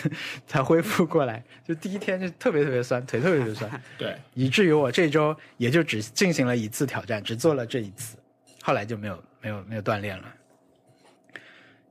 [0.46, 8.16] 才恢复过来， 就第一天就特别特别酸，腿特别特别酸，对，以至于我这周也就只进行了一次挑战，只做了这一次，
[8.62, 10.26] 后来就没有没有没有锻炼了，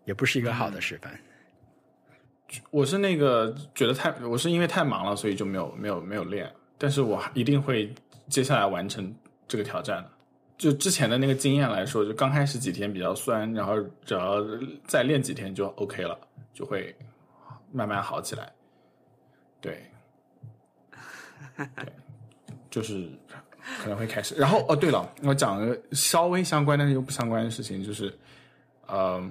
[0.05, 1.13] 也不是一个好的示范。
[2.71, 7.93] 我是那个觉得太，我是因为太忙了，所以就没有没有没有练，但是我一定会
[8.29, 9.13] 接下来完成
[9.49, 10.11] 这个挑战的。
[10.57, 14.37] 就之前的那个经验来说，就刚开始几天比较酸，然后只要
[14.87, 16.17] 再练几天就 OK 了，
[16.53, 16.95] 就会
[17.73, 18.53] 慢慢好起来。
[19.61, 19.85] 对，
[21.57, 21.93] 对，
[22.71, 23.09] 就是
[23.83, 24.37] 可能会开始。
[24.37, 28.17] 然后哦，对了，我讲个稍微相关但是又不相关的事情，就是，
[28.87, 29.29] 呃，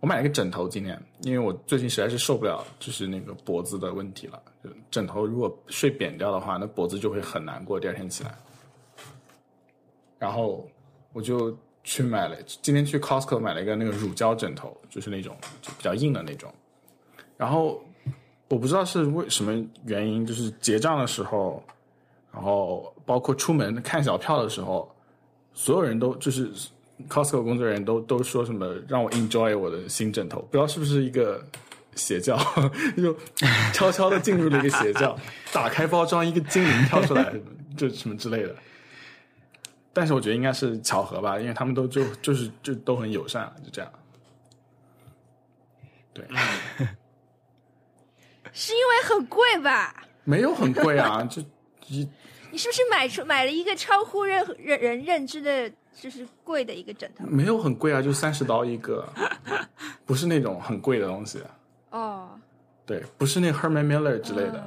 [0.00, 4.40] 我买了一个枕头，今天因为我最近实在是受不了，就是那个脖子的问题了。
[4.90, 8.34] 枕头如果睡扁掉的话，那脖子就会很难过，第二天起来。
[10.18, 10.68] 然后
[11.12, 16.52] 我就去买了，今天去 Costco 买了一个那个乳胶枕头，就是那种就比较硬的那种。
[17.36, 17.82] 然后
[18.48, 19.52] 我不知道是为什么
[19.84, 21.62] 原因，就是结账的时候，
[22.32, 24.88] 然后包括出门看小票的时候，
[25.54, 26.50] 所有人都就是
[27.08, 31.44] Costco 工作人员都都说什么让我 enjoy 我的新枕头，不知道是不是一个
[31.94, 32.36] 邪教，
[32.96, 33.16] 就
[33.72, 35.16] 悄悄的进入了一个邪教，
[35.52, 37.32] 打开包装一个精灵跳出来，
[37.76, 38.54] 就什么之类的。
[39.92, 43.90] 但是我觉得应该是巧合吧，因为他们都就就是就都很友善，就这样。
[46.12, 46.24] 对，
[48.52, 50.04] 是因为很贵吧？
[50.24, 51.42] 没有很贵啊，就
[51.86, 52.08] 一
[52.50, 55.70] 你是不是买出买了一个超乎任何人人认知的，
[56.00, 57.24] 就是贵的一个枕头？
[57.26, 59.06] 没有很贵啊，就三十刀一个，
[60.06, 61.42] 不是那种很贵的东西。
[61.90, 62.30] 哦，
[62.86, 64.64] 对，不是那 Herman Miller 之类的、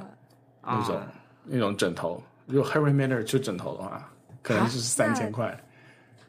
[0.62, 1.12] 嗯那种、啊
[1.44, 2.22] 那种枕头。
[2.46, 4.08] 如果 Herman Miller 出枕头的话，
[4.42, 5.58] 可能就是三千块。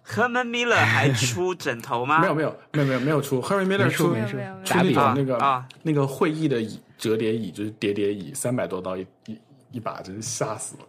[0.07, 2.19] ，Herman Miller 还出枕头吗？
[2.19, 9.37] 没有没有没有没有没有出 Herman Miller 出没出没出没有没有出那种啊那个、啊那个会议的椅折叠椅，就是叠叠椅，三百多刀一一
[9.73, 10.85] 一把，真是吓死了。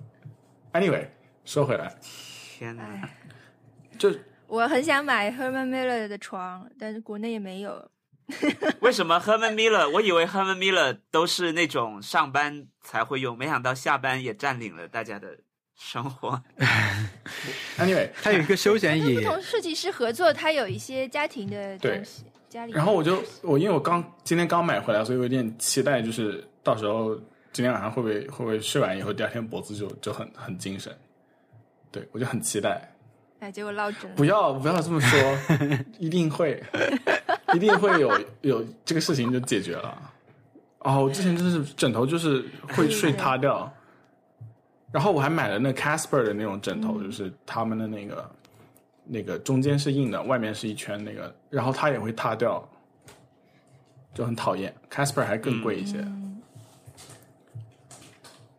[0.72, 1.06] Anyway，
[1.44, 1.94] 说回来，
[2.58, 2.84] 天哪！
[3.94, 4.12] 哎，就
[4.46, 7.90] 我很想买 Herman Miller 的床，但是国内也没有。
[8.80, 9.88] 为什么 Herman Miller？
[9.90, 15.38] 我以为 Herman Miller 都是那种上班才会用，没想到下班也占领了大家的
[15.76, 16.42] 生活。
[17.78, 22.72] Anyway，它有一个休闲椅不，同设计师合作，它有一些家庭的东西，家里。
[22.72, 27.14] 然后我就我因为我刚今天刚买回来，所以我有点期待，就是到时候
[27.52, 30.96] 今天晚上会不会会不会睡完以后，第二天脖子就就很很精神。
[31.90, 32.93] 对我就很期待，
[33.44, 34.10] 哎，结果落枕。
[34.14, 35.38] 不要不要这么说，
[36.00, 36.62] 一定会
[37.52, 40.12] 一定会有有这个事情就解决了。
[40.78, 42.42] 哦，我之前真是枕头就是
[42.74, 43.70] 会睡塌掉，
[44.90, 48.30] 然后我还买了那 Casper 的那种枕头，就是他们的那个
[49.04, 52.66] 那个中间是硬的，外面是一圈那个，然后它也会塌掉，
[54.14, 54.74] 就很讨厌。
[54.90, 56.40] Casper 还更贵一些，嗯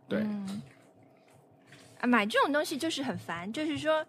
[0.07, 0.20] 对，
[2.02, 4.06] 啊，买这种东西就是很烦，就是说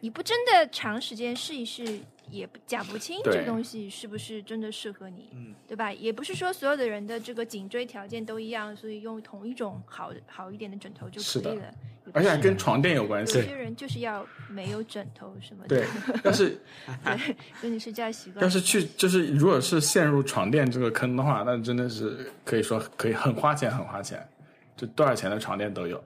[0.00, 1.98] 你不真的长时间试一试，
[2.30, 5.92] 也不讲不清这个东西是不是真的适合你，嗯对吧？
[5.92, 11.74] 也不是说所有的人的这个颈椎条件都一样，所以用同一种好好一点的枕头就可以了。
[12.14, 13.44] 而且还跟床垫有关系有。
[13.44, 15.86] 些人就是要没有枕头什么的，对，
[16.24, 16.58] 要是
[17.04, 18.42] 对，跟你睡觉习惯。
[18.42, 24.26] 要是去就是如果是陷入床垫这个坑的话，那真的是可以说可以很花钱，很花钱，
[24.74, 26.02] 就多少钱的床垫都有。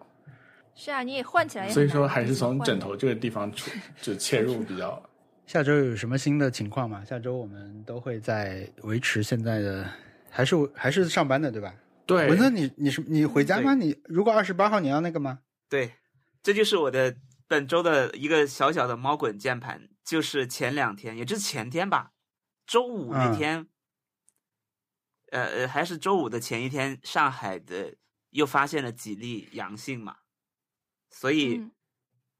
[0.74, 3.70] 是啊，你也换起来所以说还是从枕头这个地方出
[4.00, 5.00] 就切入比较。
[5.46, 7.04] 下周有什么新的情况吗？
[7.04, 9.90] 下周我们都会在维持现在的，
[10.30, 11.74] 还是还是上班的，对吧？
[12.06, 13.74] 对，文森，你你是你回家吗？
[13.74, 15.40] 你如果二十八号你要那个吗？
[15.68, 15.92] 对，
[16.42, 17.14] 这就是我的
[17.46, 22.12] 本周的一个小小的猫滚键盘，就是前两天，也就是前天吧，
[22.66, 23.66] 周五那嗯天，
[25.32, 27.94] 呃呃，还是周五的前一天，上海的
[28.30, 30.16] 又发现了几例阳性嘛，
[31.12, 31.70] 所以嗯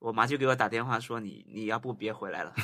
[0.01, 2.53] 我妈就给我打电话说你你要不别回来了，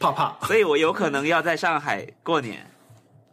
[0.00, 0.34] 怕怕。
[0.46, 2.66] 所以我有可能要在上海过年，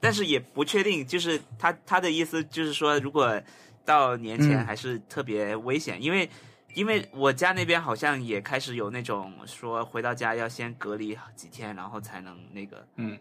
[0.02, 1.08] 但是也不确定。
[1.08, 3.42] 就是他他的意思就是说，如果
[3.86, 6.30] 到年前嗯还是特别危险，因为
[6.74, 13.18] 因为我家那边好像也开始有那种说回到家要先隔离几天，然后才能那个，嗯，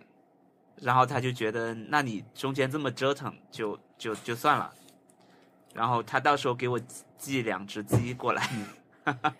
[0.80, 4.72] 然后他就觉得，那你中间这么折腾，就就就算了。
[5.74, 8.48] 然后他到时候给我寄寄两只鸡过来，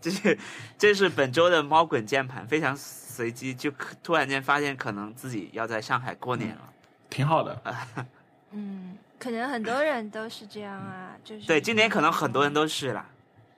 [0.00, 0.38] 这是
[0.76, 3.72] 这是本周的猫滚键盘，非常随机，就
[4.02, 6.72] 突然间发现可能自己要在上海过年了。
[7.08, 7.62] 挺好的。
[8.52, 13.06] 嗯，可能很多人都是这样啊，就是对，今年可能很多人都是啦。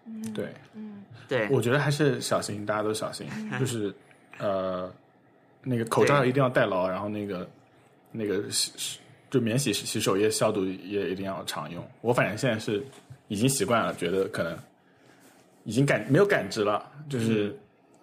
[0.07, 3.29] 嗯对，嗯对，我觉得还是小心，大家都小心。
[3.59, 3.95] 就是
[4.41, 4.91] 呃，
[5.63, 7.49] 那个口罩一定要戴牢，然后那个
[8.11, 8.99] 那个洗洗
[9.31, 11.87] 就免洗洗手液消毒液一定要常用。
[12.01, 12.83] 我反正现在是
[13.29, 14.57] 已经习惯了，觉得可能
[15.65, 16.85] 已经感没有感知了。
[17.09, 17.55] 就是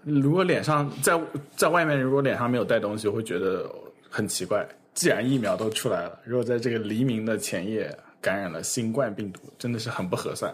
[0.03, 1.19] 如果脸上在
[1.55, 3.69] 在外面，如果脸上没有带东西，我会觉得
[4.09, 4.65] 很奇怪。
[4.93, 10.51] 既然疫苗都出来了，如果在这个黎明的前夜感染了新冠病毒，真的是很不合算。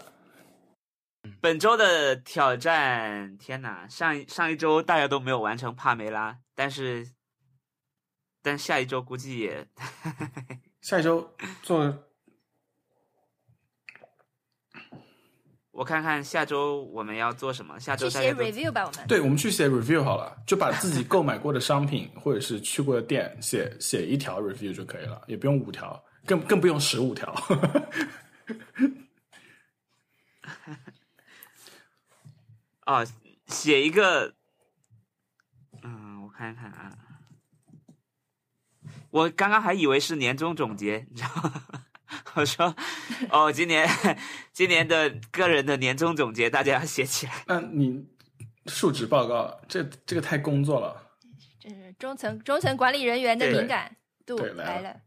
[1.40, 3.88] 本周的挑战，天哪！
[3.88, 7.08] 上一上一周大家都没有完成帕梅拉，但是
[8.42, 9.68] 但下一周估计也
[10.82, 11.98] 下一周做
[15.72, 17.80] 我看看下周我们要做什么。
[17.80, 27.34] 下周去写 review 吧，我们对，我们去写 review 好了，就把自己购买过的商品或者是去过的店写写一条 review 就可以了，也不用五条，更更不用十五条。
[32.86, 33.06] 哦，
[33.48, 34.34] 写一个，
[35.84, 36.92] 嗯，我看看啊，
[39.10, 41.64] 我刚刚还以为是年终总结，你知道吗？
[42.36, 42.76] 我说，
[43.30, 43.88] 哦，今年
[44.52, 47.34] 今年的个人的年终总结，大家要写起来。
[47.48, 48.06] 那你
[48.68, 51.12] 述职报告，这这个太工作了。
[51.60, 53.96] 这是中层中层管理人员的敏感
[54.26, 55.00] 度对来了。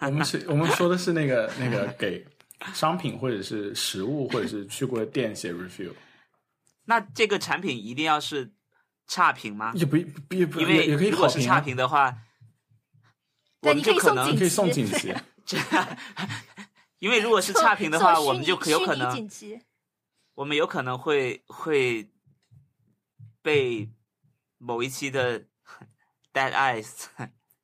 [0.00, 2.24] 我们是我们说的是那个那个给
[2.72, 5.92] 商品或者是食物或者是去过的店写 review，
[6.88, 8.50] 那这个产品一定要是
[9.06, 9.72] 差评吗？
[9.76, 12.16] 也不不也不因为也也可以如果是差评的话，
[13.60, 15.14] 我们对你可以送就可能可以送旗锦 旗。
[16.98, 19.28] 因为如果是差评的话，我们就可有可能
[20.34, 22.08] 我们有可能会会
[23.42, 23.90] 被
[24.56, 25.40] 某一期的
[26.32, 27.06] Dead Eyes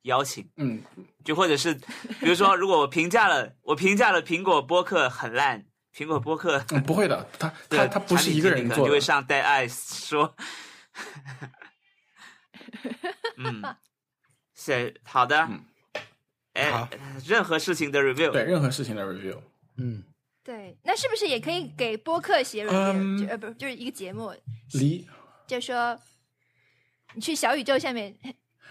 [0.03, 0.83] 邀请，嗯，
[1.23, 5.65] 就或者是比如说，如果我评价了我评价了苹果播客很烂，
[5.95, 10.35] 苹果播客嗯，不会的，他 他他不是一个人做的，就会上 Dead Eyes 说，
[13.37, 13.63] 嗯，
[14.55, 15.37] 是好的。
[15.49, 15.63] 嗯，
[16.53, 16.89] 哎好，
[17.25, 19.39] 任何事情的 review，对任何事情的 review。
[19.77, 20.03] 嗯，
[20.43, 23.17] 对，那是不是也可以给播客写 review？、嗯。
[23.17, 24.33] 就呃不就是一个节目，
[24.73, 25.07] 离。
[25.47, 25.97] 就说
[27.13, 28.13] 你去小宇宙下面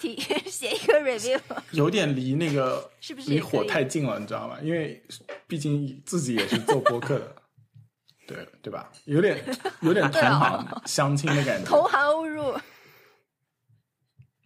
[0.01, 0.17] 提
[0.51, 1.41] 写一个 review，
[1.71, 4.59] 有点离那个是不是离火太近了，你知道吗？
[4.63, 5.03] 因为
[5.47, 7.37] 毕竟自己也是做播客的，
[8.27, 8.91] 对对吧？
[9.05, 9.43] 有点
[9.81, 11.69] 有点同行相亲的感觉。
[11.69, 12.53] 同行误入。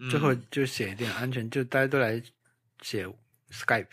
[0.00, 2.22] 嗯最后就写一点安全，就大家都来
[2.82, 3.04] 写
[3.50, 3.88] Skype，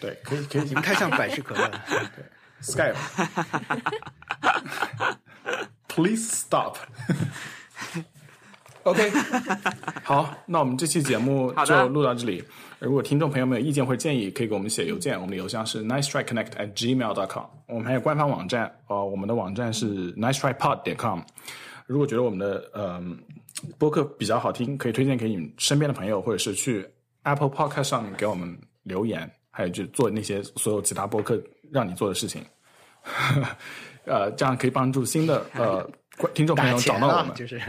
[0.00, 1.84] 对，可以可以你们太像百事可乐了。
[2.60, 2.96] Skype。
[5.86, 6.76] Please stop。
[8.88, 9.10] OK，
[10.02, 12.42] 好，那我们这期节目就录到这里。
[12.78, 17.44] 如果听众朋友们有意见或者建议，可以给我们写邮件，我们的邮箱是 nice try connect at gmail dot com。
[17.66, 21.20] 我们还有官方网站，呃，我们的网站是 nice try pod 点 com。
[21.86, 23.18] 如果觉得我们的嗯、
[23.78, 26.88] 播客比较好听，可以推荐给你们身边的朋友，或者是去
[27.24, 31.38] Apple Podcast 上面给我们留言，还有就做那些所有其他播客
[31.70, 32.42] 让你做的事情。
[34.04, 35.82] 呃，这样可以帮助新的呃
[36.16, 37.34] 观听众朋友找到我们，。
[37.34, 37.60] 就是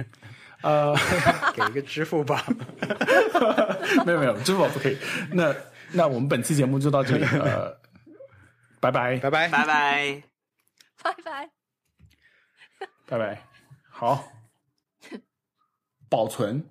[0.61, 0.93] 呃，
[1.55, 2.37] 给一个支付宝，
[4.05, 4.97] 没有没有，支付宝不可以。
[5.31, 5.55] 那
[5.91, 7.71] 那我们本期节目就到这里， 呃，
[8.79, 10.23] 拜拜，拜拜，拜拜，
[11.01, 11.49] 拜拜，
[13.07, 13.41] 拜拜，
[13.89, 14.31] 好，
[16.09, 16.63] 保存。